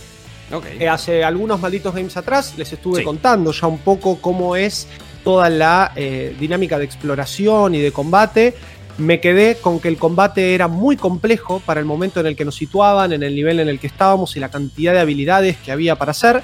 Eh, 0.79 0.87
hace 0.87 1.25
algunos 1.25 1.59
malditos 1.61 1.95
games 1.95 2.14
atrás 2.18 2.53
les 2.59 2.71
estuve 2.71 2.99
Sí. 2.99 3.05
contando 3.05 3.53
ya 3.53 3.66
un 3.68 3.79
poco 3.79 4.21
cómo 4.21 4.55
es 4.55 4.87
toda 5.25 5.49
la 5.51 5.93
eh, 5.97 6.37
dinámica 6.39 6.79
de 6.79 6.85
exploración 6.85 7.75
y 7.75 7.81
de 7.81 7.93
combate. 7.93 8.55
Me 8.99 9.21
quedé 9.21 9.57
con 9.57 9.81
que 9.81 9.89
el 9.89 9.97
combate 9.97 10.55
era 10.55 10.69
muy 10.69 10.97
complejo 10.97 11.61
para 11.65 11.81
el 11.81 11.87
momento 11.87 12.21
en 12.21 12.27
el 12.27 12.37
que 12.37 12.45
nos 12.45 12.57
situaban, 12.57 13.13
en 13.13 13.23
el 13.23 13.35
nivel 13.35 13.61
en 13.61 13.69
el 13.69 13.79
que 13.79 13.87
estábamos 13.87 14.37
y 14.37 14.41
la 14.41 14.51
cantidad 14.51 14.93
de 14.93 15.01
habilidades 15.01 15.57
que 15.57 15.73
había 15.73 15.97
para 15.97 16.11
hacer. 16.11 16.43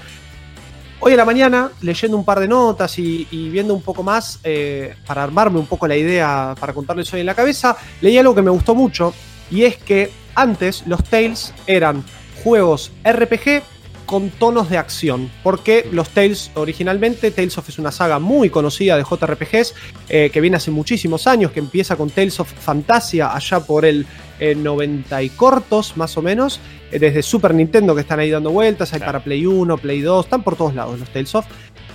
Hoy 1.01 1.13
en 1.13 1.19
la 1.19 1.25
mañana, 1.25 1.71
leyendo 1.83 2.17
un 2.17 2.25
par 2.25 2.41
de 2.41 2.49
notas 2.49 2.99
y, 2.99 3.25
viendo 3.31 3.73
un 3.73 3.83
poco 3.83 4.03
más, 4.03 4.41
eh, 4.43 4.97
para 5.07 5.23
armarme 5.23 5.59
un 5.59 5.67
poco 5.67 5.87
la 5.87 5.97
idea 5.97 6.57
para 6.59 6.73
contarles 6.73 7.13
hoy 7.13 7.21
en 7.21 7.27
la 7.27 7.35
cabeza, 7.35 7.77
leí 8.01 8.19
algo 8.19 8.35
que 8.35 8.43
me 8.43 8.51
gustó 8.51 8.75
mucho, 8.75 9.15
y 9.51 9.63
es 9.63 9.77
que 9.77 10.11
antes 10.35 10.85
los 10.87 11.05
Tales 11.05 11.55
eran 11.67 12.03
juegos 12.43 12.91
RPG 13.05 13.63
con 14.09 14.31
tonos 14.31 14.71
de 14.71 14.79
acción, 14.79 15.31
porque 15.43 15.87
los 15.93 16.09
Tales 16.09 16.51
originalmente, 16.55 17.31
Tales 17.31 17.59
of 17.59 17.69
es 17.69 17.79
una 17.79 17.93
saga 17.93 18.19
muy 18.19 18.49
conocida 18.49 18.97
de 18.97 19.05
JRPGs, 19.05 19.75
eh, 20.09 20.31
que 20.33 20.41
viene 20.41 20.57
hace 20.57 20.71
muchísimos 20.71 21.27
años, 21.27 21.53
que 21.53 21.61
empieza 21.61 21.95
con 21.95 22.09
Tales 22.09 22.41
of 22.41 22.51
Fantasia 22.51 23.35
allá 23.37 23.61
por 23.61 23.85
el 23.85 24.07
eh, 24.41 24.55
90 24.55 25.23
y 25.23 25.29
cortos, 25.29 25.99
más 25.99 26.17
o 26.17 26.23
menos, 26.23 26.59
eh, 26.91 26.99
desde 26.99 27.23
Super 27.23 27.53
Nintendo 27.53 27.95
que 27.95 28.01
están 28.01 28.19
ahí 28.19 28.31
dando 28.31 28.51
vueltas, 28.51 28.95
hay 28.95 29.01
para 29.01 29.23
Play 29.23 29.45
1, 29.45 29.77
Play 29.77 30.01
2, 30.01 30.25
están 30.25 30.43
por 30.43 30.57
todos 30.57 30.75
lados 30.75 30.99
los 30.99 31.11
Tales 31.11 31.35
of. 31.35 31.45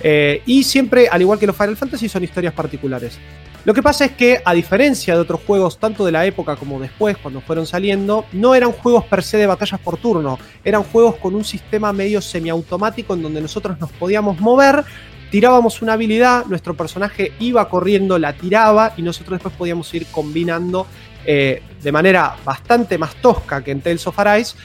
Eh, 0.06 0.42
y 0.44 0.62
siempre, 0.62 1.08
al 1.08 1.22
igual 1.22 1.38
que 1.38 1.46
los 1.46 1.56
Final 1.56 1.78
Fantasy, 1.78 2.10
son 2.10 2.22
historias 2.22 2.52
particulares. 2.52 3.18
Lo 3.64 3.72
que 3.72 3.82
pasa 3.82 4.04
es 4.04 4.12
que, 4.12 4.42
a 4.44 4.52
diferencia 4.52 5.14
de 5.14 5.20
otros 5.20 5.40
juegos, 5.46 5.78
tanto 5.78 6.04
de 6.04 6.12
la 6.12 6.26
época 6.26 6.56
como 6.56 6.78
después, 6.78 7.16
cuando 7.16 7.40
fueron 7.40 7.66
saliendo, 7.66 8.26
no 8.32 8.54
eran 8.54 8.72
juegos 8.72 9.04
per 9.06 9.22
se 9.22 9.38
de 9.38 9.46
batallas 9.46 9.80
por 9.80 9.96
turno, 9.96 10.38
eran 10.62 10.82
juegos 10.82 11.16
con 11.16 11.34
un 11.34 11.42
sistema 11.42 11.90
medio 11.94 12.20
semiautomático 12.20 13.14
en 13.14 13.22
donde 13.22 13.40
nosotros 13.40 13.80
nos 13.80 13.90
podíamos 13.92 14.38
mover, 14.38 14.84
tirábamos 15.30 15.80
una 15.80 15.94
habilidad, 15.94 16.44
nuestro 16.44 16.76
personaje 16.76 17.32
iba 17.40 17.66
corriendo, 17.70 18.18
la 18.18 18.34
tiraba 18.34 18.92
y 18.98 19.02
nosotros 19.02 19.38
después 19.38 19.54
podíamos 19.54 19.92
ir 19.94 20.06
combinando 20.08 20.86
eh, 21.24 21.62
de 21.82 21.92
manera 21.92 22.36
bastante 22.44 22.98
más 22.98 23.14
tosca 23.16 23.64
que 23.64 23.70
en 23.70 23.80
Tales 23.80 24.06
of 24.06 24.18
Arise 24.18 24.56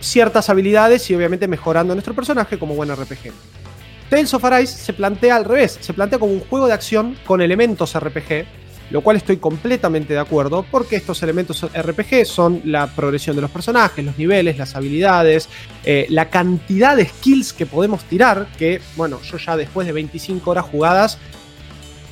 ciertas 0.00 0.50
habilidades 0.50 1.08
y 1.08 1.14
obviamente 1.14 1.46
mejorando 1.46 1.94
nuestro 1.94 2.14
personaje 2.14 2.58
como 2.58 2.74
buen 2.74 2.92
RPG. 2.92 3.30
Tales 4.10 4.34
of 4.34 4.44
Arise 4.44 4.76
se 4.76 4.92
plantea 4.92 5.36
al 5.36 5.44
revés, 5.44 5.78
se 5.80 5.94
plantea 5.94 6.18
como 6.18 6.32
un 6.32 6.40
juego 6.40 6.66
de 6.66 6.72
acción 6.72 7.16
con 7.24 7.40
elementos 7.40 7.96
RPG, 7.96 8.44
lo 8.90 9.02
cual 9.02 9.16
estoy 9.16 9.36
completamente 9.36 10.14
de 10.14 10.18
acuerdo, 10.18 10.66
porque 10.68 10.96
estos 10.96 11.22
elementos 11.22 11.64
RPG 11.72 12.26
son 12.26 12.60
la 12.64 12.88
progresión 12.88 13.36
de 13.36 13.42
los 13.42 13.52
personajes, 13.52 14.04
los 14.04 14.18
niveles, 14.18 14.58
las 14.58 14.74
habilidades, 14.74 15.48
eh, 15.84 16.06
la 16.08 16.28
cantidad 16.28 16.96
de 16.96 17.06
skills 17.06 17.52
que 17.52 17.66
podemos 17.66 18.02
tirar, 18.02 18.48
que 18.58 18.80
bueno, 18.96 19.20
yo 19.22 19.38
ya 19.38 19.56
después 19.56 19.86
de 19.86 19.92
25 19.92 20.50
horas 20.50 20.64
jugadas, 20.64 21.18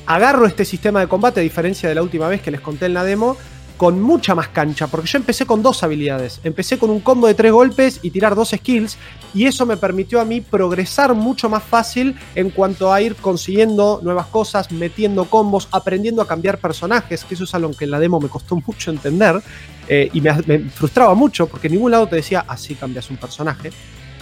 agarro 0.05 0.45
este 0.45 0.63
sistema 0.63 1.01
de 1.01 1.07
combate, 1.07 1.41
a 1.41 1.43
diferencia 1.43 1.89
de 1.89 1.95
la 1.95 2.01
última 2.01 2.29
vez 2.29 2.41
que 2.41 2.49
les 2.49 2.61
conté 2.61 2.85
en 2.85 2.93
la 2.93 3.03
demo, 3.03 3.35
con 3.79 4.01
mucha 4.01 4.35
más 4.35 4.49
cancha, 4.49 4.87
porque 4.87 5.07
yo 5.07 5.19
empecé 5.19 5.45
con 5.45 5.63
dos 5.63 5.83
habilidades. 5.83 6.41
Empecé 6.43 6.77
con 6.77 6.89
un 6.89 6.99
combo 6.99 7.27
de 7.27 7.33
tres 7.33 7.53
golpes 7.53 8.01
y 8.03 8.11
tirar 8.11 8.35
dos 8.35 8.49
skills, 8.49 8.97
y 9.33 9.45
eso 9.45 9.65
me 9.65 9.77
permitió 9.77 10.19
a 10.19 10.25
mí 10.25 10.41
progresar 10.41 11.13
mucho 11.13 11.49
más 11.49 11.63
fácil 11.63 12.13
en 12.35 12.49
cuanto 12.49 12.91
a 12.91 13.01
ir 13.01 13.15
consiguiendo 13.15 14.01
nuevas 14.03 14.25
cosas, 14.25 14.69
metiendo 14.73 15.23
combos, 15.29 15.69
aprendiendo 15.71 16.21
a 16.21 16.27
cambiar 16.27 16.57
personajes, 16.57 17.23
que 17.23 17.35
eso 17.35 17.45
es 17.45 17.55
algo 17.55 17.71
que 17.71 17.85
en 17.85 17.91
la 17.91 17.99
demo 17.99 18.19
me 18.19 18.27
costó 18.27 18.57
mucho 18.67 18.91
entender, 18.91 19.41
eh, 19.87 20.09
y 20.11 20.19
me, 20.19 20.33
frustraba 20.71 21.13
mucho, 21.13 21.47
porque 21.47 21.67
en 21.67 21.75
ningún 21.75 21.91
lado 21.91 22.05
te 22.05 22.17
decía, 22.17 22.43
así 22.49 22.75
cambias 22.75 23.09
un 23.09 23.15
personaje. 23.15 23.71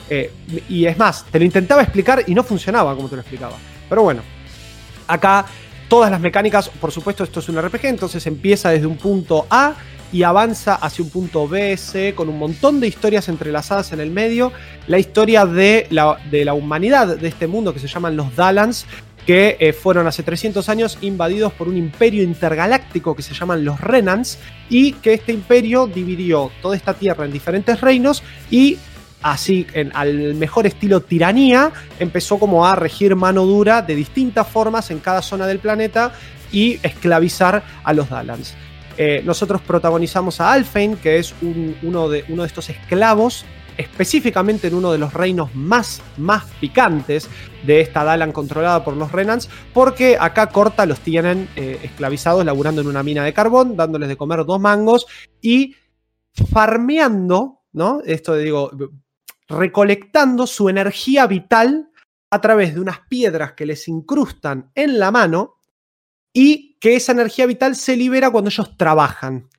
Eh, 0.08 0.32
y 0.70 0.86
es 0.86 1.00
más, 1.00 1.26
te 1.32 1.40
lo 1.40 1.46
intentaba 1.46 1.82
explicar 1.82 2.24
y 2.28 2.36
no 2.36 2.44
funcionaba 2.44 2.96
como 2.96 3.10
te 3.10 3.16
lo 3.16 3.22
explicaba. 3.22 3.58
Pero 3.90 4.04
bueno, 4.04 4.22
acá 5.08 5.48
todas 5.88 6.12
las 6.12 6.20
mecánicas, 6.20 6.70
por 6.70 6.92
supuesto 6.92 7.24
esto 7.24 7.40
es 7.40 7.50
un 7.50 7.62
RPG, 7.62 7.86
entonces 7.86 8.26
empieza 8.28 8.70
desde 8.70 8.88
un 8.88 8.98
punto 8.98 9.46
A 9.50 9.76
y 10.12 10.24
avanza 10.24 10.76
hacia 10.76 11.04
un 11.04 11.10
punto 11.12 11.48
B, 11.48 11.76
C, 11.78 12.14
con 12.16 12.30
un 12.30 12.40
montón 12.40 12.80
de 12.80 12.88
historias 12.88 13.28
entrelazadas 13.28 13.92
en 13.92 14.00
el 14.00 14.12
medio. 14.12 14.54
La 14.88 15.00
historia 15.00 15.46
de 15.46 15.88
la, 15.90 16.18
de 16.32 16.46
la 16.46 16.54
humanidad 16.54 17.18
de 17.18 17.28
este 17.28 17.48
mundo 17.48 17.74
que 17.74 17.80
se 17.80 17.88
llaman 17.88 18.16
los 18.16 18.36
Dalans, 18.36 18.86
que 19.26 19.58
eh, 19.60 19.74
fueron 19.74 20.08
hace 20.08 20.24
300 20.24 20.70
años 20.70 20.98
invadidos 21.02 21.52
por 21.52 21.68
un 21.68 21.76
imperio 21.76 22.24
intergaláctico 22.24 23.14
que 23.14 23.22
se 23.22 23.34
llaman 23.34 23.66
los 23.66 23.82
Renans, 23.82 24.40
y 24.70 24.94
que 24.94 25.14
este 25.14 25.34
imperio 25.34 25.88
dividió 25.88 26.50
toda 26.62 26.78
esta 26.78 26.94
tierra 26.94 27.26
en 27.26 27.34
diferentes 27.34 27.82
reinos 27.82 28.24
y 28.50 28.78
así 29.22 29.66
en- 29.74 29.92
al 29.96 30.36
mejor 30.36 30.68
estilo 30.68 31.02
tiranía, 31.02 31.72
empezó 32.00 32.40
como 32.40 32.66
a 32.66 32.76
regir 32.76 33.16
mano 33.16 33.46
dura 33.46 33.82
de 33.82 33.96
distintas 33.96 34.48
formas 34.48 34.92
en 34.92 35.00
cada 35.00 35.22
zona 35.22 35.48
del 35.48 35.60
planeta 35.60 36.14
y 36.52 36.80
esclavizar 36.84 37.64
a 37.84 37.94
los 37.94 38.10
Dalans. 38.10 38.54
Eh, 38.98 39.22
nosotros 39.26 39.62
protagonizamos 39.62 40.42
a 40.42 40.54
Alfheim, 40.54 40.96
que 40.98 41.18
es 41.20 41.36
un- 41.42 41.76
uno, 41.84 42.10
de, 42.10 42.26
uno 42.30 42.44
de 42.44 42.48
estos 42.48 42.70
esclavos, 42.70 43.46
específicamente 43.78 44.70
en 44.70 44.74
uno 44.74 44.92
de 44.92 44.98
los 44.98 45.14
reinos 45.14 45.54
más, 45.54 46.02
más 46.18 46.46
picantes 46.60 47.30
de 47.64 47.82
esta 47.82 48.04
Dalan 48.04 48.32
controlada 48.32 48.84
por 48.84 48.96
los 48.96 49.12
Renans, 49.12 49.50
porque 49.72 50.18
acá 50.20 50.48
corta 50.48 50.88
los 50.88 51.00
tienen 51.02 51.48
eh, 51.56 51.80
esclavizados 51.84 52.44
laburando 52.44 52.82
en 52.82 52.88
una 52.88 53.04
mina 53.04 53.24
de 53.24 53.34
carbón, 53.34 53.76
dándoles 53.76 54.10
de 54.10 54.18
comer 54.18 54.46
dos 54.46 54.60
mangos 54.60 55.06
y 55.42 55.76
farmeando, 56.52 57.62
¿no? 57.74 58.02
Esto 58.06 58.36
digo, 58.36 58.72
recolectando 59.48 60.48
su 60.48 60.70
energía 60.70 61.28
vital 61.28 61.92
a 62.32 62.42
través 62.42 62.74
de 62.74 62.82
unas 62.82 63.00
piedras 63.08 63.54
que 63.54 63.66
les 63.66 63.88
incrustan 63.88 64.72
en 64.76 65.00
la 65.00 65.12
mano 65.12 65.56
y 66.34 66.78
que 66.80 66.96
esa 66.96 67.14
energía 67.14 67.46
vital 67.46 67.76
se 67.76 67.96
libera 67.96 68.30
cuando 68.30 68.50
ellos 68.50 68.78
trabajan. 68.78 69.50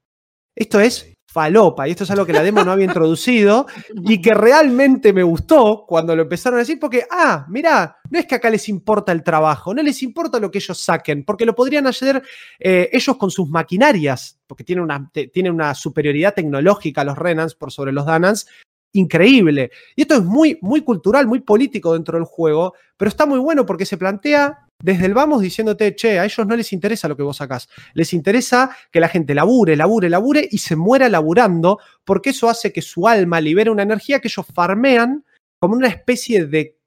Esto 0.55 0.81
es 0.81 1.13
falopa, 1.31 1.87
y 1.87 1.91
esto 1.91 2.05
es 2.05 2.11
algo 2.11 2.25
que 2.25 2.33
la 2.33 2.43
demo 2.43 2.65
no 2.65 2.73
había 2.73 2.85
introducido 2.87 3.67
y 4.05 4.21
que 4.21 4.33
realmente 4.33 5.13
me 5.13 5.23
gustó 5.23 5.85
cuando 5.87 6.17
lo 6.17 6.23
empezaron 6.23 6.59
a 6.59 6.61
decir, 6.61 6.79
porque, 6.81 7.05
ah, 7.11 7.47
mira, 7.49 7.99
no 8.11 8.19
es 8.19 8.27
que 8.27 8.35
acá 8.35 8.49
les 8.49 8.69
importa 8.69 9.13
el 9.13 9.23
trabajo, 9.23 9.75
no 9.75 9.83
les 9.83 10.03
importa 10.03 10.41
lo 10.41 10.51
que 10.51 10.59
ellos 10.59 10.79
saquen, 10.79 11.25
porque 11.25 11.45
lo 11.45 11.55
podrían 11.55 11.87
hacer 11.87 12.23
eh, 12.59 12.89
ellos 12.93 13.17
con 13.17 13.31
sus 13.31 13.49
maquinarias, 13.49 14.41
porque 14.47 14.65
tienen 14.65 14.85
una, 14.85 15.11
tienen 15.11 15.53
una 15.53 15.75
superioridad 15.75 16.35
tecnológica 16.35 17.05
los 17.05 17.19
Renans 17.19 17.55
por 17.55 17.73
sobre 17.73 17.93
los 17.93 18.07
Danans, 18.07 18.47
increíble. 18.93 19.71
Y 19.97 20.03
esto 20.03 20.15
es 20.15 20.25
muy, 20.25 20.59
muy 20.63 20.83
cultural, 20.83 21.27
muy 21.27 21.41
político 21.41 21.93
dentro 21.93 22.19
del 22.19 22.25
juego, 22.25 22.75
pero 22.97 23.09
está 23.09 23.27
muy 23.27 23.39
bueno 23.39 23.67
porque 23.67 23.87
se 23.87 23.97
plantea 23.97 24.69
desde 24.81 25.07
el 25.07 25.15
vamos 25.15 25.43
diciéndote, 25.43 25.97
che, 25.97 26.19
a 26.19 26.25
ellos 26.25 26.47
no 26.47 26.55
les 26.55 26.73
interesa 26.73 27.09
lo 27.09 27.17
que 27.17 27.23
vos 27.23 27.37
sacás. 27.37 27.69
Les 27.95 28.13
interesa 28.13 28.71
que 28.93 29.01
la 29.01 29.09
gente 29.09 29.35
labure, 29.35 29.77
labure, 29.77 30.09
labure 30.09 30.47
y 30.51 30.59
se 30.59 30.77
muera 30.77 31.09
laburando, 31.09 31.81
porque 32.05 32.31
eso 32.31 32.49
hace 32.49 32.73
que 32.73 32.83
su 32.83 33.09
alma 33.09 33.41
libere 33.41 33.71
una 33.71 33.83
energía 33.83 34.21
que 34.21 34.29
ellos 34.29 34.47
farmean 34.55 35.25
como 35.59 35.75
una 35.75 35.89
especie 35.89 36.47
de 36.47 36.79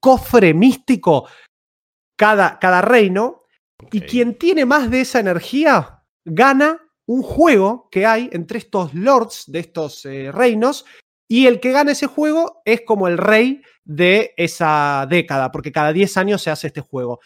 cofre 0.00 0.54
místico 0.54 1.26
cada, 2.16 2.58
cada 2.58 2.80
reino. 2.82 3.42
Y 3.90 4.02
quien 4.02 4.38
tiene 4.38 4.64
más 4.64 4.88
de 4.88 5.00
esa 5.00 5.18
energía 5.18 6.04
gana 6.24 6.80
un 7.06 7.22
juego 7.22 7.88
que 7.90 8.06
hay 8.06 8.30
entre 8.32 8.58
estos 8.58 8.94
lords 8.94 9.44
de 9.48 9.58
estos 9.58 10.06
eh, 10.06 10.30
reinos 10.32 10.84
y 11.28 11.46
el 11.46 11.60
que 11.60 11.72
gana 11.72 11.92
ese 11.92 12.06
juego 12.06 12.62
es 12.64 12.82
como 12.82 13.08
el 13.08 13.18
rey 13.18 13.62
de 13.84 14.34
esa 14.36 15.06
década, 15.08 15.50
porque 15.50 15.72
cada 15.72 15.92
10 15.92 16.16
años 16.16 16.42
se 16.42 16.50
hace 16.50 16.68
este 16.68 16.80
juego. 16.80 17.20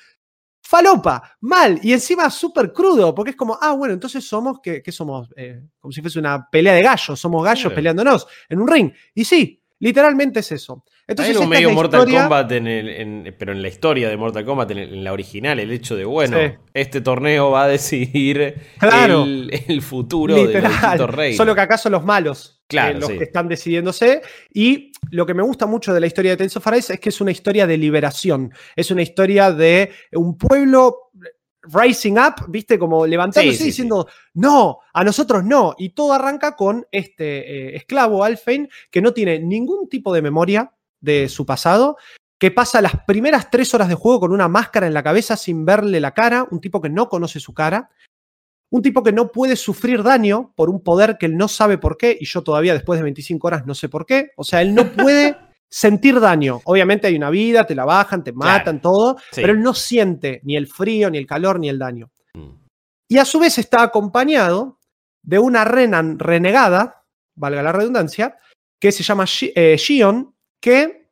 Falopa, 0.61 1.37
mal, 1.41 1.81
y 1.83 1.93
encima 1.93 2.29
súper 2.31 2.73
crudo, 2.73 3.15
porque 3.15 3.31
es 3.31 3.37
como, 3.37 3.59
ah, 3.61 3.73
bueno, 3.73 3.95
entonces 3.95 4.27
somos, 4.27 4.59
¿qué, 4.63 4.83
somos? 4.93 5.31
Eh, 5.35 5.63
como 5.81 5.93
si 5.93 6.03
fuese 6.03 6.19
una 6.19 6.49
pelea 6.51 6.75
de 6.75 6.83
gallos, 6.83 7.19
somos 7.19 7.43
gallos 7.43 7.73
peleándonos 7.73 8.27
en 8.49 8.61
un 8.61 8.69
ring. 8.69 8.93
Y 9.15 9.25
sí, 9.25 9.63
literalmente 9.79 10.41
es 10.41 10.53
eso. 10.53 10.85
Entonces, 11.07 11.41
Hay 11.41 11.47
medio 11.47 11.71
Mortal 11.71 12.05
Kombat, 12.05 12.53
en 12.53 13.35
pero 13.39 13.53
en 13.53 13.63
la 13.63 13.69
historia 13.69 14.11
de 14.11 14.17
Mortal 14.19 14.45
Kombat, 14.45 14.71
en, 14.73 15.03
la 15.03 15.13
original, 15.15 15.59
el 15.59 15.71
hecho 15.71 15.97
de, 15.97 16.05
bueno, 16.05 16.37
este 16.75 17.01
torneo 17.01 17.51
va 17.51 17.65
a 17.65 17.69
decidir 17.69 18.57
el, 18.81 19.83
futuro 19.83 20.35
de 20.35 20.61
los 20.99 21.11
rey. 21.11 21.35
Solo 21.35 21.55
que 21.55 21.63
acá 21.63 21.79
son 21.79 21.93
los 21.93 22.05
malos 22.05 22.58
eh, 22.71 22.95
los 22.95 23.11
que 23.11 23.25
están 23.25 23.49
decidiéndose. 23.49 24.23
Y 24.53 24.93
lo 25.11 25.27
que 25.27 25.35
me 25.35 25.43
gusta 25.43 25.67
mucho 25.67 25.95
de 25.95 26.01
la 26.01 26.07
historia 26.07 26.33
de 26.33 26.37
Tales 26.37 26.57
of 26.57 26.67
Arise 26.67 26.95
es 26.95 27.01
que 27.01 27.09
es 27.09 27.21
una 27.21 27.31
historia 27.31 27.67
de 27.67 27.77
liberación. 27.77 28.53
Es 28.77 28.91
una 28.91 29.03
historia 29.03 29.53
de 29.53 29.91
un 30.13 30.37
pueblo 30.37 31.11
rising 31.63 32.17
up, 32.19 32.47
viste, 32.49 32.79
como 32.79 33.07
levantándose 33.07 33.63
y 33.63 33.67
diciendo, 33.67 34.09
no, 34.35 34.81
a 34.93 35.05
nosotros 35.05 35.45
no. 35.45 35.75
Y 35.79 35.91
todo 35.91 36.13
arranca 36.13 36.57
con 36.57 36.87
este 36.93 37.69
eh, 37.71 37.77
esclavo, 37.77 38.25
Alfein, 38.25 38.69
que 38.91 39.03
no 39.03 39.13
tiene 39.13 39.39
ningún 39.39 39.89
tipo 39.89 40.13
de 40.13 40.23
memoria 40.23 40.73
de 41.01 41.29
su 41.29 41.47
pasado, 41.47 41.97
que 42.39 42.51
pasa 42.51 42.81
las 42.81 43.05
primeras 43.07 43.51
tres 43.51 43.75
horas 43.75 43.89
de 43.89 43.95
juego 43.95 44.21
con 44.21 44.33
una 44.33 44.49
máscara 44.49 44.87
en 44.87 44.95
la 44.95 45.03
cabeza 45.03 45.37
sin 45.37 45.65
verle 45.65 46.01
la 46.01 46.15
cara, 46.15 46.47
un 46.51 46.61
tipo 46.61 46.81
que 46.81 46.89
no 46.89 47.09
conoce 47.09 47.41
su 47.41 47.53
cara, 47.53 47.91
un 48.71 48.83
tipo 48.83 49.03
que 49.03 49.13
no 49.13 49.33
puede 49.33 49.57
sufrir 49.57 50.03
daño 50.03 50.53
por 50.55 50.69
un 50.69 50.83
poder 50.83 51.17
que 51.19 51.27
él 51.27 51.37
no 51.37 51.49
sabe 51.49 51.79
por 51.79 51.97
qué, 51.97 52.17
y 52.21 52.27
yo 52.27 52.43
todavía 52.43 52.75
después 52.75 52.99
de 52.99 53.05
25 53.05 53.47
horas 53.47 53.67
no 53.67 53.75
sé 53.75 53.89
por 53.89 54.05
qué, 54.05 54.31
o 54.37 54.45
sea, 54.45 54.63
él 54.63 54.75
no 54.75 54.85
puede 54.93 55.37
sentir 55.71 56.19
daño. 56.21 56.61
Obviamente 56.65 57.07
hay 57.07 57.17
una 57.17 57.31
vida, 57.31 57.67
te 57.67 57.75
la 57.75 57.85
bajan, 57.85 58.25
te 58.25 58.33
matan, 58.33 58.81
todo, 58.81 59.17
pero 59.35 59.53
él 59.53 59.63
no 59.63 59.75
siente 59.75 60.41
ni 60.45 60.57
el 60.57 60.67
frío, 60.67 61.11
ni 61.11 61.19
el 61.19 61.27
calor, 61.27 61.59
ni 61.61 61.69
el 61.69 61.79
daño. 61.79 62.11
Mm. 62.35 62.51
Y 63.09 63.19
a 63.19 63.25
su 63.25 63.39
vez 63.39 63.59
está 63.59 63.83
acompañado 63.83 64.79
de 65.23 65.39
una 65.39 65.65
Renan 65.65 66.19
renegada, 66.19 67.05
valga 67.35 67.63
la 67.63 67.73
redundancia, 67.73 68.39
que 68.81 68.93
se 68.93 69.03
llama 69.03 69.25
eh, 69.55 69.77
Shion, 69.77 70.35
que 70.61 71.11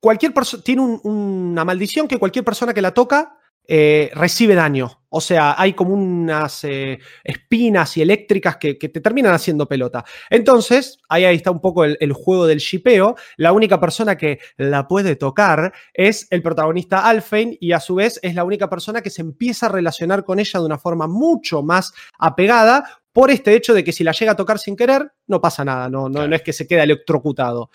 cualquier 0.00 0.34
persona 0.34 0.62
tiene 0.62 0.82
una 0.82 1.64
maldición 1.64 2.08
que 2.08 2.18
cualquier 2.18 2.44
persona 2.44 2.74
que 2.74 2.82
la 2.82 2.92
toca 2.92 3.38
eh, 3.66 4.10
recibe 4.14 4.54
daño. 4.54 5.01
O 5.14 5.20
sea, 5.20 5.54
hay 5.58 5.74
como 5.74 5.92
unas 5.92 6.64
eh, 6.64 6.98
espinas 7.22 7.96
y 7.98 8.02
eléctricas 8.02 8.56
que, 8.56 8.74
te 8.74 9.00
terminan 9.00 9.34
haciendo 9.34 9.68
pelota. 9.68 10.04
Entonces, 10.30 10.98
ahí, 11.08 11.24
ahí 11.24 11.36
está 11.36 11.50
un 11.50 11.60
poco 11.60 11.84
el, 11.84 12.12
juego 12.14 12.46
del 12.46 12.58
shipeo. 12.58 13.14
La 13.36 13.52
única 13.52 13.78
persona 13.78 14.16
que 14.16 14.38
la 14.56 14.88
puede 14.88 15.16
tocar 15.16 15.72
es 15.92 16.26
el 16.30 16.42
protagonista 16.42 17.06
Alfein 17.06 17.56
y 17.60 17.72
a 17.72 17.80
su 17.80 17.96
vez 17.96 18.18
es 18.22 18.34
la 18.34 18.44
única 18.44 18.70
persona 18.70 19.02
que 19.02 19.10
se 19.10 19.20
empieza 19.20 19.66
a 19.66 19.68
relacionar 19.68 20.24
con 20.24 20.38
ella 20.38 20.60
de 20.60 20.66
una 20.66 20.78
forma 20.78 21.06
mucho 21.06 21.62
más 21.62 21.92
apegada 22.18 23.01
por 23.12 23.30
este 23.30 23.54
hecho 23.54 23.74
de 23.74 23.84
que 23.84 23.92
si 23.92 24.04
la 24.04 24.12
llega 24.12 24.32
a 24.32 24.36
tocar 24.36 24.58
sin 24.58 24.74
querer, 24.74 25.12
no 25.26 25.40
pasa 25.40 25.64
nada, 25.64 25.88
no, 25.88 26.08
no, 26.08 26.26
no 26.26 26.34
es 26.34 26.42
que 26.42 26.52
se 26.52 26.66
queda 26.66 26.82
electrocutado. 26.82 27.70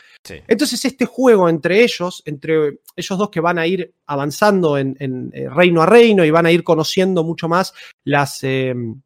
Entonces, 0.48 0.84
este 0.84 1.06
juego 1.06 1.48
entre 1.48 1.84
ellos, 1.84 2.24
entre 2.26 2.80
ellos 2.96 3.18
dos 3.18 3.30
que 3.30 3.40
van 3.40 3.60
a 3.60 3.68
ir 3.68 3.94
avanzando 4.08 4.78
en, 4.78 4.96
eh, 5.34 5.48
reino 5.50 5.82
a 5.82 5.86
reino 5.86 6.26
y 6.26 6.32
van 6.32 6.48
a 6.48 6.52
ir 6.52 6.64
conociendo 6.64 7.24
mucho 7.24 7.48
más 7.48 7.74
las, 8.04 8.44
em, 8.44 9.02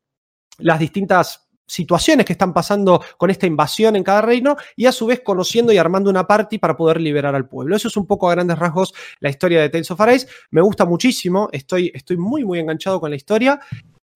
las 0.59 0.79
distintas 0.79 1.47
situaciones 1.67 2.25
que 2.25 2.33
están 2.33 2.53
pasando 2.53 3.01
con 3.17 3.29
esta 3.29 3.47
invasión 3.47 3.95
en 3.95 4.03
cada 4.03 4.21
reino 4.21 4.57
y 4.75 4.87
a 4.87 4.91
su 4.91 5.05
vez 5.05 5.21
conociendo 5.21 5.71
y 5.71 5.77
armando 5.77 6.09
una 6.09 6.27
party 6.27 6.57
para 6.57 6.75
poder 6.75 6.99
liberar 6.99 7.33
al 7.33 7.47
pueblo. 7.47 7.75
Eso 7.75 7.87
es 7.87 7.95
un 7.95 8.05
poco 8.05 8.29
a 8.29 8.35
grandes 8.35 8.59
rasgos 8.59 8.93
la 9.21 9.29
historia 9.29 9.61
de 9.61 9.69
Tales 9.69 9.89
of 9.89 10.01
Arise. 10.01 10.27
Me 10.49 10.61
gusta 10.61 10.85
muchísimo, 10.85 11.47
estoy, 11.53 11.89
estoy 11.93 12.17
muy 12.17 12.43
muy 12.43 12.59
enganchado 12.59 12.99
con 12.99 13.09
la 13.09 13.15
historia 13.15 13.59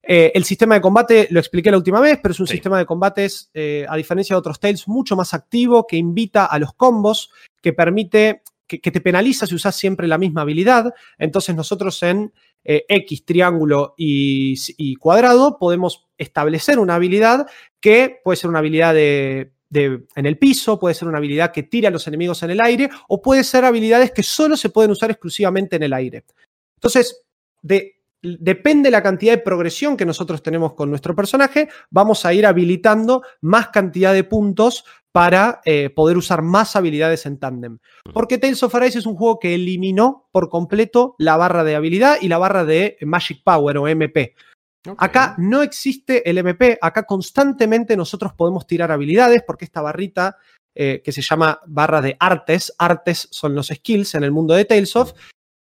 eh, 0.07 0.31
el 0.35 0.43
sistema 0.43 0.75
de 0.75 0.81
combate 0.81 1.27
lo 1.31 1.39
expliqué 1.39 1.71
la 1.71 1.77
última 1.77 1.99
vez, 1.99 2.19
pero 2.21 2.31
es 2.31 2.39
un 2.39 2.45
sistema 2.45 2.77
de 2.77 2.85
combates, 2.85 3.49
eh, 3.55 3.85
a 3.89 3.97
diferencia 3.97 4.35
de 4.35 4.39
otros 4.39 4.59
Tales, 4.59 4.87
mucho 4.87 5.15
más 5.15 5.33
activo, 5.33 5.87
que 5.87 5.97
invita 5.97 6.45
a 6.45 6.59
los 6.59 6.73
combos, 6.73 7.31
que 7.59 7.73
permite, 7.73 8.43
que, 8.67 8.79
te 8.79 9.01
penaliza 9.01 9.47
si 9.47 9.55
usas 9.55 9.75
siempre 9.75 10.07
la 10.07 10.19
misma 10.19 10.41
habilidad. 10.41 10.93
Entonces 11.17 11.55
nosotros 11.55 12.03
en 12.03 12.31
eh, 12.63 12.85
X, 12.87 13.25
triángulo 13.25 13.95
y, 13.97 14.95
cuadrado 14.97 15.57
podemos 15.57 16.07
establecer 16.19 16.77
una 16.77 16.95
habilidad 16.95 17.47
que 17.79 18.19
puede 18.23 18.37
ser 18.37 18.51
una 18.51 18.59
habilidad 18.59 18.93
de, 18.93 19.51
en 19.71 20.25
el 20.25 20.37
piso, 20.37 20.79
puede 20.79 20.93
ser 20.93 21.07
una 21.07 21.17
habilidad 21.17 21.51
que 21.51 21.63
tira 21.63 21.87
a 21.89 21.91
los 21.91 22.07
enemigos 22.07 22.43
en 22.43 22.51
el 22.51 22.61
aire, 22.61 22.89
o 23.07 23.23
puede 23.23 23.43
ser 23.43 23.65
habilidades 23.65 24.11
que 24.11 24.23
solo 24.23 24.55
se 24.55 24.69
pueden 24.69 24.91
usar 24.91 25.09
exclusivamente 25.09 25.77
en 25.77 25.83
el 25.83 25.93
aire. 25.93 26.23
Entonces, 26.75 27.23
de 27.63 27.94
depende 28.39 28.91
la 28.91 29.03
cantidad 29.03 29.33
de 29.33 29.39
progresión 29.39 29.97
que 29.97 30.05
nosotros 30.05 30.43
tenemos 30.43 30.73
con 30.73 30.89
nuestro 30.89 31.15
personaje, 31.15 31.69
vamos 31.89 32.25
a 32.25 32.33
ir 32.33 32.45
habilitando 32.45 33.23
más 33.41 33.69
cantidad 33.69 34.13
de 34.13 34.23
puntos 34.23 34.85
para 35.11 35.61
eh, 35.63 35.89
poder 35.89 36.17
usar 36.17 36.41
más 36.41 36.75
habilidades 36.75 37.25
en 37.25 37.39
tándem. 37.39 37.79
Porque 38.13 38.37
Tales 38.37 38.61
of 38.63 38.75
Arise 38.75 38.99
es 38.99 39.05
un 39.05 39.15
juego 39.15 39.39
que 39.39 39.55
eliminó 39.55 40.27
por 40.31 40.49
completo 40.49 41.15
la 41.17 41.37
barra 41.37 41.63
de 41.63 41.75
habilidad 41.75 42.17
y 42.19 42.27
la 42.27 42.37
barra 42.37 42.65
de 42.65 42.97
Magic 43.01 43.41
Power 43.43 43.77
o 43.77 43.87
MP. 43.87 44.35
Acá 44.97 45.35
no 45.37 45.61
existe 45.61 46.29
el 46.29 46.37
MP, 46.37 46.77
acá 46.81 47.03
constantemente 47.03 47.97
nosotros 47.97 48.33
podemos 48.33 48.67
tirar 48.67 48.91
habilidades 48.91 49.41
porque 49.45 49.65
esta 49.65 49.81
barrita 49.81 50.37
eh, 50.75 51.01
que 51.03 51.13
se 51.13 51.21
llama 51.21 51.61
barra 51.65 52.01
de 52.01 52.17
artes, 52.19 52.73
artes 52.77 53.29
son 53.31 53.55
los 53.55 53.67
skills 53.67 54.15
en 54.15 54.25
el 54.25 54.31
mundo 54.31 54.53
de 54.53 54.65
Tales 54.65 54.95
of, 54.97 55.13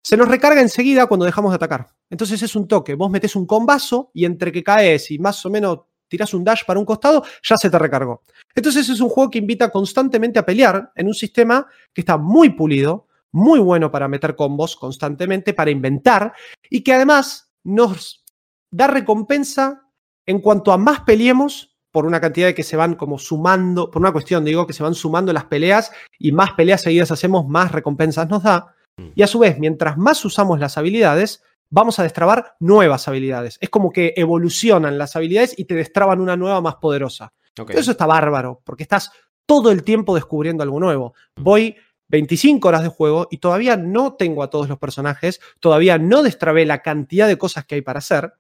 se 0.03 0.17
nos 0.17 0.29
recarga 0.29 0.61
enseguida 0.61 1.07
cuando 1.07 1.27
dejamos 1.27 1.53
de 1.53 1.57
atacar. 1.57 1.89
Entonces 2.11 2.43
es 2.43 2.57
un 2.57 2.67
toque. 2.67 2.95
Vos 2.95 3.11
metés 3.11 3.37
un 3.37 3.47
combazo 3.47 4.11
y 4.13 4.25
entre 4.25 4.53
que 4.53 4.63
caes 4.63 5.11
y 5.11 5.19
más 5.19 5.45
o 5.47 5.51
menos 5.51 5.81
tirás 6.09 6.35
un 6.35 6.45
dash 6.45 6.65
para 6.67 6.79
un 6.79 6.85
costado, 6.85 7.25
ya 7.43 7.57
se 7.57 7.71
te 7.71 7.79
recargó. 7.79 8.23
Entonces 8.55 8.89
es 8.89 9.01
un 9.01 9.09
juego 9.09 9.31
que 9.31 9.39
invita 9.39 9.71
constantemente 9.71 10.39
a 10.39 10.45
pelear 10.45 10.93
en 10.95 11.07
un 11.07 11.15
sistema 11.15 11.67
que 11.95 12.03
está 12.03 12.19
muy 12.19 12.51
pulido, 12.51 13.07
muy 13.31 13.61
bueno 13.61 13.91
para 13.91 14.09
meter 14.09 14.37
combos 14.37 14.77
constantemente, 14.77 15.55
para 15.55 15.71
inventar 15.71 16.35
y 16.69 16.83
que 16.83 16.93
además 16.93 17.51
nos 17.65 18.25
da 18.71 18.89
recompensa 18.89 19.89
en 20.27 20.41
cuanto 20.41 20.73
a 20.73 20.79
más 20.79 21.01
peleemos 21.01 21.77
por 21.91 22.07
una 22.07 22.21
cantidad 22.21 22.49
de 22.49 22.55
que 22.55 22.63
se 22.63 22.77
van 22.77 22.95
como 22.95 23.19
sumando, 23.19 23.91
por 23.91 24.03
una 24.03 24.13
cuestión 24.13 24.45
digo, 24.45 24.67
que 24.67 24.73
se 24.73 24.83
van 24.83 24.95
sumando 24.95 25.33
las 25.33 25.45
peleas 25.45 25.93
y 26.19 26.33
más 26.33 26.53
peleas 26.53 26.83
seguidas 26.83 27.11
hacemos, 27.11 27.47
más 27.47 27.73
recompensas 27.73 28.29
nos 28.29 28.43
da. 28.43 28.75
Y 29.15 29.23
a 29.23 29.27
su 29.27 29.39
vez, 29.39 29.59
mientras 29.59 29.97
más 29.97 30.25
usamos 30.25 30.61
las 30.61 30.79
habilidades, 30.79 31.43
vamos 31.71 31.99
a 31.99 32.03
destrabar 32.03 32.55
nuevas 32.61 33.09
habilidades. 33.09 33.59
Es 33.61 33.71
como 33.71 33.91
que 33.91 34.13
evolucionan 34.17 34.99
las 34.99 35.17
habilidades 35.17 35.59
y 35.59 35.65
te 35.65 35.75
destraban 35.75 36.21
una 36.21 36.37
nueva 36.37 36.61
más 36.61 36.77
poderosa. 36.77 37.33
Eso 37.69 37.91
está 37.91 38.07
bárbaro, 38.07 38.61
porque 38.65 38.83
estás 38.83 39.11
todo 39.47 39.71
el 39.71 39.83
tiempo 39.83 40.15
descubriendo 40.15 40.63
algo 40.63 40.79
nuevo. 40.81 41.15
Mm. 41.37 41.43
Voy 41.43 41.77
25 42.09 42.69
horas 42.69 42.83
de 42.83 42.89
juego 42.89 43.27
y 43.31 43.39
todavía 43.39 43.77
no 43.77 44.15
tengo 44.15 44.43
a 44.43 44.51
todos 44.51 44.69
los 44.69 44.79
personajes, 44.79 45.41
todavía 45.61 45.99
no 45.99 46.23
destrabé 46.23 46.67
la 46.67 46.83
cantidad 46.83 47.27
de 47.27 47.39
cosas 47.39 47.65
que 47.65 47.77
hay 47.77 47.83
para 47.83 47.99
hacer. 47.99 48.35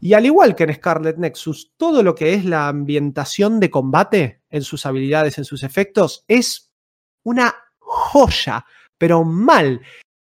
Y 0.00 0.12
al 0.12 0.26
igual 0.26 0.54
que 0.54 0.64
en 0.64 0.74
Scarlet 0.74 1.16
Nexus, 1.16 1.72
todo 1.76 2.02
lo 2.02 2.14
que 2.14 2.34
es 2.34 2.44
la 2.44 2.68
ambientación 2.68 3.60
de 3.60 3.70
combate 3.70 4.42
en 4.50 4.62
sus 4.62 4.84
habilidades, 4.84 5.38
en 5.38 5.44
sus 5.44 5.62
efectos, 5.62 6.24
es 6.28 6.70
una 7.24 7.54
joya, 7.78 8.66
pero 8.98 9.24
mal. 9.24 9.80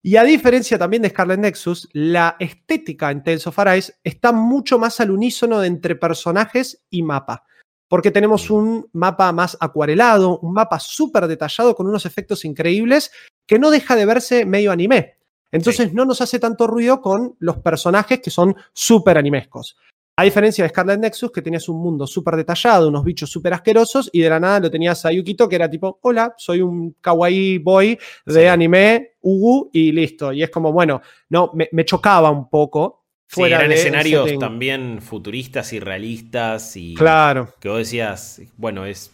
Y 0.01 0.15
a 0.15 0.23
diferencia 0.23 0.77
también 0.77 1.01
de 1.01 1.09
Scarlet 1.09 1.39
Nexus, 1.39 1.89
la 1.91 2.37
estética 2.39 3.11
en 3.11 3.23
Tales 3.23 3.47
of 3.47 3.59
Arise 3.59 3.95
está 4.03 4.31
mucho 4.31 4.79
más 4.79 5.01
al 5.01 5.11
unísono 5.11 5.59
de 5.59 5.67
entre 5.67 5.95
personajes 5.95 6.85
y 6.89 7.03
mapa. 7.03 7.43
Porque 7.89 8.11
tenemos 8.11 8.49
un 8.49 8.87
mapa 8.93 9.31
más 9.33 9.57
acuarelado, 9.59 10.39
un 10.39 10.53
mapa 10.53 10.79
súper 10.79 11.27
detallado 11.27 11.75
con 11.75 11.87
unos 11.87 12.05
efectos 12.05 12.45
increíbles 12.45 13.11
que 13.45 13.59
no 13.59 13.71
deja 13.71 13.95
de 13.95 14.05
verse 14.05 14.45
medio 14.45 14.71
anime. 14.71 15.17
Entonces 15.51 15.93
no 15.93 16.05
nos 16.05 16.21
hace 16.21 16.39
tanto 16.39 16.67
ruido 16.67 17.01
con 17.01 17.35
los 17.39 17.57
personajes 17.57 18.21
que 18.21 18.29
son 18.29 18.55
súper 18.73 19.17
animescos. 19.17 19.75
A 20.19 20.23
diferencia 20.23 20.65
de 20.65 20.69
Scarlet 20.69 20.99
Nexus, 20.99 21.31
que 21.31 21.41
tenías 21.41 21.69
un 21.69 21.81
mundo 21.81 22.05
súper 22.05 22.35
detallado, 22.35 22.89
unos 22.89 23.05
bichos 23.05 23.29
súper 23.29 23.53
asquerosos, 23.53 24.09
y 24.11 24.19
de 24.19 24.29
la 24.29 24.37
nada 24.37 24.59
lo 24.59 24.69
tenías 24.69 25.05
a 25.05 25.13
Yukito, 25.13 25.47
que 25.47 25.55
era 25.55 25.69
tipo, 25.69 25.97
hola, 26.01 26.33
soy 26.35 26.59
un 26.59 26.97
kawaii 26.99 27.59
boy 27.59 27.97
de 28.25 28.49
anime, 28.49 29.13
Ugu, 29.21 29.69
y 29.71 29.93
listo. 29.93 30.33
Y 30.33 30.43
es 30.43 30.49
como, 30.49 30.73
bueno, 30.73 31.01
no, 31.29 31.53
me, 31.53 31.85
chocaba 31.85 32.31
un 32.31 32.49
poco. 32.49 33.05
Fuera 33.29 33.59
eran 33.59 33.71
escenarios 33.71 34.37
también 34.37 35.01
futuristas 35.01 35.71
y 35.71 35.79
realistas 35.79 36.75
y 36.75 36.95
claro. 36.95 37.53
que 37.57 37.69
vos 37.69 37.77
decías, 37.77 38.41
bueno, 38.57 38.85
es, 38.85 39.13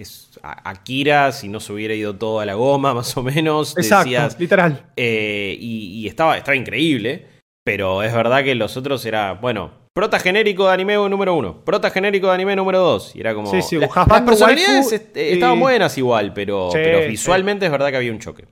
es 0.00 0.30
Akira 0.40 1.32
si 1.32 1.50
no 1.50 1.60
se 1.60 1.74
hubiera 1.74 1.94
ido 1.94 2.16
todo 2.16 2.40
a 2.40 2.46
la 2.46 2.54
goma, 2.54 2.94
más 2.94 3.14
o 3.14 3.22
menos. 3.22 3.76
Exacto, 3.76 4.38
literal. 4.38 4.86
Eh, 4.96 5.54
y, 5.60 6.00
y 6.00 6.06
estaba, 6.06 6.38
estaba 6.38 6.56
increíble, 6.56 7.26
pero 7.62 8.02
es 8.02 8.14
verdad 8.14 8.42
que 8.42 8.54
los 8.54 8.78
otros 8.78 9.04
era, 9.04 9.34
bueno, 9.34 9.84
Prota 9.96 10.18
genérico 10.18 10.66
de 10.66 10.74
anime 10.74 10.94
número 11.08 11.34
uno. 11.34 11.64
Prota 11.64 11.88
genérico 11.88 12.26
de 12.26 12.34
anime 12.34 12.54
número 12.54 12.80
dos. 12.80 13.16
Y 13.16 13.20
era 13.20 13.34
como. 13.34 13.50
Sí, 13.50 13.62
sí, 13.62 13.78
las 13.78 13.90
personalidades 14.26 14.92
estaban 15.14 15.58
buenas 15.58 15.96
igual, 15.96 16.34
pero, 16.34 16.68
visualmente 17.08 17.64
es 17.64 17.72
verdad 17.72 17.88
que 17.88 17.96
había 17.96 18.12
un 18.12 18.18
choque. 18.18 18.44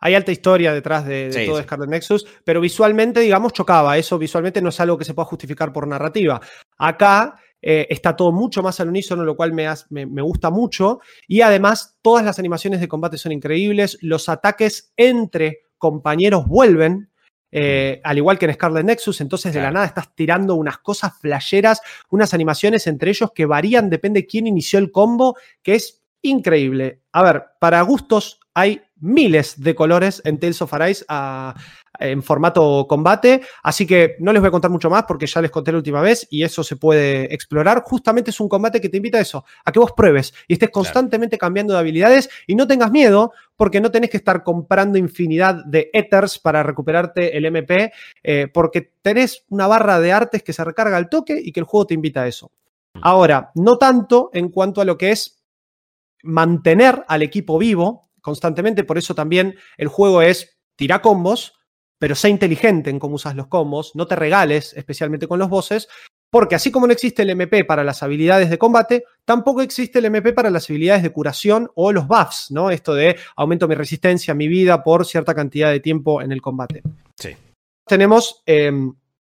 Hay 0.00 0.16
alta 0.16 0.32
historia 0.32 0.74
detrás 0.74 1.06
de, 1.06 1.44
todo 1.46 1.62
Scarlet 1.62 1.88
Nexus, 1.88 2.26
pero 2.42 2.60
visualmente, 2.60 3.20
digamos, 3.20 3.52
chocaba. 3.52 3.96
Eso 3.96 4.18
visualmente 4.18 4.60
no 4.60 4.70
es 4.70 4.80
algo 4.80 4.98
que 4.98 5.04
se 5.04 5.14
pueda 5.14 5.26
justificar 5.26 5.72
por 5.72 5.86
narrativa. 5.86 6.40
Acá 6.78 7.36
eh, 7.60 7.86
está 7.88 8.16
todo 8.16 8.32
mucho 8.32 8.60
más 8.60 8.80
al 8.80 8.88
unísono, 8.88 9.22
lo 9.22 9.36
cual 9.36 9.52
me, 9.52 9.68
me, 9.90 10.22
gusta 10.22 10.50
mucho. 10.50 10.98
Y 11.28 11.42
además, 11.42 11.96
todas 12.02 12.24
las 12.24 12.40
animaciones 12.40 12.80
de 12.80 12.88
combate 12.88 13.18
son 13.18 13.30
increíbles. 13.30 13.98
Los 14.00 14.28
ataques 14.28 14.92
entre 14.96 15.60
compañeros 15.78 16.44
vuelven. 16.44 17.11
Eh, 17.54 18.00
al 18.02 18.16
igual 18.16 18.38
que 18.38 18.46
en 18.46 18.54
Scarlet 18.54 18.84
Nexus, 18.84 19.20
entonces 19.20 19.52
de 19.52 19.60
la 19.60 19.70
nada 19.70 19.84
estás 19.84 20.14
tirando 20.14 20.54
unas 20.54 20.78
cosas 20.78 21.12
flasheras, 21.20 21.82
unas 22.08 22.32
animaciones 22.32 22.86
entre 22.86 23.10
ellos 23.10 23.30
que 23.34 23.44
varían, 23.44 23.90
depende 23.90 24.22
de 24.22 24.26
quién 24.26 24.46
inició 24.46 24.78
el 24.78 24.90
combo, 24.90 25.36
que 25.62 25.74
es 25.74 26.02
increíble. 26.22 27.02
A 27.12 27.22
ver, 27.22 27.44
para 27.60 27.82
gustos 27.82 28.40
hay 28.54 28.82
miles 28.96 29.60
de 29.62 29.74
colores 29.74 30.22
en 30.24 30.38
Tales 30.38 30.62
of 30.62 30.72
Arise 30.72 31.04
a, 31.08 31.54
en 31.98 32.22
formato 32.22 32.86
combate, 32.88 33.42
así 33.62 33.86
que 33.86 34.16
no 34.18 34.32
les 34.32 34.40
voy 34.40 34.48
a 34.48 34.52
contar 34.52 34.70
mucho 34.70 34.90
más 34.90 35.04
porque 35.04 35.26
ya 35.26 35.40
les 35.40 35.50
conté 35.50 35.72
la 35.72 35.78
última 35.78 36.00
vez 36.00 36.26
y 36.30 36.42
eso 36.42 36.64
se 36.64 36.76
puede 36.76 37.32
explorar. 37.34 37.82
Justamente 37.84 38.30
es 38.30 38.40
un 38.40 38.48
combate 38.48 38.80
que 38.80 38.88
te 38.88 38.96
invita 38.96 39.18
a 39.18 39.20
eso, 39.20 39.44
a 39.64 39.72
que 39.72 39.78
vos 39.78 39.92
pruebes 39.92 40.32
y 40.48 40.54
estés 40.54 40.70
constantemente 40.70 41.38
cambiando 41.38 41.74
de 41.74 41.80
habilidades 41.80 42.30
y 42.46 42.54
no 42.54 42.66
tengas 42.66 42.90
miedo 42.90 43.32
porque 43.56 43.80
no 43.80 43.90
tenés 43.90 44.10
que 44.10 44.16
estar 44.16 44.42
comprando 44.42 44.98
infinidad 44.98 45.64
de 45.64 45.90
ethers 45.92 46.38
para 46.38 46.62
recuperarte 46.62 47.36
el 47.36 47.44
MP, 47.44 47.92
eh, 48.22 48.48
porque 48.52 48.92
tenés 49.02 49.44
una 49.50 49.66
barra 49.66 50.00
de 50.00 50.12
artes 50.12 50.42
que 50.42 50.52
se 50.52 50.64
recarga 50.64 50.96
al 50.96 51.08
toque 51.08 51.40
y 51.42 51.52
que 51.52 51.60
el 51.60 51.66
juego 51.66 51.86
te 51.86 51.94
invita 51.94 52.22
a 52.22 52.26
eso. 52.26 52.50
Mm. 52.94 53.00
Ahora, 53.02 53.52
no 53.54 53.78
tanto 53.78 54.30
en 54.32 54.48
cuanto 54.48 54.80
a 54.80 54.84
lo 54.84 54.98
que 54.98 55.10
es 55.12 55.44
mantener 56.22 57.04
al 57.08 57.22
equipo 57.22 57.58
vivo 57.58 58.10
constantemente, 58.20 58.84
por 58.84 58.98
eso 58.98 59.14
también 59.14 59.54
el 59.76 59.88
juego 59.88 60.22
es 60.22 60.58
tira 60.76 61.02
combos, 61.02 61.54
pero 62.02 62.16
sé 62.16 62.28
inteligente 62.28 62.90
en 62.90 62.98
cómo 62.98 63.14
usas 63.14 63.36
los 63.36 63.46
combos, 63.46 63.94
no 63.94 64.08
te 64.08 64.16
regales, 64.16 64.74
especialmente 64.76 65.28
con 65.28 65.38
los 65.38 65.48
bosses, 65.48 65.88
porque 66.32 66.56
así 66.56 66.72
como 66.72 66.88
no 66.88 66.92
existe 66.92 67.22
el 67.22 67.30
MP 67.30 67.64
para 67.64 67.84
las 67.84 68.02
habilidades 68.02 68.50
de 68.50 68.58
combate, 68.58 69.04
tampoco 69.24 69.62
existe 69.62 70.00
el 70.00 70.06
MP 70.06 70.32
para 70.32 70.50
las 70.50 70.68
habilidades 70.68 71.04
de 71.04 71.12
curación 71.12 71.70
o 71.76 71.92
los 71.92 72.08
buffs, 72.08 72.50
¿no? 72.50 72.72
Esto 72.72 72.94
de 72.94 73.16
aumento 73.36 73.68
mi 73.68 73.76
resistencia, 73.76 74.34
mi 74.34 74.48
vida 74.48 74.82
por 74.82 75.06
cierta 75.06 75.32
cantidad 75.32 75.70
de 75.70 75.78
tiempo 75.78 76.20
en 76.20 76.32
el 76.32 76.42
combate. 76.42 76.82
Sí. 77.16 77.36
Tenemos 77.86 78.42
em, 78.46 78.92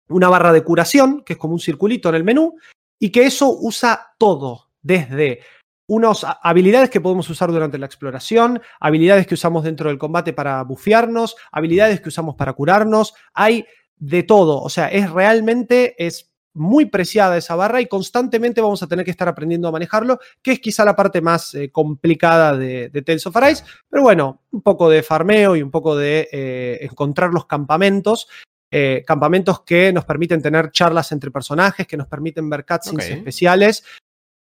una 0.08 0.30
barra 0.30 0.54
de 0.54 0.64
curación, 0.64 1.22
que 1.26 1.34
es 1.34 1.40
como 1.40 1.56
un 1.56 1.60
circulito 1.60 2.08
en 2.08 2.16
el 2.16 2.24
menú, 2.24 2.56
y 2.98 3.10
que 3.10 3.26
eso 3.26 3.58
usa 3.60 4.14
todo, 4.18 4.70
desde 4.82 5.42
unas 5.88 6.26
habilidades 6.42 6.90
que 6.90 7.02
podemos 7.02 7.30
usar 7.30 7.52
durante 7.52 7.78
la 7.78 7.86
exploración, 7.86 8.62
habilidades 8.80 9.28
que 9.28 9.34
usamos 9.34 9.64
dentro 9.64 9.90
del 9.90 9.98
combate 9.98 10.34
para 10.34 10.64
bufiarnos, 10.64 11.36
habilidades 11.52 12.02
que 12.02 12.10
usamos 12.10 12.36
para 12.36 12.54
curarnos, 12.54 13.14
hay 13.34 13.66
de 13.98 14.24
todo, 14.24 14.62
o 14.62 14.70
sea, 14.70 14.88
es 14.88 15.10
realmente, 15.10 15.96
es 16.04 16.34
muy 16.56 16.86
preciada 16.86 17.36
esa 17.36 17.56
barra 17.56 17.82
y 17.82 17.88
constantemente 17.88 18.62
vamos 18.62 18.84
a 18.84 18.88
tener 18.88 19.04
que 19.04 19.12
estar 19.12 19.28
aprendiendo 19.28 19.68
a 19.68 19.72
manejarlo, 19.72 20.20
que 20.42 20.52
es 20.52 20.60
quizá 20.60 20.86
la 20.86 20.96
parte 20.96 21.20
más 21.20 21.56
eh, 21.56 21.72
complicada 21.72 22.56
de, 22.56 22.90
Tales 23.06 23.26
of 23.26 23.36
Arise, 23.36 23.64
pero 23.90 24.04
bueno, 24.04 24.44
un 24.52 24.62
poco 24.62 24.90
de 24.90 25.04
farmeo 25.04 25.56
y 25.56 25.64
un 25.64 25.72
poco 25.72 25.96
de 25.96 26.30
eh, 26.32 26.80
encontrar 26.82 27.32
los 27.32 27.48
campamentos 27.48 28.28
eh, 28.76 29.04
campamentos 29.06 29.62
que 29.62 29.94
nos 29.94 30.04
permiten 30.04 30.42
tener 30.42 30.72
charlas 30.72 31.12
entre 31.12 31.30
personajes, 31.30 31.86
que 31.86 31.96
nos 31.96 32.08
permiten 32.08 32.50
ver 32.50 32.66
cutscenes 32.66 33.08
especiales, 33.08 33.84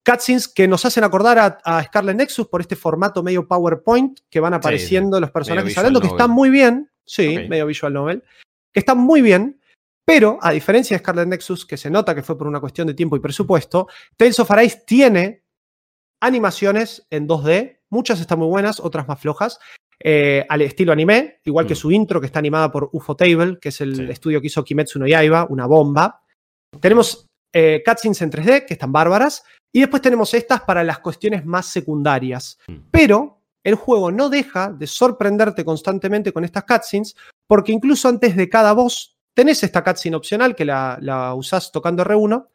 cutscenes 0.05 0.47
que 0.47 0.67
nos 0.67 0.85
hacen 0.85 1.03
acordar 1.03 1.59
a, 1.63 1.83
Scarlet 1.83 2.15
Nexus 2.15 2.47
por 2.47 2.61
este 2.61 2.75
formato 2.75 3.23
medio 3.23 3.47
PowerPoint 3.47 4.19
que 4.29 4.39
van 4.39 4.53
apareciendo 4.53 5.19
los 5.19 5.31
personajes 5.31 5.77
hablando, 5.77 6.01
que 6.01 6.07
están 6.07 6.31
muy 6.31 6.49
bien, 6.49 6.89
sí, 7.05 7.37
medio 7.47 7.65
visual 7.65 7.93
novel, 7.93 8.23
que 8.73 8.79
están 8.79 8.97
muy 8.97 9.21
bien, 9.21 9.59
pero 10.05 10.39
a 10.41 10.51
diferencia 10.51 10.97
de 10.97 11.03
Scarlet 11.03 11.27
Nexus, 11.27 11.65
que 11.65 11.77
se 11.77 11.89
nota 11.89 12.15
que 12.15 12.23
fue 12.23 12.37
por 12.37 12.47
una 12.47 12.59
cuestión 12.59 12.87
de 12.87 12.93
tiempo 12.93 13.15
y 13.15 13.19
presupuesto, 13.19 13.87
Tales 14.17 14.39
of 14.39 14.51
Arise 14.51 14.83
tiene 14.85 15.43
animaciones 16.21 17.05
en 17.09 17.27
2D, 17.27 17.79
muchas 17.89 18.19
están 18.19 18.39
muy 18.39 18.47
buenas, 18.47 18.79
otras 18.79 19.07
más 19.07 19.19
flojas, 19.19 19.59
eh, 20.03 20.45
al 20.49 20.61
estilo 20.61 20.91
anime, 20.91 21.39
igual 21.45 21.67
que 21.67 21.73
mm. 21.73 21.77
su 21.77 21.91
intro 21.91 22.19
que 22.19 22.25
está 22.25 22.39
animada 22.39 22.71
por 22.71 22.89
UFO 22.91 23.15
Table, 23.15 23.59
que 23.59 23.69
es 23.69 23.81
el 23.81 24.09
estudio 24.09 24.41
que 24.41 24.47
hizo 24.47 24.63
Kimetsu 24.63 24.97
no 24.97 25.07
Yaiba, 25.07 25.45
una 25.49 25.67
bomba. 25.67 26.21
Tenemos 26.79 27.30
eh, 27.53 27.81
cutscenes 27.85 28.21
en 28.21 28.31
3D, 28.31 28.65
que 28.65 28.73
están 28.73 28.91
bárbaras, 28.91 29.43
y 29.71 29.79
después 29.79 30.01
tenemos 30.01 30.33
estas 30.33 30.61
para 30.61 30.83
las 30.83 30.99
cuestiones 30.99 31.45
más 31.45 31.67
secundarias. 31.67 32.57
Mm. 32.67 32.75
Pero 32.91 33.41
el 33.63 33.75
juego 33.75 34.11
no 34.11 34.29
deja 34.29 34.71
de 34.71 34.87
sorprenderte 34.87 35.63
constantemente 35.63 36.33
con 36.33 36.43
estas 36.43 36.63
cutscenes, 36.63 37.15
porque 37.47 37.71
incluso 37.71 38.07
antes 38.07 38.35
de 38.35 38.49
cada 38.49 38.73
boss 38.73 39.17
tenés 39.33 39.63
esta 39.63 39.83
cutscene 39.83 40.15
opcional 40.15 40.55
que 40.55 40.65
la, 40.65 40.97
la 41.01 41.33
usás 41.35 41.71
tocando 41.71 42.03
R1 42.03 42.47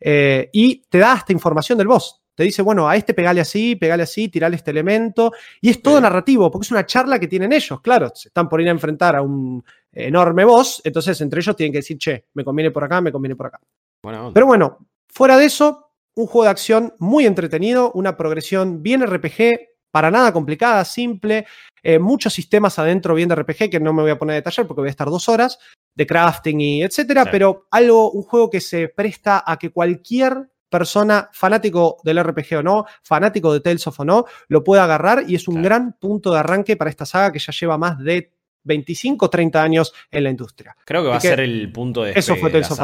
eh, 0.00 0.50
y 0.52 0.82
te 0.88 0.98
da 0.98 1.14
esta 1.16 1.32
información 1.32 1.78
del 1.78 1.88
boss. 1.88 2.20
Te 2.34 2.42
dice, 2.42 2.62
bueno, 2.62 2.88
a 2.88 2.96
este 2.96 3.14
pegale 3.14 3.40
así, 3.40 3.76
pegale 3.76 4.02
así, 4.02 4.28
tirale 4.28 4.56
este 4.56 4.72
elemento. 4.72 5.32
Y 5.60 5.70
es 5.70 5.80
todo 5.80 6.00
narrativo, 6.00 6.50
porque 6.50 6.64
es 6.64 6.70
una 6.72 6.84
charla 6.84 7.20
que 7.20 7.28
tienen 7.28 7.52
ellos. 7.52 7.80
Claro, 7.80 8.10
se 8.14 8.28
están 8.28 8.48
por 8.48 8.60
ir 8.60 8.68
a 8.68 8.72
enfrentar 8.72 9.14
a 9.14 9.22
un 9.22 9.64
enorme 9.92 10.44
boss, 10.44 10.82
entonces 10.84 11.20
entre 11.20 11.40
ellos 11.40 11.54
tienen 11.54 11.72
que 11.72 11.78
decir, 11.78 11.96
che, 11.96 12.26
me 12.34 12.44
conviene 12.44 12.72
por 12.72 12.82
acá, 12.82 13.00
me 13.00 13.12
conviene 13.12 13.36
por 13.36 13.46
acá. 13.46 13.60
Pero 14.32 14.46
bueno, 14.46 14.86
fuera 15.08 15.36
de 15.36 15.46
eso, 15.46 15.90
un 16.14 16.26
juego 16.26 16.44
de 16.44 16.50
acción 16.50 16.94
muy 16.98 17.26
entretenido, 17.26 17.90
una 17.92 18.16
progresión 18.16 18.82
bien 18.82 19.04
RPG, 19.06 19.74
para 19.90 20.10
nada 20.10 20.32
complicada, 20.32 20.84
simple, 20.84 21.46
eh, 21.82 22.00
muchos 22.00 22.32
sistemas 22.32 22.78
adentro 22.80 23.14
bien 23.14 23.28
de 23.28 23.36
RPG 23.36 23.70
que 23.70 23.78
no 23.78 23.92
me 23.92 24.02
voy 24.02 24.10
a 24.10 24.18
poner 24.18 24.34
a 24.34 24.36
detallar 24.36 24.66
porque 24.66 24.80
voy 24.80 24.88
a 24.88 24.90
estar 24.90 25.08
dos 25.08 25.28
horas 25.28 25.58
de 25.94 26.06
crafting 26.06 26.60
y 26.60 26.82
etcétera, 26.82 27.26
pero 27.30 27.68
algo, 27.70 28.10
un 28.10 28.22
juego 28.22 28.50
que 28.50 28.60
se 28.60 28.88
presta 28.88 29.44
a 29.46 29.56
que 29.56 29.70
cualquier 29.70 30.50
persona, 30.68 31.30
fanático 31.32 31.98
del 32.02 32.20
RPG 32.24 32.56
o 32.58 32.62
no, 32.64 32.84
fanático 33.04 33.52
de 33.52 33.60
Tales 33.60 33.86
of 33.86 34.00
o 34.00 34.04
no, 34.04 34.24
lo 34.48 34.64
pueda 34.64 34.82
agarrar 34.82 35.22
y 35.28 35.36
es 35.36 35.46
un 35.46 35.62
gran 35.62 35.92
punto 36.00 36.32
de 36.32 36.40
arranque 36.40 36.76
para 36.76 36.90
esta 36.90 37.06
saga 37.06 37.30
que 37.30 37.38
ya 37.38 37.52
lleva 37.52 37.78
más 37.78 37.96
de 37.98 38.32
25 38.64 39.26
o 39.26 39.30
30 39.30 39.62
años 39.62 39.94
en 40.10 40.24
la 40.24 40.30
industria. 40.30 40.76
Creo 40.84 41.02
que 41.02 41.08
va 41.08 41.16
a 41.16 41.20
ser 41.20 41.40
el 41.40 41.70
punto 41.70 42.02
de 42.02 42.12
Eso 42.12 42.36
fue 42.36 42.50
Tales 42.50 42.70
of 42.70 42.80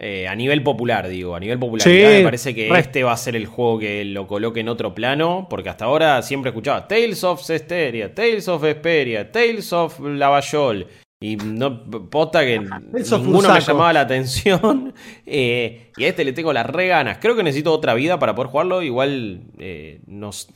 eh, 0.00 0.26
a 0.28 0.34
nivel 0.34 0.62
popular, 0.62 1.08
digo, 1.08 1.34
a 1.34 1.40
nivel 1.40 1.58
popular. 1.58 1.86
me 1.86 2.22
parece 2.22 2.54
que 2.54 2.68
este 2.68 3.02
va 3.02 3.12
a 3.12 3.16
ser 3.16 3.36
el 3.36 3.46
juego 3.46 3.78
que 3.78 4.04
lo 4.04 4.26
coloque 4.26 4.60
en 4.60 4.68
otro 4.68 4.94
plano, 4.94 5.46
porque 5.50 5.68
hasta 5.68 5.84
ahora 5.84 6.22
siempre 6.22 6.50
escuchaba 6.50 6.88
Tales 6.88 7.24
of 7.24 7.42
Cesteria, 7.42 8.14
Tales 8.14 8.48
of 8.48 8.64
Esperia, 8.64 9.30
Tales 9.30 9.72
of 9.72 10.00
Lavallol. 10.00 10.86
Y 11.24 11.36
no, 11.36 11.82
posta 12.10 12.44
que 12.44 12.60
ninguno 12.60 13.54
me 13.54 13.60
llamaba 13.62 13.94
la 13.94 14.02
atención. 14.02 14.92
Eh, 15.26 15.90
y 15.96 16.04
a 16.04 16.08
este 16.08 16.24
le 16.24 16.32
tengo 16.32 16.52
las 16.52 16.66
re 16.66 16.88
ganas. 16.88 17.18
Creo 17.18 17.34
que 17.34 17.42
necesito 17.42 17.72
otra 17.72 17.94
vida 17.94 18.18
para 18.18 18.34
poder 18.34 18.50
jugarlo. 18.50 18.82
Igual, 18.82 19.44
eh, 19.58 20.00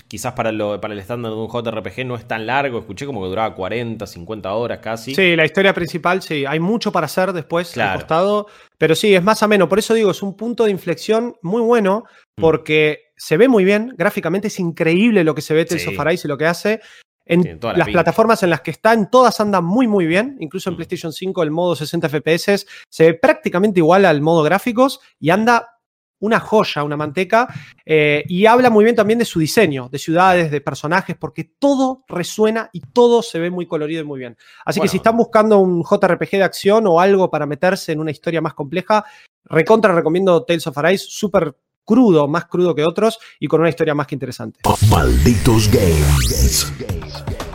quizás 0.09 0.35
para, 0.35 0.53
lo, 0.53 0.79
para 0.81 0.93
el 0.93 1.01
estándar 1.01 1.33
de 1.33 1.39
un 1.39 1.49
JRPG 1.49 2.05
no 2.05 2.17
es 2.17 2.29
tan 2.29 2.47
largo. 2.47 2.81
Escuché 2.81 3.07
como 3.07 3.23
que 3.23 3.29
duraba 3.29 3.55
40, 3.55 4.07
50 4.07 4.53
horas 4.53 4.79
casi. 4.81 5.15
Sí, 5.15 5.37
la 5.37 5.47
historia 5.47 5.73
principal, 5.73 6.21
sí. 6.21 6.45
Hay 6.45 6.61
mucho 6.61 6.93
para 6.93 7.07
hacer 7.07 7.33
después 7.33 7.77
al 7.79 7.95
costado. 7.97 8.47
Pero 8.77 8.95
sí, 8.95 9.15
es 9.15 9.23
más 9.23 9.43
ameno. 9.43 9.69
Por 9.69 9.79
eso 9.79 9.95
digo, 9.95 10.11
es 10.11 10.23
un 10.23 10.37
punto 10.37 10.65
de 10.65 10.71
inflexión 10.71 11.35
muy 11.41 11.63
bueno. 11.63 12.05
Mm. 12.37 12.43
Porque 12.43 13.09
se 13.17 13.39
ve 13.39 13.49
muy 13.49 13.65
bien. 13.65 13.95
Gráficamente 13.97 14.49
es 14.49 14.61
increíble 14.61 15.25
lo 15.25 15.35
que 15.35 15.43
se 15.43 15.55
ve 15.55 15.65
Tales 15.65 15.89
of 15.89 15.99
Arise 15.99 16.27
y 16.27 16.29
lo 16.29 16.37
que 16.37 16.47
hace. 16.47 16.81
En 17.29 17.43
la 17.61 17.73
las 17.73 17.87
pinta. 17.87 17.93
plataformas 17.93 18.43
en 18.43 18.51
las 18.51 18.63
que 18.63 18.71
están, 18.73 19.11
todas 19.11 19.39
andan 19.41 19.65
muy 19.65 19.87
muy 19.87 20.07
bien. 20.07 20.37
Incluso 20.41 20.71
en 20.71 20.75
Mm. 20.75 20.77
PlayStation 20.77 21.13
5 21.13 21.43
el 21.43 21.51
modo 21.51 21.77
60 21.77 22.09
FPS 22.09 22.67
se 22.89 23.05
ve 23.05 23.15
prácticamente 23.15 23.81
igual 23.81 24.05
al 24.07 24.21
modo 24.21 24.43
gráficos 24.43 25.01
y 25.21 25.31
anda 25.31 25.75
una 26.21 26.41
joya, 26.41 26.83
una 26.83 26.97
manteca. 26.97 27.47
eh, 27.91 28.25
y 28.29 28.45
habla 28.47 28.71
muy 28.71 28.83
bien 28.85 28.97
también 28.97 29.19
de 29.21 29.25
su 29.25 29.39
diseño, 29.39 29.89
de 29.89 29.99
ciudades, 29.99 30.51
de 30.51 30.61
personajes, 30.61 31.17
porque 31.17 31.45
todo 31.59 32.05
resuena 32.09 32.69
y 32.73 32.81
todo 32.81 33.23
se 33.23 33.39
ve 33.39 33.51
muy 33.51 33.67
colorido 33.67 34.03
y 34.03 34.05
muy 34.05 34.19
bien. 34.19 34.37
Así 34.65 34.81
que 34.81 34.89
si 34.89 34.97
están 34.99 35.17
buscando 35.17 35.59
un 35.59 35.83
JRPG 35.85 36.31
de 36.33 36.43
acción 36.43 36.87
o 36.89 37.01
algo 37.01 37.31
para 37.31 37.47
meterse 37.47 37.93
en 37.93 38.01
una 38.01 38.11
historia 38.11 38.41
más 38.41 38.53
compleja, 38.55 39.05
recontra 39.45 39.95
recomiendo 39.95 40.45
Tales 40.45 40.67
of 40.67 40.77
Arise, 40.79 41.07
súper 41.09 41.55
crudo, 41.89 42.29
más 42.29 42.45
crudo 42.45 42.75
que 42.75 42.85
otros 42.85 43.19
y 43.41 43.47
con 43.47 43.61
una 43.61 43.71
historia 43.71 43.95
más 43.95 44.07
que 44.07 44.15
interesante. 44.15 44.61
Malditos 44.91 45.71
Games. 45.73 46.71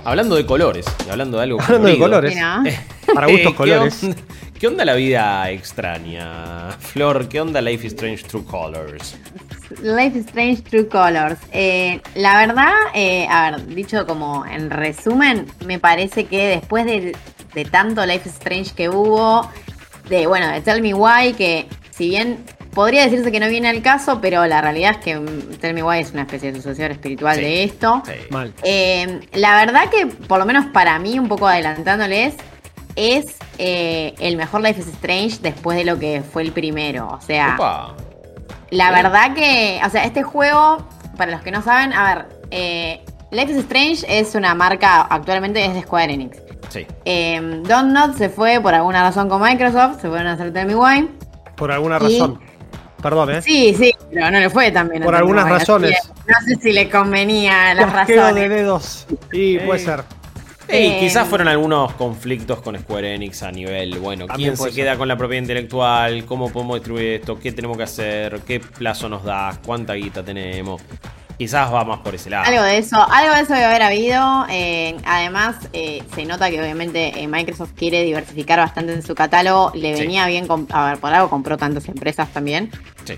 Hablando 0.04 0.36
de 0.36 0.44
colores 0.44 0.88
y 1.06 1.10
hablando 1.12 1.38
de 1.38 1.44
algo 1.44 1.62
Hablando 1.62 1.88
de 1.88 2.00
colores. 2.00 2.36
Para 3.14 3.28
gustos 3.28 3.52
Eh, 3.54 3.56
colores. 3.56 4.00
¿qué 4.00 4.08
onda, 4.08 4.22
qué 4.60 4.68
onda 4.68 4.86
la 4.86 4.96
vida 4.96 5.52
extraña? 5.52 6.72
Flor, 6.80 7.30
¿qué 7.30 7.42
onda 7.42 7.62
Life 7.62 7.86
is 7.86 7.94
Strange 7.94 8.24
True 8.24 8.44
Colors? 8.44 9.16
Life 9.84 10.18
is 10.18 10.26
Strange 10.26 10.64
True 10.64 10.88
Colors. 10.88 11.38
Eh, 11.52 12.02
la 12.16 12.40
verdad, 12.40 12.74
eh, 12.96 13.28
a 13.30 13.52
ver, 13.52 13.68
dicho 13.68 14.08
como 14.08 14.48
en 14.48 14.72
resumen, 14.72 15.46
me 15.68 15.78
parece 15.78 16.26
que 16.26 16.48
después 16.48 16.86
de, 16.86 17.16
de 17.54 17.66
tanto 17.66 18.04
Life 18.04 18.28
is 18.28 18.34
Strange 18.34 18.74
que 18.74 18.90
hubo, 18.90 19.48
de 20.10 20.26
bueno, 20.26 20.48
de 20.52 20.62
Tell 20.62 20.82
Me 20.82 20.96
Why, 20.96 21.34
que 21.34 21.68
si 21.92 22.10
bien 22.10 22.44
podría 22.74 23.04
decirse 23.04 23.32
que 23.32 23.40
no 23.40 23.48
viene 23.48 23.70
al 23.70 23.82
caso, 23.82 24.20
pero 24.22 24.46
la 24.46 24.62
realidad 24.62 24.92
es 24.92 24.98
que 24.98 25.16
Tell 25.60 25.74
Me 25.74 25.84
Why 25.84 26.00
es 26.00 26.12
una 26.12 26.22
especie 26.24 26.52
de 26.52 26.62
sucesor 26.62 26.92
espiritual 26.92 27.36
Sí. 27.36 27.42
de 27.42 27.64
esto. 27.64 28.02
Sí. 28.06 28.14
Mal. 28.30 28.54
Eh, 28.64 29.20
la 29.34 29.56
verdad 29.58 29.90
que, 29.90 30.08
por 30.08 30.40
lo 30.40 30.46
menos 30.46 30.66
para 30.68 30.98
mí, 31.00 31.18
un 31.20 31.28
poco 31.28 31.48
adelantándoles, 31.48 32.36
es 32.96 33.38
eh, 33.58 34.14
el 34.20 34.38
mejor 34.38 34.62
Life 34.62 34.80
is 34.82 34.88
Strange 34.88 35.38
después 35.42 35.78
de 35.78 35.86
lo 35.86 35.98
que 36.00 36.22
fue 36.22 36.42
el 36.44 36.52
primero. 36.52 37.08
O 37.10 37.22
sea, 37.22 37.56
Opa. 37.56 37.96
la 38.70 38.92
Bien. 38.92 39.04
verdad 39.04 39.34
que, 39.34 39.80
o 39.86 39.90
sea, 39.90 40.04
este 40.06 40.24
juego, 40.24 40.88
para 41.18 41.32
los 41.32 41.42
que 41.42 41.52
no 41.52 41.62
saben, 41.62 41.94
a 41.94 42.16
ver, 42.16 42.26
eh, 42.52 43.02
Life 43.32 43.52
is 43.52 43.58
Strange 43.60 44.06
es 44.08 44.36
una 44.36 44.54
marca, 44.54 45.02
actualmente 45.02 45.66
es 45.66 45.74
de 45.74 45.82
Square 45.82 46.14
Enix. 46.14 46.38
Sí. 46.70 46.86
Eh, 47.06 47.62
Donut 47.68 48.16
se 48.16 48.30
fue 48.30 48.60
por 48.62 48.74
alguna 48.76 49.02
razón 49.04 49.28
con 49.30 49.42
Microsoft, 49.42 50.02
se 50.02 50.08
fueron 50.08 50.28
a 50.28 50.34
hacer 50.34 50.54
Tell 50.54 50.66
Me 50.68 50.76
Why. 50.76 51.10
Por 51.56 51.72
alguna 51.72 51.98
Y- 52.02 52.20
razón. 52.20 52.40
Perdón, 53.04 53.32
¿eh? 53.36 53.42
Sí, 53.42 53.76
sí, 53.78 53.94
pero 54.12 54.32
no 54.32 54.40
le 54.40 54.50
fue 54.50 54.72
también. 54.72 55.04
Por 55.04 55.14
algunas 55.14 55.48
razones. 55.50 55.96
No 56.26 56.34
sé 56.48 56.56
si 56.62 56.72
le 56.72 56.90
convenía 56.90 57.74
las 57.76 57.92
Chasqueo 57.94 58.22
razones. 58.24 58.50
de 58.50 58.56
dedos. 58.56 59.06
Y 59.32 59.58
Eh. 59.58 59.64
puede 59.66 59.80
ser. 59.80 60.04
Ey, 60.70 60.88
Eh, 60.92 60.98
quizás 61.02 61.28
fueron 61.28 61.50
algunos 61.50 61.92
conflictos 61.96 62.62
con 62.62 62.80
Square 62.80 63.16
Enix 63.16 63.44
a 63.44 63.52
nivel, 63.52 64.00
bueno, 64.00 64.26
También 64.28 64.56
¿quién 64.56 64.70
se 64.70 64.74
queda 64.74 64.96
con 64.98 65.10
la 65.10 65.18
propiedad 65.18 65.42
intelectual? 65.42 66.24
¿Cómo 66.26 66.50
podemos 66.54 66.76
distribuir 66.78 67.08
esto? 67.20 67.38
¿Qué 67.38 67.52
tenemos 67.52 67.76
que 67.76 67.84
hacer? 67.84 68.40
¿Qué 68.48 68.62
plazo 68.62 69.10
nos 69.10 69.26
das? 69.26 69.60
¿Cuánta 69.66 69.94
guita 69.96 70.24
tenemos? 70.24 70.82
Quizás 71.38 71.74
va 71.74 71.84
más 71.84 72.00
por 72.00 72.14
ese 72.16 72.30
lado. 72.30 72.46
Algo 72.46 72.64
de 72.64 72.78
eso, 72.78 72.96
algo 73.12 73.34
de 73.36 73.42
eso 73.42 73.54
debe 73.54 73.66
haber 73.66 73.82
habido. 73.84 74.46
eh, 74.50 74.96
además, 75.06 75.56
eh, 75.74 76.04
se 76.16 76.26
nota 76.26 76.50
que 76.50 76.62
obviamente 76.62 77.22
eh, 77.22 77.28
Microsoft 77.28 77.72
quiere 77.76 78.04
diversificar 78.04 78.60
bastante 78.60 78.94
en 78.94 79.02
su 79.04 79.16
catálogo. 79.16 79.72
Le 79.76 79.96
Sí. 79.96 80.02
venía 80.04 80.28
bien, 80.28 80.48
a 80.72 80.86
ver, 80.90 80.98
por 81.00 81.14
algo 81.14 81.30
compró 81.30 81.58
tantas 81.58 81.88
empresas 81.90 82.30
también. 82.32 82.72
Sí. 83.06 83.18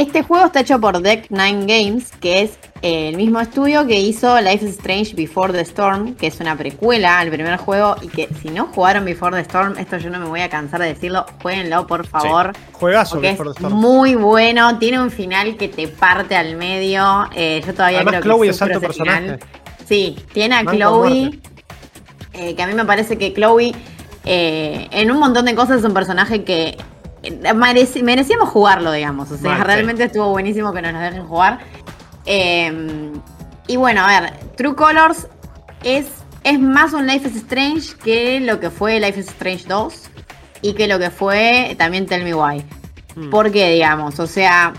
Este 0.00 0.22
juego 0.22 0.46
está 0.46 0.60
hecho 0.60 0.80
por 0.80 1.02
Deck 1.02 1.26
Nine 1.28 1.66
Games, 1.66 2.10
que 2.22 2.40
es 2.40 2.52
eh, 2.80 3.10
el 3.10 3.16
mismo 3.18 3.38
estudio 3.38 3.86
que 3.86 4.00
hizo 4.00 4.40
Life 4.40 4.64
is 4.64 4.70
Strange 4.78 5.14
Before 5.14 5.52
the 5.52 5.60
Storm, 5.60 6.14
que 6.14 6.28
es 6.28 6.40
una 6.40 6.56
precuela 6.56 7.18
al 7.18 7.28
primer 7.28 7.58
juego. 7.58 7.96
Y 8.00 8.08
que 8.08 8.26
si 8.40 8.48
no 8.48 8.64
jugaron 8.68 9.04
Before 9.04 9.36
the 9.36 9.42
Storm, 9.42 9.76
esto 9.76 9.98
yo 9.98 10.08
no 10.08 10.18
me 10.18 10.24
voy 10.24 10.40
a 10.40 10.48
cansar 10.48 10.80
de 10.80 10.86
decirlo, 10.86 11.26
jueguenlo 11.42 11.86
por 11.86 12.06
favor. 12.06 12.52
Juegazo 12.72 13.16
Porque 13.16 13.32
Before 13.32 13.50
es 13.50 13.56
the 13.56 13.62
Storm. 13.64 13.78
muy 13.78 14.14
bueno, 14.14 14.78
tiene 14.78 15.02
un 15.02 15.10
final 15.10 15.58
que 15.58 15.68
te 15.68 15.86
parte 15.86 16.34
al 16.34 16.56
medio. 16.56 17.28
eh, 17.34 17.62
yo 17.66 17.74
todavía 17.74 17.98
Además, 17.98 18.22
creo 18.22 18.36
Chloe 18.36 18.46
que 18.46 18.50
es 18.54 18.62
alto 18.62 18.80
personaje. 18.80 19.20
final. 19.20 19.40
Sí, 19.86 20.16
tiene 20.32 20.54
a 20.54 20.64
Chloe, 20.64 21.40
eh, 22.32 22.54
que 22.54 22.62
a 22.62 22.66
mí 22.66 22.72
me 22.72 22.86
parece 22.86 23.18
que 23.18 23.34
Chloe 23.34 23.74
eh, 24.24 24.88
en 24.92 25.10
un 25.10 25.18
montón 25.18 25.44
de 25.44 25.54
cosas 25.54 25.80
es 25.80 25.84
un 25.84 25.92
personaje 25.92 26.42
que 26.42 26.78
mereci- 27.22 28.02
merecíamos 28.02 28.48
jugarlo, 28.48 28.92
digamos. 28.92 29.30
O 29.30 29.36
sea, 29.36 29.50
realmente 29.64 30.04
estuvo 30.04 30.28
buenísimo 30.30 30.72
que 30.72 30.82
nos 30.82 30.92
lo 30.92 30.98
dejen 31.00 31.26
jugar. 31.26 31.58
Eh, 32.26 33.10
y 33.66 33.76
bueno, 33.76 34.02
a 34.04 34.20
ver, 34.20 34.32
True 34.56 34.74
Colors 34.74 35.26
es, 35.84 36.06
es 36.44 36.58
más 36.60 36.92
un 36.92 37.06
Life 37.06 37.28
is 37.28 37.36
Strange 37.36 37.94
que 38.02 38.40
lo 38.40 38.60
que 38.60 38.70
fue 38.70 39.00
Life 39.00 39.20
is 39.20 39.28
Strange 39.28 39.64
2 39.68 39.94
y 40.62 40.74
que 40.74 40.86
lo 40.88 40.98
que 40.98 41.10
fue 41.10 41.74
también 41.78 42.06
Tell 42.06 42.24
Me 42.24 42.34
Why. 42.34 42.64
Mm. 43.16 43.30
¿Por 43.30 43.50
qué, 43.50 43.70
digamos? 43.70 44.18
O 44.20 44.26
sea, 44.26 44.72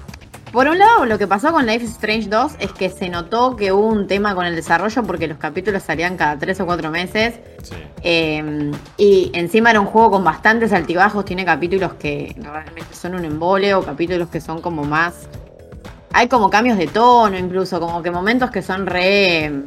por 0.52 0.68
un 0.68 0.78
lado, 0.78 1.06
lo 1.06 1.18
que 1.18 1.28
pasó 1.28 1.52
con 1.52 1.66
Life 1.66 1.86
is 1.86 1.92
Strange 1.92 2.28
2 2.28 2.54
es 2.60 2.72
que 2.74 2.90
se 2.90 3.10
notó 3.10 3.56
que 3.56 3.72
hubo 3.72 3.88
un 3.88 4.08
tema 4.08 4.36
con 4.36 4.46
el 4.46 4.56
desarrollo 4.56 5.04
porque 5.04 5.28
los 5.28 5.38
capítulos 5.38 5.84
salían 5.84 6.18
cada 6.18 6.38
3 6.38 6.60
o 6.60 6.66
4 6.66 6.92
meses. 6.92 7.40
Sí. 7.64 7.76
Eh, 8.04 8.72
y 8.98 9.32
encima 9.34 9.72
era 9.72 9.80
un 9.80 9.88
juego 9.88 10.12
con 10.12 10.24
bastantes 10.24 10.74
altibajos. 10.74 11.24
Tiene 11.26 11.46
capítulos 11.46 11.94
que 11.94 12.36
realmente 12.38 12.94
son 12.94 13.16
un 13.16 13.26
embole 13.26 13.74
o 13.74 13.84
capítulos 13.84 14.30
que 14.30 14.42
son 14.42 14.62
como 14.62 14.84
más. 14.84 15.28
Hay 16.14 16.28
como 16.28 16.50
cambios 16.50 16.78
de 16.78 16.88
tono, 16.88 17.38
incluso, 17.38 17.80
como 17.80 18.04
que 18.04 18.12
momentos 18.12 18.52
que 18.52 18.62
son 18.62 18.86
re 18.86 19.64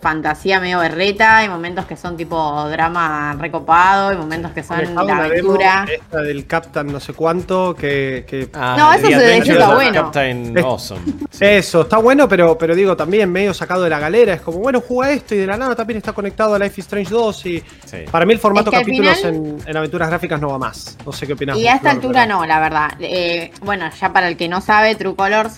fantasía 0.00 0.60
medio 0.60 0.78
berreta, 0.78 1.38
hay 1.38 1.48
momentos 1.48 1.84
que 1.86 1.96
son 1.96 2.16
tipo 2.16 2.68
drama 2.68 3.34
recopado, 3.38 4.12
y 4.12 4.16
momentos 4.16 4.52
que 4.52 4.62
son 4.62 4.78
la 4.94 5.02
demo, 5.04 5.12
aventura. 5.22 5.86
esta 5.92 6.20
del 6.22 6.46
Captain 6.46 6.86
no 6.92 7.00
sé 7.00 7.12
cuánto, 7.12 7.74
que... 7.74 8.24
que- 8.28 8.48
Ah, 8.54 8.74
No, 8.78 8.92
eso 8.92 9.06
se- 9.08 9.38
está 9.38 9.74
bueno. 9.74 10.02
Captain 10.04 10.58
Awesome. 10.58 11.00
Sí. 11.30 11.44
Eso, 11.44 11.82
está 11.82 11.98
bueno, 11.98 12.28
pero, 12.28 12.56
pero 12.56 12.74
digo, 12.74 12.96
también 12.96 13.30
medio 13.30 13.52
sacado 13.54 13.82
de 13.82 13.90
la 13.90 13.98
galera. 13.98 14.34
Es 14.34 14.40
como, 14.40 14.58
bueno, 14.58 14.80
juega 14.86 15.12
esto 15.12 15.34
y 15.34 15.38
de 15.38 15.46
la 15.46 15.56
nada 15.56 15.74
también 15.74 15.98
está 15.98 16.12
conectado 16.12 16.54
a 16.54 16.58
Life 16.58 16.80
is 16.80 16.86
Strange 16.86 17.10
2. 17.10 17.46
Y 17.46 17.62
Sí. 17.84 17.96
para 18.10 18.24
mí 18.26 18.32
el 18.32 18.38
formato 18.38 18.70
Es 18.70 18.78
que 18.78 18.82
capítulos 18.84 19.16
final- 19.18 19.34
en, 19.34 19.58
en 19.66 19.76
aventuras 19.76 20.08
gráficas 20.08 20.40
no 20.40 20.48
va 20.48 20.58
más. 20.58 20.96
No 21.04 21.12
sé 21.12 21.26
qué 21.26 21.32
opinas. 21.34 21.56
Y 21.58 21.66
a 21.66 21.74
esta 21.74 21.90
Flor, 21.90 21.94
altura 21.94 22.22
pero- 22.24 22.34
no, 22.38 22.46
la 22.46 22.60
verdad. 22.60 22.90
Eh, 23.00 23.50
bueno, 23.62 23.88
ya 24.00 24.12
para 24.12 24.28
el 24.28 24.36
que 24.36 24.48
no 24.48 24.60
sabe, 24.60 24.94
True 24.94 25.14
Colors 25.16 25.56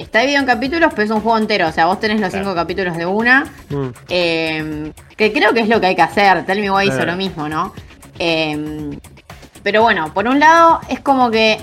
está 0.00 0.20
dividido 0.20 0.40
en 0.40 0.46
capítulos, 0.46 0.90
pero 0.94 1.04
es 1.04 1.10
un 1.10 1.20
juego 1.20 1.38
entero. 1.38 1.68
O 1.68 1.72
sea, 1.72 1.86
vos 1.86 2.00
tenés 2.00 2.20
los 2.20 2.30
Claro. 2.30 2.44
cinco 2.44 2.54
capítulos 2.54 2.96
de 2.96 3.06
una. 3.06 3.44
Mm. 3.68 3.86
eh, 4.08 4.92
que 5.16 5.32
creo 5.32 5.52
que 5.52 5.60
es 5.60 5.68
lo 5.68 5.80
que 5.80 5.86
hay 5.88 5.94
que 5.96 6.02
hacer. 6.02 6.44
Tell 6.46 6.60
Me 6.60 6.70
Why 6.70 6.88
hizo 6.88 7.04
lo 7.04 7.16
mismo, 7.16 7.48
¿no? 7.48 7.72
Eh, 8.18 8.98
pero 9.62 9.82
bueno, 9.82 10.12
por 10.14 10.26
un 10.26 10.40
lado, 10.40 10.80
es 10.88 11.00
como 11.00 11.30
que 11.30 11.58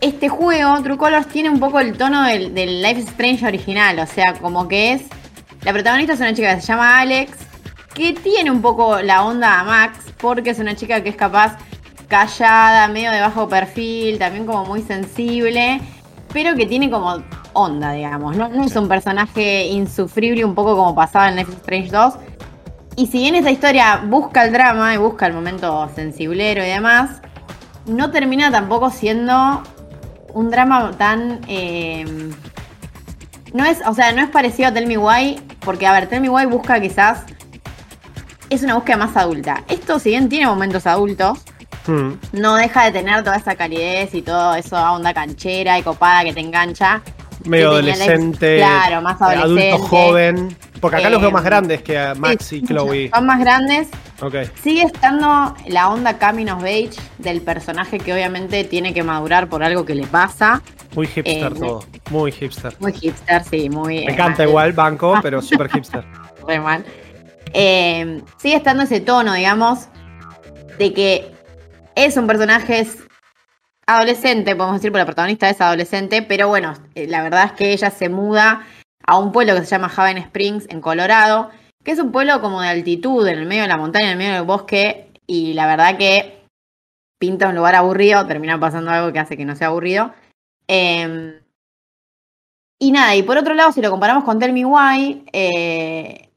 este 0.00 0.28
juego, 0.28 0.80
True 0.82 0.96
Colors, 0.96 1.26
tiene 1.28 1.50
un 1.50 1.60
poco 1.60 1.80
el 1.80 1.96
tono 1.96 2.22
del, 2.24 2.54
del 2.54 2.80
Life 2.82 3.00
is 3.00 3.08
Strange 3.08 3.46
original. 3.46 3.98
O 3.98 4.06
sea, 4.06 4.34
como 4.34 4.66
que 4.68 4.92
es. 4.92 5.02
La 5.62 5.72
protagonista 5.72 6.12
es 6.14 6.20
una 6.20 6.32
chica 6.34 6.54
que 6.54 6.60
se 6.60 6.68
llama 6.68 7.00
Alex, 7.00 7.32
que 7.92 8.12
tiene 8.12 8.50
un 8.50 8.62
poco 8.62 9.00
la 9.02 9.24
onda 9.24 9.58
a 9.60 9.64
Max, 9.64 9.98
porque 10.18 10.50
es 10.50 10.58
una 10.60 10.76
chica 10.76 11.02
que 11.02 11.08
es 11.10 11.16
capaz 11.16 11.56
callada, 12.06 12.88
medio 12.88 13.10
de 13.10 13.20
bajo 13.20 13.48
perfil, 13.48 14.18
también 14.18 14.46
como 14.46 14.64
muy 14.64 14.82
sensible, 14.82 15.80
pero 16.32 16.54
que 16.54 16.64
tiene 16.64 16.88
como 16.90 17.22
onda, 17.58 17.92
digamos. 17.92 18.36
No, 18.36 18.48
no 18.48 18.64
es 18.64 18.74
un 18.76 18.88
personaje 18.88 19.66
insufrible, 19.66 20.44
un 20.44 20.54
poco 20.54 20.76
como 20.76 20.94
pasaba 20.94 21.28
en 21.28 21.36
Life 21.36 21.52
Strange 21.52 21.90
2. 21.90 22.14
Y 22.96 23.06
si 23.06 23.18
bien 23.18 23.34
esta 23.34 23.50
historia 23.50 24.02
busca 24.04 24.44
el 24.44 24.52
drama 24.52 24.94
y 24.94 24.96
busca 24.96 25.26
el 25.26 25.32
momento 25.32 25.88
sensiblero 25.94 26.64
y 26.64 26.68
demás, 26.68 27.20
no 27.86 28.10
termina 28.10 28.50
tampoco 28.50 28.90
siendo 28.90 29.62
un 30.34 30.50
drama 30.50 30.90
tan. 30.98 31.40
eh, 31.48 32.04
no 33.54 33.64
es, 33.64 33.78
o 33.86 33.94
sea, 33.94 34.12
no 34.12 34.20
es 34.22 34.28
parecido 34.28 34.68
a 34.68 34.72
Tell 34.72 34.86
Me 34.86 34.98
Why, 34.98 35.40
porque 35.60 35.86
a 35.86 35.92
ver, 35.92 36.06
Tell 36.08 36.20
Me 36.20 36.28
Why 36.28 36.46
busca 36.46 36.80
quizás. 36.80 37.24
Es 38.50 38.62
una 38.62 38.74
búsqueda 38.74 38.96
más 38.96 39.16
adulta. 39.16 39.62
Esto, 39.68 39.98
si 39.98 40.10
bien 40.10 40.28
tiene 40.28 40.46
momentos 40.46 40.86
adultos, 40.86 41.38
Mm. 41.86 42.12
no 42.32 42.56
deja 42.56 42.84
de 42.84 42.90
tener 42.92 43.24
toda 43.24 43.36
esa 43.36 43.54
calidez 43.54 44.12
y 44.14 44.20
todo 44.20 44.54
eso 44.54 44.76
onda 44.92 45.14
canchera 45.14 45.78
y 45.78 45.82
copada 45.82 46.22
que 46.22 46.34
te 46.34 46.40
engancha. 46.40 47.00
Medio 47.44 47.70
adolescente. 47.70 48.56
claro, 48.56 49.00
más 49.02 49.20
eh, 49.20 49.24
adolescente. 49.24 49.70
Adulto 49.72 49.86
joven. 49.88 50.56
Porque 50.80 50.96
acá 50.98 51.10
los 51.10 51.20
veo 51.20 51.30
Eh, 51.30 51.32
más 51.32 51.44
grandes 51.44 51.82
que 51.82 51.98
a 51.98 52.14
Max 52.14 52.46
Sí, 52.46 52.56
y 52.56 52.62
Chloe. 52.66 53.10
Son 53.12 53.26
más 53.26 53.38
grandes. 53.40 53.88
Ok. 54.20 54.34
Sigue 54.62 54.82
estando 54.82 55.54
la 55.66 55.88
onda 55.88 56.18
Coming 56.18 56.48
of 56.48 56.62
Age 56.62 56.90
del 57.18 57.40
personaje 57.40 57.98
que 57.98 58.12
obviamente 58.12 58.64
tiene 58.64 58.92
que 58.94 59.02
madurar 59.02 59.48
por 59.48 59.62
algo 59.62 59.84
que 59.84 59.94
le 59.94 60.06
pasa. 60.06 60.62
Muy 60.94 61.06
hipster 61.06 61.52
Eh, 61.52 61.58
todo. 61.58 61.84
Muy 62.10 62.32
hipster. 62.32 62.74
Muy 62.80 62.92
hipster, 62.92 63.44
sí, 63.44 63.68
muy. 63.70 64.04
Me 64.06 64.12
encanta 64.12 64.44
igual, 64.44 64.72
banco, 64.72 65.14
pero 65.22 65.42
súper 65.42 65.68
hipster. 65.70 66.04
re 66.46 66.60
mal. 66.60 66.84
Eh, 67.52 68.22
sigue 68.36 68.56
estando 68.56 68.82
ese 68.84 69.00
tono, 69.00 69.32
digamos, 69.34 69.88
de 70.78 70.92
que 70.92 71.30
es 71.94 72.16
un 72.16 72.26
personaje 72.26 72.86
adolescente, 73.88 74.54
podemos 74.54 74.76
decir, 74.76 74.92
porque 74.92 75.00
la 75.00 75.06
protagonista 75.06 75.48
es 75.48 75.60
adolescente, 75.62 76.20
pero 76.20 76.46
bueno, 76.46 76.74
eh, 76.94 77.06
la 77.06 77.22
verdad 77.22 77.46
es 77.46 77.52
que 77.52 77.72
ella 77.72 77.90
se 77.90 78.10
muda 78.10 78.66
a 79.06 79.18
un 79.18 79.32
pueblo 79.32 79.54
que 79.54 79.60
se 79.62 79.70
llama 79.70 79.90
Haven 79.96 80.18
Springs, 80.18 80.66
en 80.68 80.82
Colorado, 80.82 81.50
que 81.82 81.92
es 81.92 81.98
un 81.98 82.12
pueblo 82.12 82.38
como 82.42 82.60
de 82.60 82.68
altitud, 82.68 83.26
en 83.26 83.38
el 83.38 83.46
medio 83.46 83.62
de 83.62 83.68
la 83.68 83.78
montaña, 83.78 84.06
en 84.06 84.12
el 84.12 84.18
medio 84.18 84.34
del 84.34 84.44
bosque, 84.44 85.10
y 85.26 85.54
la 85.54 85.66
verdad 85.66 85.96
que 85.96 86.44
pinta 87.18 87.48
un 87.48 87.54
lugar 87.54 87.76
aburrido, 87.76 88.26
termina 88.26 88.60
pasando 88.60 88.90
algo 88.90 89.10
que 89.10 89.20
hace 89.20 89.38
que 89.38 89.46
no 89.46 89.56
sea 89.56 89.68
aburrido. 89.68 90.12
Em, 90.66 91.40
y 92.78 92.92
nada, 92.92 93.16
y 93.16 93.22
por 93.22 93.38
otro 93.38 93.54
lado, 93.54 93.72
si 93.72 93.80
lo 93.80 93.90
comparamos 93.90 94.24
con 94.24 94.38
Tell 94.38 94.52
Me 94.52 94.66
Why, 94.66 95.24
eh, 95.32 96.28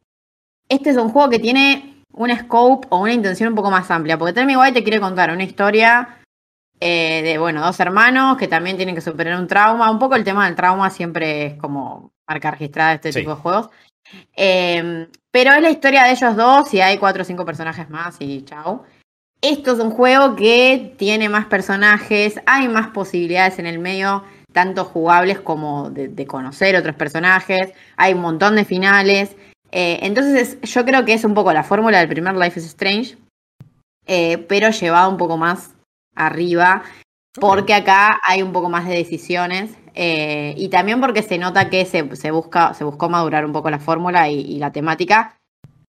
este 0.70 0.90
es 0.92 0.96
un 0.96 1.10
juego 1.10 1.30
que 1.30 1.40
tiene 1.40 2.02
un 2.14 2.32
scope 2.34 2.88
o 2.92 3.00
una 3.02 3.14
intención 3.14 3.50
un 3.50 3.56
poco 3.56 3.72
más 3.72 3.92
amplia, 3.92 4.18
porque 4.18 4.32
Tell 4.32 4.46
Me 4.46 4.56
Why 4.56 4.72
te 4.72 4.84
quiere 4.84 5.02
contar 5.02 5.32
una 5.32 5.44
historia 5.44 6.21
eh, 6.84 7.22
de, 7.22 7.38
bueno, 7.38 7.64
dos 7.64 7.80
hermanos 7.80 8.38
que 8.38 8.48
también 8.48 8.76
tienen 8.76 8.96
que 8.96 9.02
superar 9.02 9.40
un 9.40 9.48
trauma. 9.48 9.92
Un 9.92 10.00
poco 10.00 10.16
el 10.16 10.24
tema 10.24 10.48
del 10.48 10.56
trauma 10.56 10.90
siempre 10.90 11.46
es 11.46 11.54
como 11.58 12.12
marca 12.28 12.50
registrada 12.50 12.90
de 12.90 12.96
este 12.96 13.14
tipo 13.14 13.36
de 13.36 13.42
juegos. 13.42 13.70
Em, 14.36 15.08
pero 15.30 15.54
es 15.54 15.62
la 15.62 15.70
historia 15.70 16.04
de 16.04 16.12
ellos 16.12 16.36
dos 16.36 16.74
y 16.74 16.82
hay 16.82 16.98
cuatro 16.98 17.22
o 17.22 17.26
cinco 17.26 17.46
personajes 17.46 17.88
más 17.92 18.16
y 18.20 18.44
chao. 18.46 18.84
Esto 19.42 19.74
es 19.74 19.80
un 19.80 19.92
juego 19.92 20.36
que 20.36 20.96
tiene 20.98 21.30
más 21.30 21.46
personajes, 21.46 22.42
hay 22.48 22.68
más 22.68 22.88
posibilidades 22.88 23.60
en 23.60 23.68
el 23.68 23.78
medio, 23.78 24.24
tanto 24.52 24.84
jugables 24.84 25.40
como 25.40 25.92
de, 25.92 26.26
conocer 26.26 26.76
otros 26.76 26.96
personajes, 26.96 27.74
hay 27.96 28.14
un 28.14 28.22
montón 28.22 28.56
de 28.56 28.66
finales. 28.66 29.36
Eh, 29.72 30.00
entonces 30.02 30.60
yo 30.62 30.84
creo 30.84 31.06
que 31.06 31.14
es 31.14 31.24
un 31.26 31.34
poco 31.36 31.54
la 31.54 31.64
fórmula 31.64 32.00
del 32.00 32.10
primer 32.10 32.36
Life 32.36 32.60
is 32.60 32.66
Strange, 32.66 33.18
eh, 34.08 34.40
pero 34.50 34.70
llevado 34.72 35.10
un 35.10 35.18
poco 35.18 35.38
más 35.38 35.76
arriba, 36.16 36.84
porque 37.40 37.74
acá 37.74 38.20
hay 38.24 38.42
un 38.42 38.52
poco 38.52 38.70
más 38.70 38.88
de 38.88 38.96
decisiones 38.96 39.72
eh, 39.94 40.54
y 40.58 40.70
también 40.70 41.02
porque 41.02 41.24
se 41.24 41.38
nota 41.38 41.70
que 41.70 41.86
se, 41.86 42.02
busca, 42.32 42.74
se 42.74 42.84
buscó 42.84 43.10
madurar 43.10 43.46
un 43.46 43.54
poco 43.54 43.70
la 43.70 43.80
fórmula 43.80 44.30
y 44.30 44.58
la 44.58 44.72
temática 44.72 45.38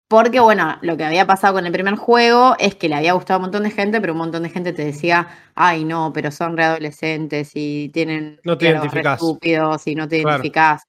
porque, 0.09 0.39
bueno, 0.39 0.76
lo 0.82 0.97
que 0.97 1.05
había 1.05 1.28
pasado 1.28 1.53
con 1.53 1.67
el 1.67 1.72
primer 1.72 1.95
juego 1.95 2.55
es 2.57 2.74
que 2.74 2.89
le 2.89 2.95
había 2.95 3.13
gustado 3.13 3.36
a 3.36 3.38
un 3.38 3.43
montón 3.43 3.61
de 3.61 3.70
gente, 3.70 4.01
pero 4.01 4.13
un 4.13 4.17
montón 4.17 4.41
de 4.41 4.49
gente 4.49 4.74
te 4.74 4.84
decía, 4.84 5.28
ay, 5.53 5.86
no, 5.86 6.11
pero 6.11 6.32
son 6.32 6.57
readolescentes 6.57 7.51
y 7.53 7.89
tienen 7.89 8.39
no 8.43 8.57
te 8.57 8.72
estúpidos 8.72 9.86
y 9.86 9.93
no 9.93 10.07
te 10.07 10.17
identificás. 10.17 10.82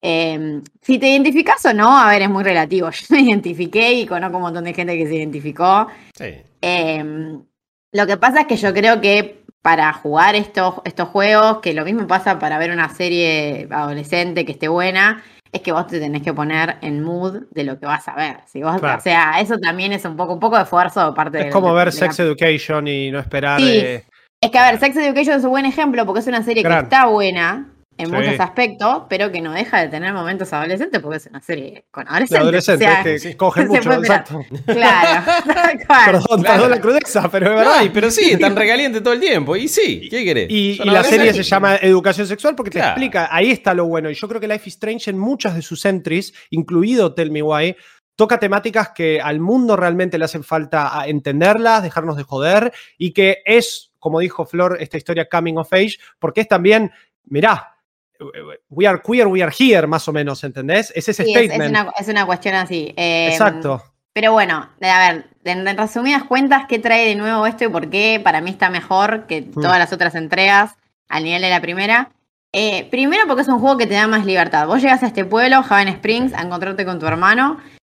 Em, 0.00 0.62
si 0.80 0.98
te 0.98 1.10
identificás 1.10 1.62
o 1.66 1.74
no, 1.74 1.98
a 1.98 2.08
ver, 2.08 2.22
es 2.22 2.30
muy 2.30 2.42
relativo. 2.42 2.88
Yo 2.90 3.06
me 3.10 3.20
identifiqué 3.20 3.92
y 3.92 4.06
conozco 4.06 4.38
un 4.38 4.42
montón 4.42 4.64
de 4.64 4.72
gente 4.72 4.96
que 4.96 5.06
se 5.06 5.16
identificó. 5.16 5.88
Sí. 6.16 6.36
Em, 6.62 7.44
lo 7.92 8.06
que 8.06 8.16
pasa 8.16 8.42
es 8.42 8.46
que 8.46 8.56
yo 8.56 8.72
creo 8.72 9.00
que 9.00 9.42
para 9.60 9.92
jugar 9.92 10.34
estos, 10.34 10.74
estos 10.84 11.08
juegos, 11.08 11.60
que 11.60 11.72
lo 11.72 11.84
mismo 11.84 12.06
pasa 12.06 12.38
para 12.38 12.58
ver 12.58 12.72
una 12.72 12.88
serie 12.88 13.68
adolescente 13.70 14.44
que 14.44 14.52
esté 14.52 14.68
buena, 14.68 15.22
es 15.52 15.60
que 15.60 15.70
vos 15.70 15.86
te 15.86 16.00
tenés 16.00 16.22
que 16.22 16.32
poner 16.32 16.78
en 16.80 17.02
mood 17.02 17.42
de 17.50 17.64
lo 17.64 17.78
que 17.78 17.86
vas 17.86 18.08
a 18.08 18.14
ver. 18.14 18.38
Si 18.46 18.62
vos, 18.62 18.74
O 18.82 19.00
sea, 19.00 19.38
eso 19.40 19.58
también 19.58 19.92
es 19.92 20.04
un 20.04 20.16
poco, 20.16 20.32
un 20.32 20.40
poco 20.40 20.56
de 20.56 20.62
esfuerzo 20.62 21.06
de 21.06 21.12
parte 21.12 21.38
de. 21.38 21.44
Es 21.48 21.52
como 21.52 21.72
ver 21.74 21.92
Sex 21.92 22.18
Education 22.18 22.88
y 22.88 23.10
no 23.10 23.20
esperar. 23.20 23.60
Sí. 23.60 23.76
Eh, 23.76 24.04
es 24.40 24.50
que, 24.50 24.58
a 24.58 24.70
ver, 24.70 24.80
Sex 24.80 24.96
Education 24.96 25.38
es 25.38 25.44
un 25.44 25.50
buen 25.50 25.66
ejemplo 25.66 26.04
porque 26.06 26.20
es 26.20 26.26
una 26.26 26.42
serie 26.42 26.64
que 26.64 26.78
está 26.78 27.06
buena, 27.06 27.71
en 27.98 28.10
muchos 28.10 28.40
aspectos, 28.40 29.04
pero 29.08 29.30
que 29.30 29.40
no 29.40 29.52
deja 29.52 29.82
de 29.82 29.88
tener 29.88 30.12
momentos 30.12 30.52
adolescentes 30.52 31.00
porque 31.00 31.18
es 31.18 31.26
una 31.26 31.40
serie 31.40 31.84
con 31.90 32.08
adolescentes. 32.08 32.40
adolescentes 32.40 33.22
que 33.22 33.36
cogen 33.36 33.68
mucho, 33.68 33.92
exacto. 33.92 34.44
Claro, 34.66 35.22
Perdón, 36.06 36.42
perdón 36.42 36.70
la 36.70 36.80
crudeza, 36.80 37.28
pero 37.30 37.50
es 37.50 37.56
verdad. 37.56 37.90
pero 37.92 38.10
sí, 38.10 38.36
tan 38.38 38.56
recaliente 38.56 39.00
todo 39.00 39.14
el 39.14 39.20
tiempo. 39.20 39.56
Y 39.56 39.68
sí, 39.68 40.08
¿qué 40.10 40.24
querés? 40.24 40.46
Y, 40.50 40.78
la 40.84 41.04
serie 41.04 41.32
se 41.32 41.42
llama 41.42 41.76
Educación 41.76 42.26
Sexual 42.26 42.54
porque 42.54 42.70
te 42.70 42.80
explica, 42.80 43.28
ahí 43.30 43.50
está 43.50 43.74
lo 43.74 43.86
bueno. 43.86 44.10
Y 44.10 44.14
yo 44.14 44.28
creo 44.28 44.40
que 44.40 44.48
Life 44.48 44.68
is 44.68 44.74
Strange 44.74 45.10
en 45.10 45.18
muchas 45.18 45.54
de 45.54 45.62
sus 45.62 45.84
entries, 45.84 46.32
incluido 46.50 47.14
Tell 47.14 47.30
Me 47.30 47.42
Why, 47.42 47.76
toca 48.16 48.38
temáticas 48.38 48.90
que 48.94 49.20
al 49.20 49.40
mundo 49.40 49.76
realmente 49.76 50.18
le 50.18 50.24
hacen 50.24 50.44
falta 50.44 51.04
entenderlas, 51.06 51.82
dejarnos 51.82 52.16
de 52.16 52.22
joder, 52.24 52.72
y 52.98 53.12
que 53.12 53.38
es, 53.44 53.92
como 53.98 54.20
dijo 54.20 54.44
Flor, 54.44 54.78
esta 54.80 54.96
historia 54.96 55.28
coming 55.28 55.56
of 55.56 55.72
age, 55.72 55.96
porque 56.18 56.42
es 56.42 56.48
también, 56.48 56.90
mirá, 57.24 57.71
we 58.68 58.86
are 58.86 59.00
queer, 59.00 59.26
we 59.26 59.42
are 59.42 59.52
here, 59.56 59.86
más 59.86 60.06
o 60.08 60.12
menos, 60.12 60.42
¿entendés? 60.44 60.92
Es 60.94 61.08
ese 61.08 61.24
statement. 61.24 61.76
Es, 61.98 62.08
una, 62.08 62.26
cuestión 62.26 62.54
así. 62.54 62.92
Em, 62.96 63.30
Exacto. 63.30 63.82
Pero 64.12 64.32
bueno, 64.32 64.68
a 64.80 65.12
ver, 65.12 65.26
en 65.44 65.76
resumidas 65.76 66.24
cuentas, 66.24 66.64
¿qué 66.68 66.78
trae 66.78 67.08
de 67.08 67.14
nuevo 67.14 67.46
esto 67.46 67.64
y 67.64 67.68
por 67.68 67.88
qué 67.88 68.20
para 68.22 68.40
mí 68.40 68.50
está 68.50 68.68
mejor 68.68 69.26
que 69.26 69.42
mm. 69.42 69.52
todas 69.54 69.78
las 69.78 69.92
otras 69.92 70.14
entregas 70.14 70.76
al 71.08 71.24
nivel 71.24 71.40
de 71.42 71.50
la 71.50 71.60
primera? 71.60 72.10
Eh, 72.52 72.86
primero 72.90 73.22
porque 73.26 73.42
es 73.42 73.48
un 73.48 73.58
juego 73.58 73.78
que 73.78 73.86
te 73.86 73.94
da 73.94 74.06
más 74.06 74.26
libertad. 74.26 74.66
Vos 74.66 74.82
llegas 74.82 75.02
a 75.02 75.06
este 75.06 75.24
pueblo, 75.24 75.64
Haven 75.66 75.88
Springs, 75.88 76.34
a 76.34 76.42
encontrarte 76.42 76.84
con 76.84 76.98
tu 76.98 77.06
hermano 77.06 77.58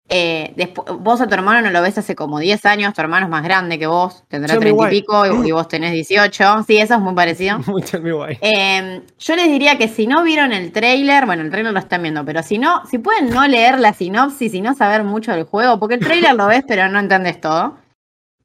eh, 0.10 0.74
vos 1.00 1.22
a 1.22 1.28
tu 1.28 1.34
hermano 1.34 1.62
no 1.62 1.72
lo 1.72 1.82
ves 1.82 1.98
hace 1.98 2.16
como 2.16 2.40
10 2.40 2.66
años, 2.66 2.94
tu 2.94 3.02
hermano 3.02 3.26
es 3.26 3.30
más 3.30 3.44
grande 3.44 3.80
que 3.80 3.88
vos, 3.88 4.24
tendrá 4.28 4.58
30 4.60 4.88
y 4.88 4.90
pico 4.90 5.26
y, 5.46 5.52
vos 5.52 5.68
tenés 5.68 5.94
18. 5.94 6.64
Sí, 6.68 6.78
eso 6.78 6.96
es 6.96 7.00
muy 7.00 7.16
parecido. 7.16 7.60
eh, 8.42 9.02
yo 9.18 9.36
les 9.36 9.48
diría 9.48 9.78
que 9.78 9.88
si 9.88 10.06
no 10.06 10.24
vieron 10.24 10.52
el 10.52 10.72
trailer, 10.72 11.26
bueno, 11.26 11.44
el 11.44 11.50
trailer 11.50 11.74
lo 11.74 11.80
están 11.80 12.02
viendo, 12.02 12.26
pero 12.26 12.44
si 12.44 12.58
no, 12.58 12.86
si 12.86 12.98
pueden 12.98 13.30
no 13.30 13.48
leer 13.48 13.80
la 13.80 13.94
sinopsis 13.94 14.54
y 14.54 14.62
no 14.62 14.76
saber 14.76 15.04
mucho 15.04 15.32
del 15.32 15.46
juego, 15.46 15.80
porque 15.80 15.96
el 15.96 16.02
trailer 16.02 16.36
lo 16.36 16.48
ves, 16.48 16.64
pero 16.68 16.90
no 16.90 17.00
entendés 17.00 17.40
todo. 17.40 17.78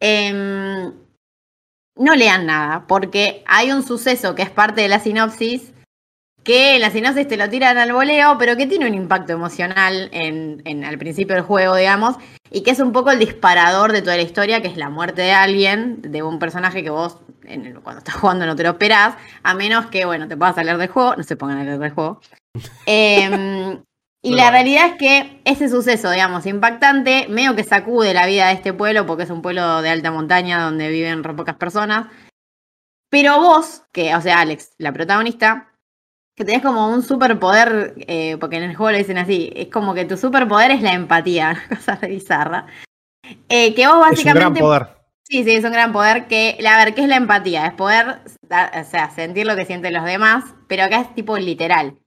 Em, 0.01 0.93
no 1.97 2.15
lean 2.15 2.47
nada, 2.47 2.85
porque 2.87 3.43
hay 3.47 3.73
un 3.73 3.83
suceso 3.83 4.37
que 4.37 4.43
es 4.43 4.51
parte 4.51 4.81
de 4.81 4.89
la 4.89 5.01
sinopsis 5.01 5.73
que 6.49 6.76
en 6.76 6.80
la 6.80 6.90
sinopsis 6.90 7.28
te 7.28 7.36
lo 7.36 7.51
tiran 7.51 7.76
al 7.76 7.92
voleo, 7.92 8.38
pero 8.38 8.57
que 8.57 8.66
tiene 8.66 8.88
un 8.88 8.94
impacto 8.94 9.34
emocional 9.34 10.09
en, 10.12 10.82
al 10.82 10.96
principio 10.96 11.34
del 11.34 11.44
juego, 11.44 11.76
digamos, 11.76 12.16
y 12.51 12.62
que 12.62 12.70
es 12.70 12.80
un 12.80 12.90
poco 12.90 13.11
el 13.11 13.18
disparador 13.18 13.92
de 13.92 14.01
toda 14.01 14.16
la 14.16 14.22
historia, 14.22 14.62
que 14.62 14.68
es 14.68 14.78
la 14.78 14.88
muerte 14.88 15.20
de 15.20 15.32
alguien, 15.32 16.01
de 16.01 16.22
un 16.22 16.38
personaje 16.38 16.82
que 16.82 16.88
vos 16.88 17.18
cuando 17.82 17.99
estás 17.99 18.14
jugando 18.14 18.46
no 18.46 18.57
te 18.57 18.62
lo 18.62 18.70
esperás, 18.70 19.14
a 19.42 19.53
menos 19.53 19.88
que, 19.88 20.07
bueno, 20.07 20.26
te 20.26 20.38
puedas 20.38 20.55
salir 20.55 20.74
del 20.78 20.88
juego, 20.88 21.16
no 21.16 21.22
se 21.22 21.36
pongan 21.36 21.59
a 21.59 21.64
leer 21.64 21.78
del 21.78 21.90
juego. 21.90 22.22
Em, 22.86 23.82
y 24.22 24.34
la 24.34 24.51
realidad 24.51 24.86
es 24.86 24.94
que 24.94 25.42
ese 25.44 25.68
suceso, 25.68 26.11
digamos, 26.11 26.46
impactante, 26.46 27.26
medio 27.28 27.55
que 27.57 27.62
sacude 27.62 28.14
la 28.14 28.24
vida 28.24 28.46
de 28.46 28.55
este 28.55 28.72
pueblo, 28.72 29.05
porque 29.05 29.24
es 29.24 29.30
un 29.30 29.42
pueblo 29.42 29.82
de 29.82 29.90
alta 29.90 30.11
montaña 30.11 30.62
donde 30.62 30.88
viven 30.88 31.24
re 31.24 31.34
pocas 31.34 31.57
personas. 31.57 32.07
Pero 33.11 33.38
vos, 33.38 33.82
que, 33.92 34.14
o 34.14 34.20
sea, 34.22 34.40
Alex, 34.40 34.72
la 34.78 34.92
protagonista, 34.92 35.68
que 36.39 36.45
tenés 36.45 36.62
como 36.62 36.89
un 36.89 37.03
superpoder, 37.03 37.95
eh, 38.07 38.36
porque 38.39 38.59
en 38.59 38.62
el 38.62 38.76
juego 38.76 38.93
lo 38.93 38.99
dicen 38.99 39.18
así, 39.18 39.53
es 39.57 39.66
como 39.66 39.93
que 39.93 40.05
tu 40.05 40.16
superpoder 40.16 40.70
es 40.70 40.82
la 40.82 40.93
empatía, 40.93 41.51
una 41.68 41.76
cosa 41.76 41.97
bizarra. 41.97 42.66
Eh, 43.49 43.74
que 43.74 43.89
vos 43.89 43.99
básicamente... 43.99 44.39
Es 44.39 44.47
un 44.47 44.55
gran 44.55 44.55
poder. 44.55 44.89
Sí, 45.24 45.43
sí, 45.43 45.51
es 45.51 45.64
un 45.64 45.72
gran 45.72 45.93
poder 45.93 46.28
que, 46.28 46.57
a 46.64 46.84
ver, 46.84 46.95
¿qué 46.95 47.03
es 47.03 47.09
la 47.09 47.16
empatía? 47.16 47.66
Es 47.66 47.74
poder, 47.74 48.20
o 48.45 48.84
sea, 48.84 49.11
sentir 49.11 49.47
lo 49.47 49.57
que 49.57 49.66
sienten 49.66 49.93
los 49.93 50.05
demás, 50.05 50.45
pero 50.68 50.84
acá 50.84 51.01
es 51.01 51.14
tipo 51.14 51.36
literal. 51.36 51.99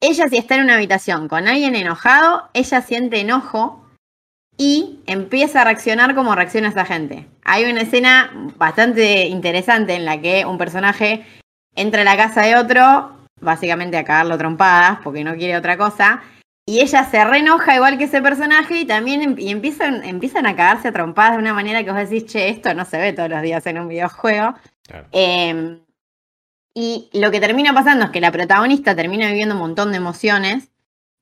Ella 0.00 0.28
si 0.28 0.36
está 0.36 0.56
en 0.56 0.64
una 0.64 0.74
habitación 0.74 1.28
con 1.28 1.48
alguien 1.48 1.74
enojado, 1.74 2.50
ella 2.52 2.82
siente 2.82 3.20
enojo 3.20 3.88
y 4.58 5.00
empieza 5.06 5.62
a 5.62 5.64
reaccionar 5.64 6.14
como 6.14 6.34
reacciona 6.34 6.68
esa 6.68 6.84
gente. 6.84 7.26
Hay 7.42 7.64
una 7.64 7.80
escena 7.80 8.30
bastante 8.58 9.26
interesante 9.28 9.94
en 9.94 10.04
la 10.04 10.20
que 10.20 10.44
un 10.44 10.58
personaje 10.58 11.24
entra 11.74 12.02
a 12.02 12.04
la 12.04 12.16
casa 12.18 12.42
de 12.42 12.56
otro, 12.56 13.21
básicamente 13.42 13.98
a 13.98 14.04
cagarlo 14.04 14.38
trompadas 14.38 14.98
porque 15.02 15.24
no 15.24 15.34
quiere 15.34 15.56
otra 15.56 15.76
cosa. 15.76 16.22
Y 16.64 16.80
ella 16.80 17.04
se 17.04 17.24
reenoja 17.24 17.74
igual 17.74 17.98
que 17.98 18.04
ese 18.04 18.22
personaje 18.22 18.76
y 18.80 18.84
también 18.86 19.20
em, 19.22 19.34
y 19.38 19.50
empiezan, 19.50 20.04
empiezan 20.04 20.46
a 20.46 20.54
cagarse 20.54 20.88
a 20.88 20.92
trompadas 20.92 21.32
de 21.32 21.38
una 21.38 21.54
manera 21.54 21.82
que 21.82 21.90
vos 21.90 22.08
decís, 22.08 22.26
che, 22.26 22.48
esto 22.48 22.72
no 22.72 22.84
se 22.84 22.98
ve 22.98 23.12
todos 23.12 23.28
los 23.28 23.42
días 23.42 23.66
en 23.66 23.78
un 23.78 23.88
videojuego. 23.88 24.54
Em, 25.10 25.80
y 26.74 27.10
lo 27.12 27.30
que 27.30 27.40
termina 27.40 27.74
pasando 27.74 28.04
es 28.06 28.10
que 28.10 28.20
la 28.20 28.30
protagonista 28.30 28.94
termina 28.94 29.26
viviendo 29.28 29.54
un 29.54 29.60
montón 29.60 29.90
de 29.90 29.98
emociones 29.98 30.70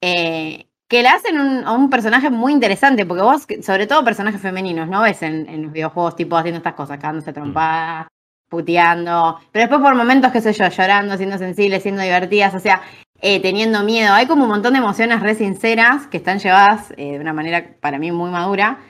eh, 0.02 0.66
que 0.88 1.02
la 1.02 1.12
hacen 1.12 1.64
a 1.64 1.72
un 1.72 1.88
personaje 1.88 2.30
muy 2.30 2.52
interesante, 2.52 3.06
porque 3.06 3.22
vos, 3.22 3.46
sobre 3.62 3.86
todo 3.86 4.04
personajes 4.04 4.40
femeninos, 4.40 4.88
no 4.88 5.02
ves 5.02 5.22
en, 5.22 5.62
los 5.62 5.72
videojuegos 5.72 6.16
tipo 6.16 6.36
haciendo 6.36 6.58
estas 6.58 6.74
cosas, 6.74 6.98
cagándose 6.98 7.32
trompadas, 7.32 8.08
puteando, 8.50 9.38
pero 9.52 9.62
después 9.62 9.80
por 9.80 9.94
momentos, 9.94 10.32
qué 10.32 10.40
sé 10.42 10.52
yo, 10.52 10.68
llorando, 10.68 11.16
siendo 11.16 11.38
sensibles, 11.38 11.82
siendo 11.82 12.02
divertidas, 12.02 12.52
o 12.54 12.58
sea, 12.58 12.82
eh, 13.22 13.40
teniendo 13.40 13.82
miedo. 13.84 14.12
Hay 14.12 14.26
como 14.26 14.42
un 14.44 14.50
montón 14.50 14.72
de 14.72 14.80
emociones 14.80 15.20
re 15.20 15.36
sinceras 15.36 16.08
que 16.08 16.16
están 16.16 16.40
llevadas 16.40 16.92
eh, 16.96 17.12
de 17.12 17.20
una 17.20 17.32
manera 17.32 17.76
para 17.80 17.98
mí 17.98 18.10
muy 18.10 18.30
madura. 18.30 18.80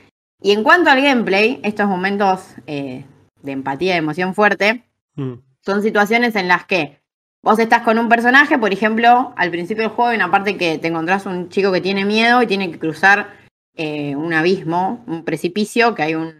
Y 0.42 0.52
en 0.52 0.62
cuanto 0.62 0.90
al 0.90 1.02
gameplay, 1.02 1.60
estos 1.62 1.86
momentos 1.86 2.54
eh, 2.66 3.04
de 3.42 3.52
empatía, 3.52 3.92
de 3.92 3.98
emoción 3.98 4.34
fuerte, 4.34 4.84
mm. 5.16 5.34
son 5.60 5.82
situaciones 5.82 6.34
en 6.36 6.48
las 6.48 6.64
que 6.64 6.98
vos 7.42 7.58
estás 7.58 7.82
con 7.82 7.98
un 7.98 8.08
personaje, 8.08 8.58
por 8.58 8.72
ejemplo, 8.72 9.34
al 9.36 9.50
principio 9.50 9.82
del 9.82 9.92
juego 9.92 10.10
hay 10.10 10.16
una 10.16 10.30
parte 10.30 10.56
que 10.56 10.78
te 10.78 10.88
encontrás 10.88 11.26
un 11.26 11.50
chico 11.50 11.70
que 11.70 11.82
tiene 11.82 12.06
miedo 12.06 12.42
y 12.42 12.46
tiene 12.46 12.70
que 12.70 12.78
cruzar 12.78 13.38
un 13.76 14.34
abismo, 14.34 15.02
un 15.06 15.24
precipicio, 15.24 15.94
que 15.94 16.02
hay 16.02 16.14
un, 16.14 16.34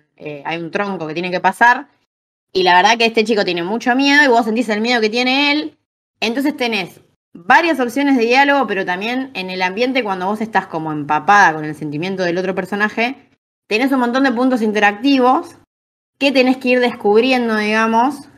hay 0.45 0.59
un 0.59 0.71
tronco 0.71 1.07
que 1.07 1.15
tiene 1.15 1.31
que 1.31 1.41
pasar 1.41 1.87
y 2.53 2.63
la 2.63 2.75
verdad 2.75 2.99
que 2.99 3.07
este 3.07 3.25
chico 3.25 3.45
tiene 3.45 3.63
mucho 3.63 3.95
miedo 3.95 4.25
y 4.25 4.29
vos 4.29 4.45
sentís 4.45 4.69
el 4.69 4.81
miedo 4.81 5.01
que 5.01 5.11
tiene 5.11 5.53
él. 5.53 5.79
Entonces 6.21 6.57
tenés 6.57 7.01
varias 7.33 7.79
opciones 7.81 8.17
de 8.17 8.25
diálogo, 8.25 8.67
pero 8.67 8.85
también 8.85 9.31
en 9.35 9.51
el 9.51 9.63
ambiente 9.63 10.03
cuando 10.03 10.27
vos 10.27 10.41
estás 10.41 10.67
como 10.67 10.93
empapada 10.93 11.55
con 11.55 11.65
el 11.65 11.75
sentimiento 11.75 12.23
del 12.25 12.39
otro 12.39 12.55
personaje, 12.55 13.29
tenés 13.69 13.93
un 13.93 14.01
montón 14.01 14.25
de 14.25 14.33
puntos 14.33 14.63
interactivos 14.63 15.57
que 16.19 16.33
tenés 16.33 16.57
que 16.57 16.71
ir 16.71 16.81
descubriendo, 16.81 17.57
digamos, 17.57 18.29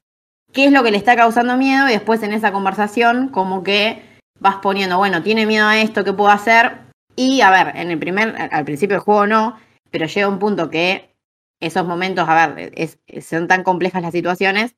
qué 0.53 0.67
es 0.67 0.73
lo 0.73 0.83
que 0.83 0.91
le 0.91 0.99
está 0.99 1.17
causando 1.17 1.57
miedo 1.57 1.89
y 1.89 1.93
después 1.93 2.23
en 2.23 2.33
esa 2.33 2.53
conversación 2.53 3.29
como 3.29 3.63
que 3.63 4.03
vas 4.39 4.57
poniendo, 4.57 4.99
bueno, 4.99 5.23
tiene 5.23 5.47
miedo 5.47 5.67
a 5.67 5.79
esto, 5.79 6.05
¿qué 6.05 6.13
puedo 6.13 6.31
hacer? 6.31 6.79
Y 7.17 7.41
a 7.41 7.51
ver, 7.51 7.77
en 7.77 7.91
el 7.91 7.99
primer, 7.99 8.49
al 8.53 8.65
principio 8.65 8.97
del 8.97 9.05
juego 9.05 9.27
no, 9.27 9.57
pero 9.91 10.07
llega 10.07 10.29
un 10.29 10.39
punto 10.39 10.71
que 10.71 11.12
esos 11.63 11.87
momentos, 11.87 12.29
a 12.29 12.49
ver, 12.49 12.73
son 13.23 13.49
tan 13.49 13.63
complejas 13.63 14.03
las 14.03 14.13
situaciones 14.13 14.75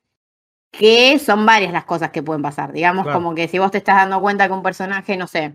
que 0.71 1.19
son 1.19 1.47
varias 1.47 1.73
las 1.73 1.85
cosas 1.85 2.11
que 2.11 2.23
pueden 2.23 2.43
pasar. 2.43 2.73
Digamos, 2.73 3.07
como 3.07 3.35
que 3.35 3.49
si 3.49 3.59
vos 3.59 3.71
te 3.71 3.79
estás 3.79 3.97
dando 3.97 4.21
cuenta 4.21 4.47
que 4.47 4.53
un 4.53 4.63
personaje, 4.63 5.17
no 5.17 5.27
sé, 5.27 5.55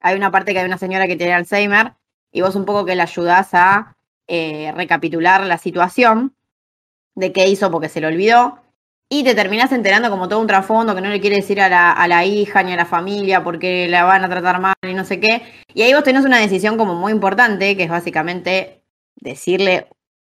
hay 0.00 0.16
una 0.16 0.30
parte 0.30 0.52
que 0.52 0.58
hay 0.58 0.66
una 0.66 0.78
señora 0.78 1.06
que 1.06 1.16
tiene 1.16 1.34
Alzheimer 1.34 1.94
y 2.32 2.40
vos 2.40 2.56
un 2.56 2.64
poco 2.64 2.84
que 2.84 2.96
le 2.96 3.02
ayudás 3.02 3.50
a 3.52 3.96
eh, 4.26 4.72
recapitular 4.74 5.44
la 5.44 5.58
situación 5.58 6.34
de 7.14 7.32
qué 7.32 7.48
hizo 7.48 7.70
porque 7.70 7.88
se 7.88 8.00
le 8.00 8.08
olvidó. 8.08 8.58
Y 9.12 9.24
te 9.24 9.34
terminás 9.34 9.72
enterando 9.72 10.08
como 10.08 10.28
todo 10.28 10.40
un 10.40 10.46
trasfondo 10.46 10.94
que 10.94 11.00
no 11.00 11.08
le 11.08 11.20
quiere 11.20 11.36
decir 11.36 11.60
a 11.60 11.68
la, 11.68 11.92
a 11.92 12.06
la 12.06 12.24
hija 12.24 12.62
ni 12.62 12.72
a 12.72 12.76
la 12.76 12.86
familia 12.86 13.42
porque 13.42 13.88
la 13.88 14.04
van 14.04 14.24
a 14.24 14.28
tratar 14.28 14.60
mal 14.60 14.74
y 14.82 14.94
no 14.94 15.04
sé 15.04 15.18
qué. 15.18 15.42
Y 15.74 15.82
ahí 15.82 15.92
vos 15.92 16.04
tenés 16.04 16.24
una 16.24 16.38
decisión 16.38 16.76
como 16.78 16.94
muy 16.94 17.12
importante, 17.12 17.76
que 17.76 17.84
es 17.84 17.90
básicamente 17.90 18.84
decirle, 19.16 19.88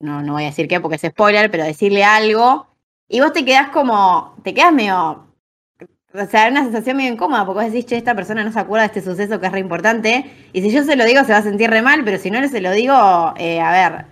no, 0.04 0.22
no 0.22 0.34
voy 0.34 0.44
a 0.44 0.48
decir 0.48 0.68
qué 0.68 0.80
porque 0.82 0.98
es 0.98 1.02
spoiler, 1.02 1.50
pero 1.50 1.64
decirle 1.64 2.04
algo. 2.04 2.68
Y 3.08 3.22
vos 3.22 3.34
te 3.34 3.46
quedás 3.46 3.70
como, 3.70 4.36
te 4.44 4.54
quedas 4.54 4.74
medio, 4.74 5.28
o 6.14 6.26
sea, 6.30 6.50
una 6.50 6.64
sensación 6.64 6.98
medio 6.98 7.14
incómoda, 7.14 7.46
porque 7.46 7.64
vos 7.64 7.72
decís, 7.72 7.86
che, 7.86 7.98
esta 7.98 8.16
persona 8.16 8.44
no 8.44 8.52
se 8.52 8.60
acuerda 8.60 8.88
de 8.88 9.00
este 9.00 9.02
suceso 9.02 9.40
que 9.40 9.48
es 9.48 9.52
re 9.52 9.60
importante, 9.60 10.30
y 10.52 10.62
si 10.62 10.72
yo 10.72 10.84
se 10.84 10.96
lo 10.96 11.06
digo 11.06 11.24
se 11.24 11.32
va 11.32 11.40
a 11.40 11.44
sentir 11.44 11.70
re 11.70 11.82
mal, 11.82 12.04
pero 12.04 12.18
si 12.18 12.32
no 12.32 12.46
se 12.48 12.62
lo 12.62 12.72
digo, 12.72 13.34
eh, 13.38 13.62
a 13.62 13.72
ver, 13.72 14.06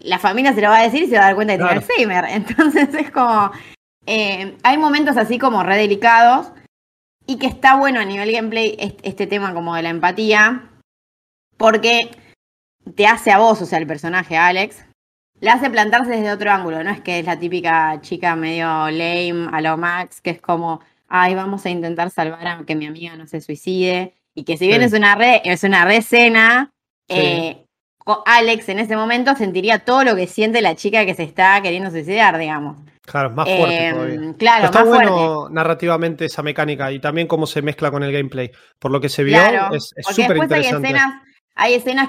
la 0.00 0.18
familia 0.18 0.54
se 0.54 0.60
lo 0.60 0.70
va 0.70 0.78
a 0.78 0.82
decir 0.82 1.02
y 1.02 1.08
se 1.08 1.16
va 1.16 1.22
a 1.22 1.26
dar 1.26 1.34
cuenta 1.34 1.52
de 1.52 1.58
que 1.58 1.64
tiene 1.64 2.16
Alzheimer. 2.16 2.24
Entonces 2.30 2.94
es 2.94 3.10
como, 3.10 3.50
eh, 4.06 4.56
hay 4.62 4.78
momentos 4.78 5.16
así 5.16 5.38
como 5.38 5.62
re 5.62 5.76
delicados, 5.76 6.52
y 7.26 7.38
que 7.38 7.46
está 7.46 7.76
bueno 7.76 8.00
a 8.00 8.04
nivel 8.04 8.32
gameplay 8.32 8.76
este 9.02 9.26
tema 9.26 9.52
como 9.52 9.74
de 9.74 9.82
la 9.82 9.90
empatía, 9.90 10.70
porque 11.56 12.10
te 12.94 13.06
hace 13.06 13.32
a 13.32 13.38
vos, 13.38 13.60
o 13.60 13.66
sea, 13.66 13.78
el 13.78 13.86
personaje 13.86 14.36
Alex, 14.36 14.86
le 15.40 15.50
hace 15.50 15.70
plantarse 15.70 16.10
desde 16.10 16.32
otro 16.32 16.50
ángulo, 16.50 16.82
no 16.82 16.90
es 16.90 17.00
que 17.00 17.18
es 17.18 17.26
la 17.26 17.38
típica 17.38 18.00
chica 18.00 18.36
medio 18.36 18.66
lame 18.90 19.48
a 19.52 19.60
lo 19.60 19.76
Max, 19.76 20.20
que 20.20 20.30
es 20.30 20.40
como, 20.40 20.80
ay, 21.08 21.34
vamos 21.34 21.66
a 21.66 21.70
intentar 21.70 22.10
salvar 22.10 22.46
a 22.46 22.64
que 22.66 22.74
mi 22.74 22.86
amiga 22.86 23.16
no 23.16 23.26
se 23.26 23.40
suicide, 23.40 24.14
y 24.34 24.44
que 24.44 24.56
si 24.56 24.66
bien 24.66 24.82
es 24.82 24.92
una 24.92 25.14
re, 25.14 25.42
es 25.44 25.62
una 25.62 25.84
re 25.84 25.98
escena, 25.98 26.72
eh, 27.08 27.66
Alex 28.24 28.68
en 28.68 28.78
ese 28.78 28.96
momento 28.96 29.34
sentiría 29.34 29.80
todo 29.80 30.04
lo 30.04 30.14
que 30.14 30.26
siente 30.26 30.62
la 30.62 30.76
chica 30.76 31.04
que 31.04 31.14
se 31.14 31.24
está 31.24 31.60
queriendo 31.60 31.90
suicidar, 31.90 32.38
digamos. 32.38 32.78
Claro, 33.02 33.30
más 33.30 33.48
fuerte 33.48 33.88
em, 33.88 34.34
Claro, 34.34 34.66
está 34.66 34.84
más 34.84 34.88
bueno 34.88 35.48
narrativamente 35.48 36.24
esa 36.24 36.42
mecánica 36.42 36.90
y 36.90 36.98
también 36.98 37.28
cómo 37.28 37.46
se 37.46 37.62
mezcla 37.62 37.90
con 37.90 38.02
el 38.02 38.12
gameplay. 38.12 38.50
Por 38.78 38.90
lo 38.90 39.00
que 39.00 39.08
se 39.08 39.24
vio, 39.24 39.38
es 39.72 39.92
súper 40.02 40.36
interesante. 40.36 40.88
Hay 40.88 40.94
escenas 40.94 41.22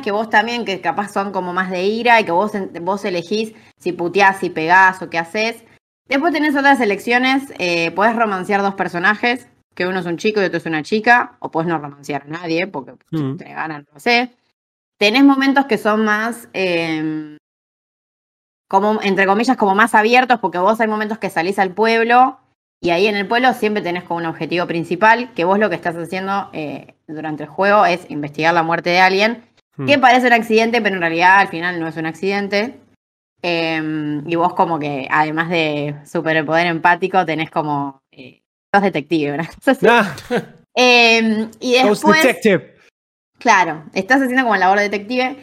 que 0.03 0.11
vos 0.11 0.29
también, 0.29 0.65
que 0.65 0.81
capaz 0.81 1.09
son 1.09 1.31
como 1.31 1.53
más 1.53 1.69
de 1.71 1.83
ira 1.83 2.19
y 2.19 2.25
que 2.25 2.31
vos, 2.31 2.51
vos 2.81 3.05
elegís 3.05 3.53
si 3.77 3.91
puteás, 3.91 4.39
si 4.39 4.49
pegás 4.49 5.01
o 5.01 5.09
qué 5.09 5.17
haces. 5.17 5.63
Después 6.07 6.33
tenés 6.33 6.55
otras 6.55 6.79
elecciones, 6.79 7.53
eh, 7.57 7.91
podés 7.91 8.15
romancear 8.15 8.61
dos 8.61 8.75
personajes, 8.75 9.47
que 9.75 9.87
uno 9.87 9.99
es 9.99 10.05
un 10.05 10.17
chico 10.17 10.41
y 10.41 10.45
otro 10.45 10.57
es 10.57 10.65
una 10.65 10.83
chica, 10.83 11.37
o 11.39 11.51
podés 11.51 11.67
no 11.67 11.77
romancear 11.77 12.23
a 12.23 12.27
nadie, 12.27 12.67
porque 12.67 12.93
mm. 13.11 13.37
te 13.37 13.45
ganan, 13.45 13.85
no 13.93 13.99
sé. 13.99 14.31
Tenés 14.97 15.23
momentos 15.23 15.65
que 15.65 15.77
son 15.77 16.05
más, 16.05 16.49
em, 16.53 17.37
como, 18.69 18.99
entre 19.01 19.25
comillas, 19.25 19.57
como 19.57 19.75
más 19.75 19.93
abiertos, 19.95 20.39
porque 20.39 20.57
vos 20.57 20.79
hay 20.79 20.87
momentos 20.87 21.19
que 21.19 21.29
salís 21.29 21.59
al 21.59 21.73
pueblo 21.73 22.39
y 22.81 22.91
ahí 22.91 23.07
en 23.07 23.15
el 23.15 23.27
pueblo 23.27 23.53
siempre 23.53 23.83
tenés 23.83 24.03
como 24.03 24.19
un 24.19 24.25
objetivo 24.25 24.65
principal, 24.67 25.33
que 25.33 25.45
vos 25.45 25.59
lo 25.59 25.69
que 25.69 25.75
estás 25.75 25.95
haciendo 25.95 26.49
eh, 26.53 26.95
durante 27.07 27.43
el 27.43 27.49
juego 27.49 27.85
es 27.85 28.09
investigar 28.09 28.53
la 28.53 28.63
muerte 28.63 28.89
de 28.89 28.99
alguien, 28.99 29.43
que 29.85 29.97
hmm. 29.97 30.01
parece 30.01 30.27
un 30.27 30.33
accidente, 30.33 30.81
pero 30.81 30.95
en 30.95 31.01
realidad 31.01 31.39
al 31.39 31.47
final 31.47 31.79
no 31.79 31.87
es 31.87 31.97
un 31.97 32.05
accidente. 32.05 32.79
Em, 33.41 34.27
y 34.27 34.35
vos 34.35 34.53
como 34.53 34.79
que, 34.79 35.07
además 35.11 35.49
de 35.49 35.95
superpoder 36.05 36.67
empático, 36.67 37.25
tenés 37.25 37.51
como... 37.51 38.01
Eh, 38.11 38.41
sos 38.73 38.83
detective, 38.83 39.31
¿verdad? 39.31 39.49
Ah. 39.87 40.15
Em, 40.75 41.49
y 41.59 41.73
después... 41.73 42.21
Detective. 42.21 42.75
Claro, 43.39 43.83
estás 43.93 44.21
haciendo 44.21 44.43
como 44.43 44.55
labor 44.55 44.79
de 44.79 44.89
detective. 44.89 45.37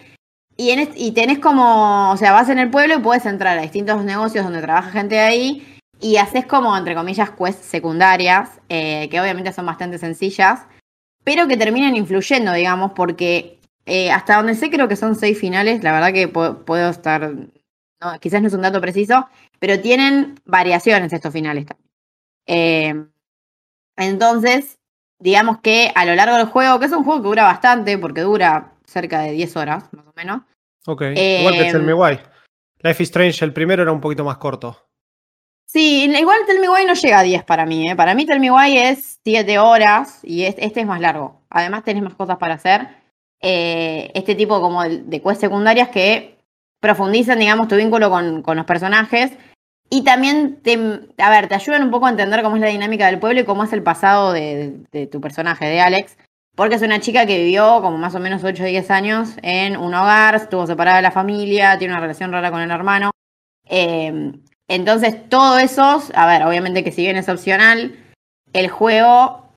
Y, 0.56 0.70
en 0.70 0.88
y 0.96 1.12
tenés 1.12 1.38
como, 1.38 2.12
o 2.12 2.16
sea, 2.16 2.32
vas 2.32 2.48
en 2.48 2.58
el 2.58 2.70
pueblo 2.70 2.96
y 2.96 3.00
puedes 3.00 3.26
entrar 3.26 3.58
a 3.58 3.62
distintos 3.62 4.04
negocios 4.04 4.44
donde 4.44 4.62
trabaja 4.62 4.90
gente 4.90 5.16
de 5.16 5.20
ahí 5.20 5.74
y 6.00 6.16
haces 6.16 6.46
como, 6.46 6.76
entre 6.76 6.94
comillas, 6.94 7.30
quests 7.30 7.64
secundarias, 7.64 8.60
eh, 8.68 9.08
que 9.10 9.20
obviamente 9.20 9.52
son 9.52 9.66
bastante 9.66 9.98
sencillas, 9.98 10.66
pero 11.24 11.48
que 11.48 11.56
terminan 11.56 11.96
influyendo, 11.96 12.52
digamos, 12.52 12.92
porque 12.92 13.58
eh, 13.86 14.10
hasta 14.10 14.36
donde 14.36 14.54
sé 14.54 14.70
creo 14.70 14.88
que 14.88 14.96
son 14.96 15.16
seis 15.16 15.38
finales, 15.38 15.82
la 15.82 15.92
verdad 15.92 16.12
que 16.12 16.28
puedo, 16.28 16.88
estar, 16.88 17.34
quizás 18.20 18.42
no 18.42 18.48
es 18.48 18.54
un 18.54 18.62
dato 18.62 18.80
preciso, 18.80 19.28
pero 19.58 19.80
tienen 19.80 20.40
variaciones 20.44 21.12
estos 21.12 21.32
finales 21.32 21.66
también. 21.66 21.90
Eh, 22.46 23.06
entonces, 23.96 24.78
digamos 25.18 25.60
que 25.60 25.90
a 25.94 26.04
lo 26.04 26.14
largo 26.14 26.36
del 26.36 26.46
juego, 26.46 26.78
que 26.78 26.86
es 26.86 26.92
un 26.92 27.04
juego 27.04 27.22
que 27.22 27.28
dura 27.28 27.44
bastante, 27.44 27.98
porque 27.98 28.20
dura 28.20 28.72
cerca 28.84 29.20
de 29.20 29.32
10 29.32 29.56
horas, 29.56 29.92
más 29.92 30.06
o 30.06 30.12
menos. 30.14 30.42
Ok, 30.86 31.02
igual 31.16 31.54
que 31.54 31.70
Tell 31.72 31.82
Me 31.82 31.94
Why. 31.94 32.18
Life 32.82 33.02
is 33.02 33.08
Strange, 33.08 33.44
el 33.44 33.54
primero 33.54 33.82
era 33.82 33.92
un 33.92 34.00
poquito 34.00 34.24
más 34.24 34.36
corto. 34.36 34.86
Sí, 35.66 36.04
igual 36.04 36.38
Tell 36.46 36.60
Me 36.60 36.68
Why 36.68 36.84
no 36.86 36.94
llega 36.94 37.18
a 37.18 37.22
10 37.22 37.44
para 37.44 37.66
mí. 37.66 37.90
¿eh? 37.90 37.96
Para 37.96 38.14
mí 38.14 38.26
Tell 38.26 38.40
Me 38.40 38.50
Why 38.50 38.78
es 38.78 39.18
7 39.24 39.58
horas 39.58 40.20
y 40.22 40.44
este 40.44 40.80
es 40.80 40.86
más 40.86 41.00
largo. 41.00 41.40
Además 41.50 41.84
tenés 41.84 42.02
más 42.02 42.14
cosas 42.14 42.36
para 42.36 42.54
hacer. 42.54 42.88
Eh, 43.40 44.10
este 44.14 44.34
tipo 44.34 44.60
como 44.60 44.82
de, 44.82 45.20
quests 45.20 45.40
secundarias 45.40 45.88
que 45.90 46.38
profundizan, 46.80 47.38
digamos, 47.38 47.68
tu 47.68 47.76
vínculo 47.76 48.10
con, 48.10 48.42
los 48.46 48.64
personajes. 48.66 49.32
Y 49.90 50.02
también 50.02 50.62
te, 50.62 50.78
a 51.18 51.30
ver, 51.30 51.48
te 51.48 51.54
ayudan 51.54 51.82
un 51.82 51.90
poco 51.90 52.06
a 52.06 52.10
entender 52.10 52.42
cómo 52.42 52.56
es 52.56 52.62
la 52.62 52.68
dinámica 52.68 53.06
del 53.06 53.18
pueblo 53.18 53.40
y 53.40 53.44
cómo 53.44 53.64
es 53.64 53.72
el 53.72 53.82
pasado 53.82 54.32
de, 54.32 55.08
tu 55.10 55.20
personaje, 55.20 55.66
de 55.66 55.80
Alex. 55.80 56.16
Porque 56.54 56.76
es 56.76 56.82
una 56.82 57.00
chica 57.00 57.26
que 57.26 57.38
vivió 57.38 57.82
como 57.82 57.98
más 57.98 58.14
o 58.14 58.20
menos 58.20 58.44
8 58.44 58.62
o 58.62 58.66
10 58.66 58.90
años 58.90 59.30
en 59.42 59.76
un 59.76 59.92
hogar, 59.92 60.36
estuvo 60.36 60.66
separada 60.66 60.96
de 60.96 61.02
la 61.02 61.10
familia, 61.10 61.76
tiene 61.78 61.94
una 61.94 62.00
relación 62.00 62.32
rara 62.32 62.50
con 62.50 62.60
el 62.60 62.70
hermano. 62.70 63.10
Eh, 63.68 64.32
entonces, 64.74 65.28
todo 65.28 65.58
eso, 65.58 66.02
a 66.14 66.26
ver, 66.26 66.42
obviamente 66.44 66.82
que 66.82 66.92
si 66.92 67.02
bien 67.02 67.16
es 67.16 67.28
opcional, 67.28 67.96
el 68.52 68.68
juego, 68.68 69.50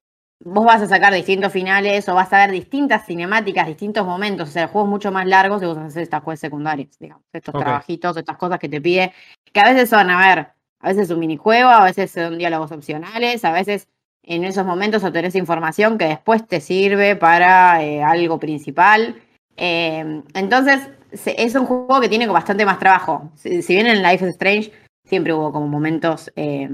vos 0.44 0.66
vas 0.66 0.82
a 0.82 0.88
sacar 0.88 1.14
distintos 1.14 1.52
finales 1.52 2.08
o 2.08 2.14
vas 2.14 2.32
a 2.34 2.38
ver 2.38 2.52
distintas 2.52 3.06
cinemáticas, 3.06 3.68
distintos 3.68 4.06
momentos. 4.06 4.50
O 4.50 4.52
sea, 4.52 4.64
el 4.64 4.70
juego 4.70 4.88
es 4.88 4.92
mucho 4.92 5.12
más 5.12 5.26
largo 5.26 5.60
si 5.60 5.66
vos 5.66 5.78
haces 5.78 6.04
estas 6.04 6.22
cosas 6.22 6.40
secundarias, 6.40 6.98
digamos, 7.00 7.24
estos 7.34 7.54
trabajitos, 7.54 8.16
estas 8.18 8.38
cosas 8.38 8.60
que 8.60 8.70
te 8.70 8.80
pide, 8.80 9.14
que 9.52 9.60
a 9.60 9.72
veces 9.72 9.90
son, 9.90 10.10
a 10.10 10.20
ver, 10.20 10.48
a 10.80 10.88
veces 10.88 11.10
un 11.10 11.20
minijuego, 11.20 11.70
a 11.70 11.84
veces 11.84 12.12
son 12.12 12.38
diálogos 12.38 12.72
opcionales, 12.72 13.44
a 13.44 13.52
veces 13.52 13.88
en 14.24 14.44
esos 14.44 14.66
momentos 14.66 15.04
obtenés 15.04 15.36
información 15.36 15.98
que 15.98 16.06
después 16.06 16.46
te 16.46 16.62
sirve 16.62 17.16
para 17.16 17.84
eh, 17.84 18.04
algo 18.04 18.40
principal. 18.40 19.22
Eh, 19.56 20.22
entonces, 20.34 20.90
es 21.12 21.56
un 21.56 21.66
juego 21.66 22.02
que 22.02 22.10
tiene 22.10 22.28
bastante 22.28 22.66
más 22.66 22.78
trabajo. 22.78 23.32
Si, 23.36 23.62
si 23.62 23.74
bien 23.74 23.88
en 23.88 24.04
Life 24.04 24.26
is 24.26 24.32
Strange 24.32 24.72
siempre 25.08 25.34
hubo 25.34 25.52
como 25.52 25.68
momentos, 25.68 26.32
eh, 26.36 26.70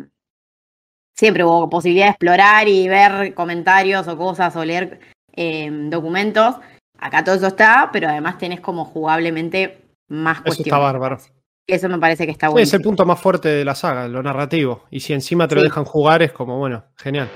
siempre 1.16 1.44
hubo 1.44 1.70
posibilidad 1.70 2.08
de 2.08 2.12
explorar 2.12 2.68
y 2.68 2.88
ver 2.88 3.34
comentarios 3.34 4.08
o 4.08 4.18
cosas 4.18 4.56
o 4.56 4.66
leer 4.66 5.00
eh, 5.36 5.70
documentos. 5.90 6.56
Acá 7.00 7.24
todo 7.24 7.36
eso 7.36 7.48
está, 7.48 7.90
pero 7.92 8.10
además 8.10 8.38
tenés 8.38 8.60
como 8.60 8.86
jugablemente 8.86 9.82
más 10.08 10.42
cuestiones. 10.42 10.68
Eso 10.68 10.76
está 10.76 10.78
bárbaro. 10.78 11.18
Eso 11.66 11.88
me 11.88 11.98
parece 11.98 12.26
que 12.26 12.32
está 12.32 12.50
bueno. 12.50 12.64
Es 12.64 12.74
el 12.74 12.82
punto 12.82 13.06
más 13.06 13.20
fuerte 13.20 13.48
de 13.48 13.64
la 13.64 13.76
saga, 13.76 14.08
lo 14.08 14.22
narrativo. 14.22 14.84
Y 14.90 15.00
si 15.00 15.14
encima 15.14 15.48
te 15.48 15.56
lo 15.56 15.62
dejan 15.62 15.86
jugar, 15.86 16.22
es 16.22 16.34
como, 16.34 16.58
bueno, 16.58 16.84
genial. 16.98 17.30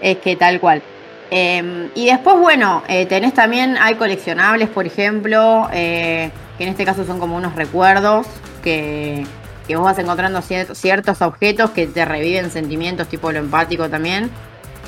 Es 0.00 0.18
que 0.18 0.34
tal 0.34 0.58
cual. 0.58 0.82
Em, 1.30 1.88
y 1.94 2.06
después, 2.06 2.36
bueno, 2.36 2.82
eh, 2.88 3.06
tenés 3.06 3.34
también, 3.34 3.76
hay 3.78 3.94
coleccionables, 3.94 4.68
por 4.70 4.86
ejemplo, 4.86 5.68
que 5.70 6.32
en 6.58 6.68
este 6.68 6.84
caso 6.84 7.04
son 7.04 7.20
como 7.20 7.36
unos 7.36 7.54
recuerdos 7.54 8.26
que, 8.62 9.24
que 9.66 9.76
vos 9.76 9.84
vas 9.84 9.98
encontrando 9.98 10.42
ciertos 10.42 11.22
objetos 11.22 11.70
que 11.70 11.86
te 11.86 12.04
reviven 12.04 12.50
sentimientos 12.50 13.08
tipo 13.08 13.30
lo 13.32 13.38
empático 13.38 13.88
también. 13.88 14.30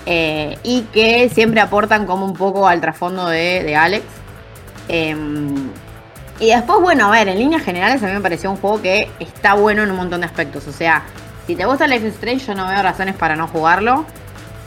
Eh, 0.04 0.58
y 0.64 0.82
que 0.92 1.28
siempre 1.28 1.60
aportan 1.60 2.06
como 2.06 2.26
un 2.26 2.34
poco 2.34 2.66
al 2.66 2.80
trasfondo 2.80 3.28
de, 3.28 3.76
Alex. 3.76 4.04
Em, 4.88 5.68
y 6.40 6.48
después, 6.48 6.80
bueno, 6.80 7.06
a 7.06 7.10
ver, 7.10 7.28
en 7.28 7.38
líneas 7.38 7.62
generales 7.62 8.02
a 8.02 8.06
mí 8.06 8.12
me 8.12 8.20
pareció 8.20 8.50
un 8.50 8.56
juego 8.56 8.82
que 8.82 9.08
está 9.20 9.54
bueno 9.54 9.84
en 9.84 9.90
un 9.90 9.96
montón 9.96 10.20
de 10.20 10.26
aspectos. 10.26 10.66
O 10.66 10.72
sea, 10.72 11.02
si 11.46 11.54
te 11.54 11.64
gusta 11.64 11.86
Life 11.86 12.08
is 12.08 12.14
Strange, 12.14 12.46
yo 12.46 12.54
no 12.54 12.66
veo 12.66 12.82
razones 12.82 13.14
para 13.14 13.36
no 13.36 13.46
jugarlo. 13.46 14.04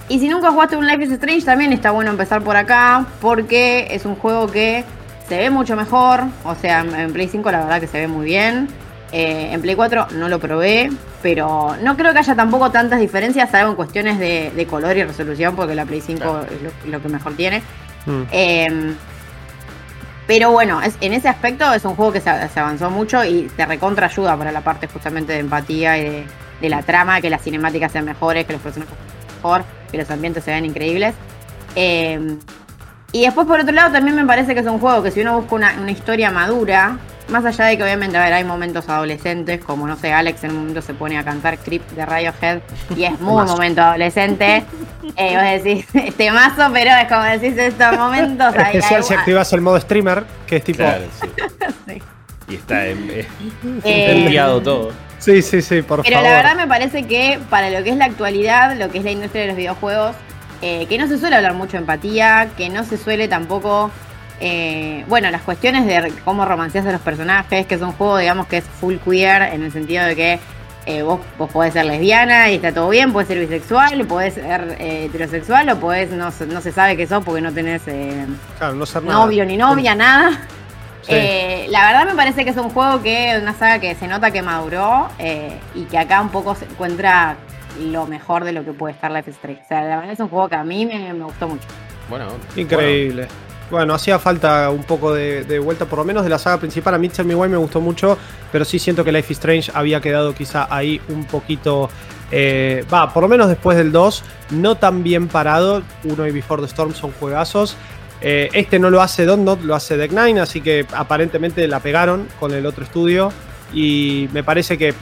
Y 0.07 0.19
si 0.19 0.29
nunca 0.29 0.51
jugaste 0.51 0.77
un 0.77 0.87
Life 0.87 1.03
is 1.03 1.11
Strange, 1.11 1.41
también 1.41 1.73
está 1.73 1.91
bueno 1.91 2.11
empezar 2.11 2.41
por 2.43 2.55
acá, 2.55 3.05
porque 3.19 3.87
es 3.91 4.05
un 4.05 4.15
juego 4.15 4.47
que 4.47 4.85
se 5.27 5.37
ve 5.37 5.49
mucho 5.49 5.75
mejor. 5.75 6.23
O 6.43 6.55
sea, 6.55 6.81
en 6.81 7.11
Play 7.11 7.27
5 7.27 7.51
la 7.51 7.59
verdad 7.59 7.79
que 7.81 7.87
se 7.87 7.99
ve 7.99 8.07
muy 8.07 8.25
bien. 8.25 8.69
Eh, 9.11 9.49
en 9.51 9.61
Play 9.61 9.75
4 9.75 10.07
no 10.13 10.27
lo 10.27 10.39
probé, 10.39 10.89
pero 11.21 11.75
no 11.81 11.95
creo 11.95 12.11
que 12.11 12.19
haya 12.19 12.35
tampoco 12.35 12.71
tantas 12.71 12.99
diferencias, 12.99 13.49
salvo 13.49 13.71
en 13.71 13.75
cuestiones 13.75 14.19
de, 14.19 14.67
color 14.69 14.97
y 14.97 15.03
resolución, 15.03 15.55
porque 15.55 15.75
la 15.75 15.85
Play 15.85 16.01
5 16.01 16.41
es 16.51 16.89
lo, 16.89 17.01
que 17.01 17.09
mejor 17.09 17.33
tiene. 17.35 17.61
Mm. 18.05 18.23
Em, 18.31 18.95
pero 20.27 20.51
bueno, 20.51 20.81
en 21.01 21.13
ese 21.13 21.29
aspecto 21.29 21.71
es 21.73 21.85
un 21.85 21.95
juego 21.95 22.11
que 22.11 22.19
se, 22.19 22.29
avanzó 22.29 22.89
mucho 22.89 23.23
y 23.23 23.43
te 23.55 23.65
recontra 23.65 24.07
ayuda 24.07 24.35
para 24.35 24.51
la 24.51 24.61
parte 24.61 24.87
justamente 24.87 25.33
de 25.33 25.39
empatía 25.39 25.97
y 25.97 26.25
de, 26.61 26.69
la 26.69 26.81
trama, 26.81 27.21
que 27.21 27.29
las 27.29 27.43
cinemáticas 27.43 27.91
sean 27.91 28.05
mejores, 28.05 28.45
que 28.45 28.53
los 28.53 28.61
personajes 28.61 28.95
sean 28.97 29.35
mejor, 29.37 29.63
que 29.91 29.97
los 29.97 30.09
ambientes 30.09 30.43
se 30.43 30.51
vean 30.51 30.65
increíbles. 30.65 31.13
Em, 31.75 32.39
y 33.11 33.21
después, 33.21 33.45
por 33.45 33.59
otro 33.59 33.71
lado, 33.71 33.91
también 33.91 34.15
me 34.15 34.25
parece 34.25 34.53
que 34.53 34.61
es 34.61 34.65
un 34.65 34.79
juego 34.79 35.03
que 35.03 35.11
si 35.11 35.21
uno 35.21 35.39
busca 35.39 35.55
una, 35.55 35.91
historia 35.91 36.31
madura, 36.31 36.97
más 37.30 37.45
allá 37.45 37.65
de 37.65 37.78
que 37.78 37.84
obviamente, 37.84 38.17
a 38.17 38.23
ver, 38.23 38.34
hay 38.34 38.43
momentos 38.43 38.88
adolescentes, 38.89 39.63
como 39.63 39.88
no 39.88 39.95
sé, 39.95 40.13
Alex 40.13 40.43
en 40.43 40.51
un 40.51 40.57
momento 40.57 40.82
se 40.82 40.93
pone 40.93 41.17
a 41.17 41.23
cantar 41.23 41.57
Creep 41.57 41.88
de 41.91 42.05
Radiohead 42.05 42.59
y 42.95 43.03
es 43.03 43.19
muy 43.19 43.45
momento 43.45 43.82
adolescente. 43.82 44.63
Eh, 45.15 45.36
vos 45.36 45.63
decís, 45.63 45.86
este 45.93 46.32
mazo, 46.32 46.71
pero 46.73 46.91
es 46.91 47.07
como 47.07 47.23
decís 47.23 47.57
estos 47.57 47.97
momentos. 47.97 48.55
Especial 48.55 49.03
si 49.03 49.13
activas 49.13 49.51
el 49.53 49.61
modo 49.61 49.80
streamer, 49.80 50.26
que 50.47 50.57
es 50.57 50.63
tipo. 50.63 50.78
Claro, 50.80 51.05
sí. 51.88 52.01
Y 52.47 52.55
está 52.55 52.86
eh, 52.86 53.28
enviado 53.84 54.61
todo. 54.61 54.91
Sí, 55.17 55.41
sí, 55.41 55.63
sí, 55.63 55.82
por 55.82 56.03
favor. 56.03 56.05
Pero 56.05 56.21
la 56.21 56.30
verdad 56.30 56.55
me 56.55 56.67
parece 56.67 57.07
que 57.07 57.39
para 57.49 57.71
lo 57.71 57.84
que 57.84 57.89
es 57.89 57.97
la 57.97 58.05
actualidad, 58.05 58.76
lo 58.78 58.91
que 58.91 58.99
es 58.99 59.03
la 59.03 59.11
industria 59.11 59.41
de 59.43 59.47
los 59.47 59.57
videojuegos, 59.57 60.15
eh, 60.61 60.86
que 60.88 60.97
no 60.97 61.07
se 61.07 61.17
suele 61.17 61.36
hablar 61.36 61.53
mucho 61.53 61.73
de 61.73 61.80
empatía, 61.80 62.49
que 62.55 62.69
no 62.69 62.84
se 62.84 62.97
suele 62.97 63.28
tampoco, 63.28 63.89
eh, 64.39 65.05
bueno, 65.07 65.31
las 65.31 65.41
cuestiones 65.41 65.86
de 65.86 66.13
cómo 66.23 66.45
romanceas 66.45 66.86
a 66.86 66.91
los 66.91 67.01
personajes, 67.01 67.65
que 67.65 67.75
es 67.75 67.81
un 67.81 67.93
juego, 67.93 68.17
digamos, 68.17 68.47
que 68.47 68.57
es 68.57 68.65
full 68.65 68.95
queer, 68.97 69.53
en 69.53 69.63
el 69.63 69.71
sentido 69.71 70.05
de 70.05 70.15
que 70.15 70.39
eh, 70.86 71.01
vos, 71.01 71.19
vos, 71.38 71.49
podés 71.49 71.73
ser 71.73 71.86
lesbiana 71.86 72.51
y 72.51 72.55
está 72.55 72.73
todo 72.73 72.89
bien, 72.89 73.11
podés 73.11 73.29
ser 73.29 73.39
bisexual, 73.39 74.05
podés 74.05 74.36
ser 74.36 74.75
heterosexual 74.79 75.69
o 75.69 75.79
podés, 75.79 76.11
no, 76.11 76.29
no, 76.47 76.61
se 76.61 76.71
sabe 76.71 76.95
qué 76.95 77.07
sos 77.07 77.23
porque 77.23 77.41
no 77.41 77.51
tenés 77.51 77.83
novio 79.03 79.45
ni 79.45 79.57
novia, 79.57 79.95
nada. 79.95 80.31
la 81.07 81.88
verdad 81.88 82.05
me 82.05 82.15
parece 82.15 82.43
que 82.43 82.51
es 82.51 82.57
un 82.57 82.69
juego 82.69 83.01
que, 83.01 83.39
una 83.41 83.53
saga 83.53 83.79
que 83.79 83.95
se 83.95 84.07
nota 84.07 84.29
que 84.29 84.41
maduró 84.41 85.09
y 85.73 85.83
que 85.86 85.97
acá 85.97 86.21
un 86.21 86.29
poco 86.29 86.53
se 86.55 86.65
encuentra 86.65 87.36
lo 87.79 88.05
mejor 88.05 88.43
de 88.43 88.51
lo 88.51 88.63
que 88.63 88.71
puede 88.73 88.93
estar 88.93 89.11
Life 89.11 89.29
is 89.29 89.36
Strange. 89.38 89.61
O 89.63 89.67
sea, 89.67 89.81
la 89.81 89.97
verdad 89.97 90.13
es 90.13 90.19
un 90.19 90.29
juego 90.29 90.49
que 90.49 90.55
a 90.55 90.63
mí 90.63 90.86
me, 90.86 91.13
gustó 91.13 91.47
mucho. 91.47 91.67
Bueno, 92.09 92.27
increíble. 92.55 93.27
Bueno. 93.27 93.54
Hacía 93.93 94.20
falta 94.20 94.70
un 94.70 94.84
poco 94.84 95.13
de, 95.13 95.59
vuelta, 95.59 95.86
por 95.86 95.99
lo 95.99 96.05
menos 96.05 96.24
de 96.24 96.30
la 96.30 96.39
saga 96.39 96.57
principal. 96.57 96.93
A 96.93 96.97
mí 96.97 97.09
Tell 97.09 97.26
Me 97.26 97.36
me 97.36 97.57
gustó 97.57 97.82
mucho, 97.82 98.18
pero 98.51 98.66
sí 98.66 98.80
siento 98.80 99.03
que 99.03 99.11
Life 99.11 99.32
is 99.32 99.38
Strange 99.38 99.72
había 99.74 100.01
quedado 100.01 100.34
quizá 100.34 100.68
ahí 100.70 101.01
un 101.09 101.26
poquito. 101.26 101.89
Eh, 102.32 102.84
va, 102.91 103.13
por 103.13 103.24
lo 103.24 103.30
menos 103.30 103.47
después 103.47 103.78
del 103.78 103.91
2, 103.91 104.24
no 104.51 104.76
tan 104.76 105.03
bien 105.03 105.28
parado. 105.28 105.84
Uno 106.03 106.28
y 106.28 106.32
Before 106.32 106.61
the 106.61 106.68
Storm 106.68 106.93
son 106.93 107.11
juegazos. 107.13 107.78
Eh, 108.22 108.49
este 108.53 108.80
no 108.80 108.89
lo 108.89 109.01
hace 109.01 109.26
Not, 109.26 109.61
lo 109.61 109.76
hace 109.76 109.97
Deck 109.97 110.11
Nine, 110.11 110.39
así 110.39 110.61
que 110.61 110.86
aparentemente 110.93 111.68
la 111.68 111.80
pegaron 111.80 112.28
con 112.39 112.53
el 112.53 112.66
otro 112.66 112.84
estudio. 112.84 113.32
Y 113.74 114.30
me 114.32 114.43
parece 114.43 114.78
que 114.78 114.93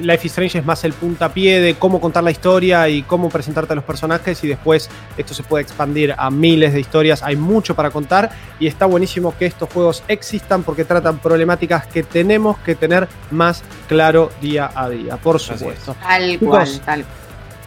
Life 0.00 0.26
is 0.26 0.32
Strange 0.32 0.58
es 0.58 0.64
más 0.64 0.84
el 0.84 0.92
puntapié 0.92 1.60
de 1.60 1.74
cómo 1.74 2.00
contar 2.00 2.24
la 2.24 2.30
historia 2.30 2.88
y 2.88 3.02
cómo 3.02 3.28
presentarte 3.28 3.72
a 3.72 3.76
los 3.76 3.84
personajes 3.84 4.42
y 4.44 4.48
después 4.48 4.90
esto 5.16 5.34
se 5.34 5.42
puede 5.42 5.62
expandir 5.62 6.14
a 6.16 6.30
miles 6.30 6.72
de 6.72 6.80
historias. 6.80 7.22
Hay 7.22 7.36
mucho 7.36 7.74
para 7.74 7.90
contar 7.90 8.30
y 8.58 8.66
está 8.66 8.86
buenísimo 8.86 9.34
que 9.38 9.46
estos 9.46 9.68
juegos 9.72 10.02
existan 10.08 10.62
porque 10.62 10.84
tratan 10.84 11.18
problemáticas 11.18 11.86
que 11.86 12.02
tenemos 12.02 12.58
que 12.58 12.74
tener 12.74 13.08
más 13.30 13.62
claro 13.88 14.30
día 14.40 14.70
a 14.74 14.88
día, 14.88 15.16
por 15.16 15.40
supuesto. 15.40 15.96
Tal 16.00 16.38
cual, 16.38 16.80
tal 16.84 17.04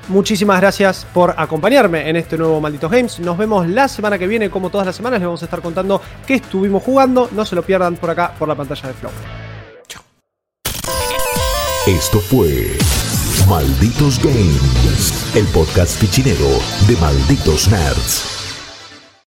Muchísimas 0.10 0.60
gracias 0.60 1.06
por 1.14 1.36
acompañarme 1.38 2.10
en 2.10 2.16
este 2.16 2.36
nuevo 2.36 2.60
Malditos 2.60 2.90
Games. 2.90 3.20
Nos 3.20 3.38
vemos 3.38 3.68
la 3.68 3.88
semana 3.88 4.18
que 4.18 4.26
viene, 4.26 4.50
como 4.50 4.72
todas 4.72 4.88
las 4.88 4.96
semanas, 4.96 5.20
les 5.20 5.28
vamos 5.28 5.44
a 5.44 5.46
estar 5.46 5.62
contando 5.62 6.02
qué 6.26 6.34
estuvimos 6.34 6.82
jugando. 6.82 7.30
No 7.32 7.46
se 7.46 7.56
lo 7.56 7.62
pierdan 7.62 7.96
por 7.96 8.10
acá, 8.10 8.34
por 8.40 8.48
la 8.48 8.56
pantalla 8.56 8.88
de 8.88 8.94
Flow. 8.96 9.12
Esto 11.90 12.22
fue 12.22 12.78
Malditos 13.48 14.20
Games, 14.20 15.36
el 15.36 15.48
podcast 15.48 16.00
fichinero 16.00 16.48
de 16.88 16.96
Malditos 16.98 17.68
Nerds. 17.68 18.39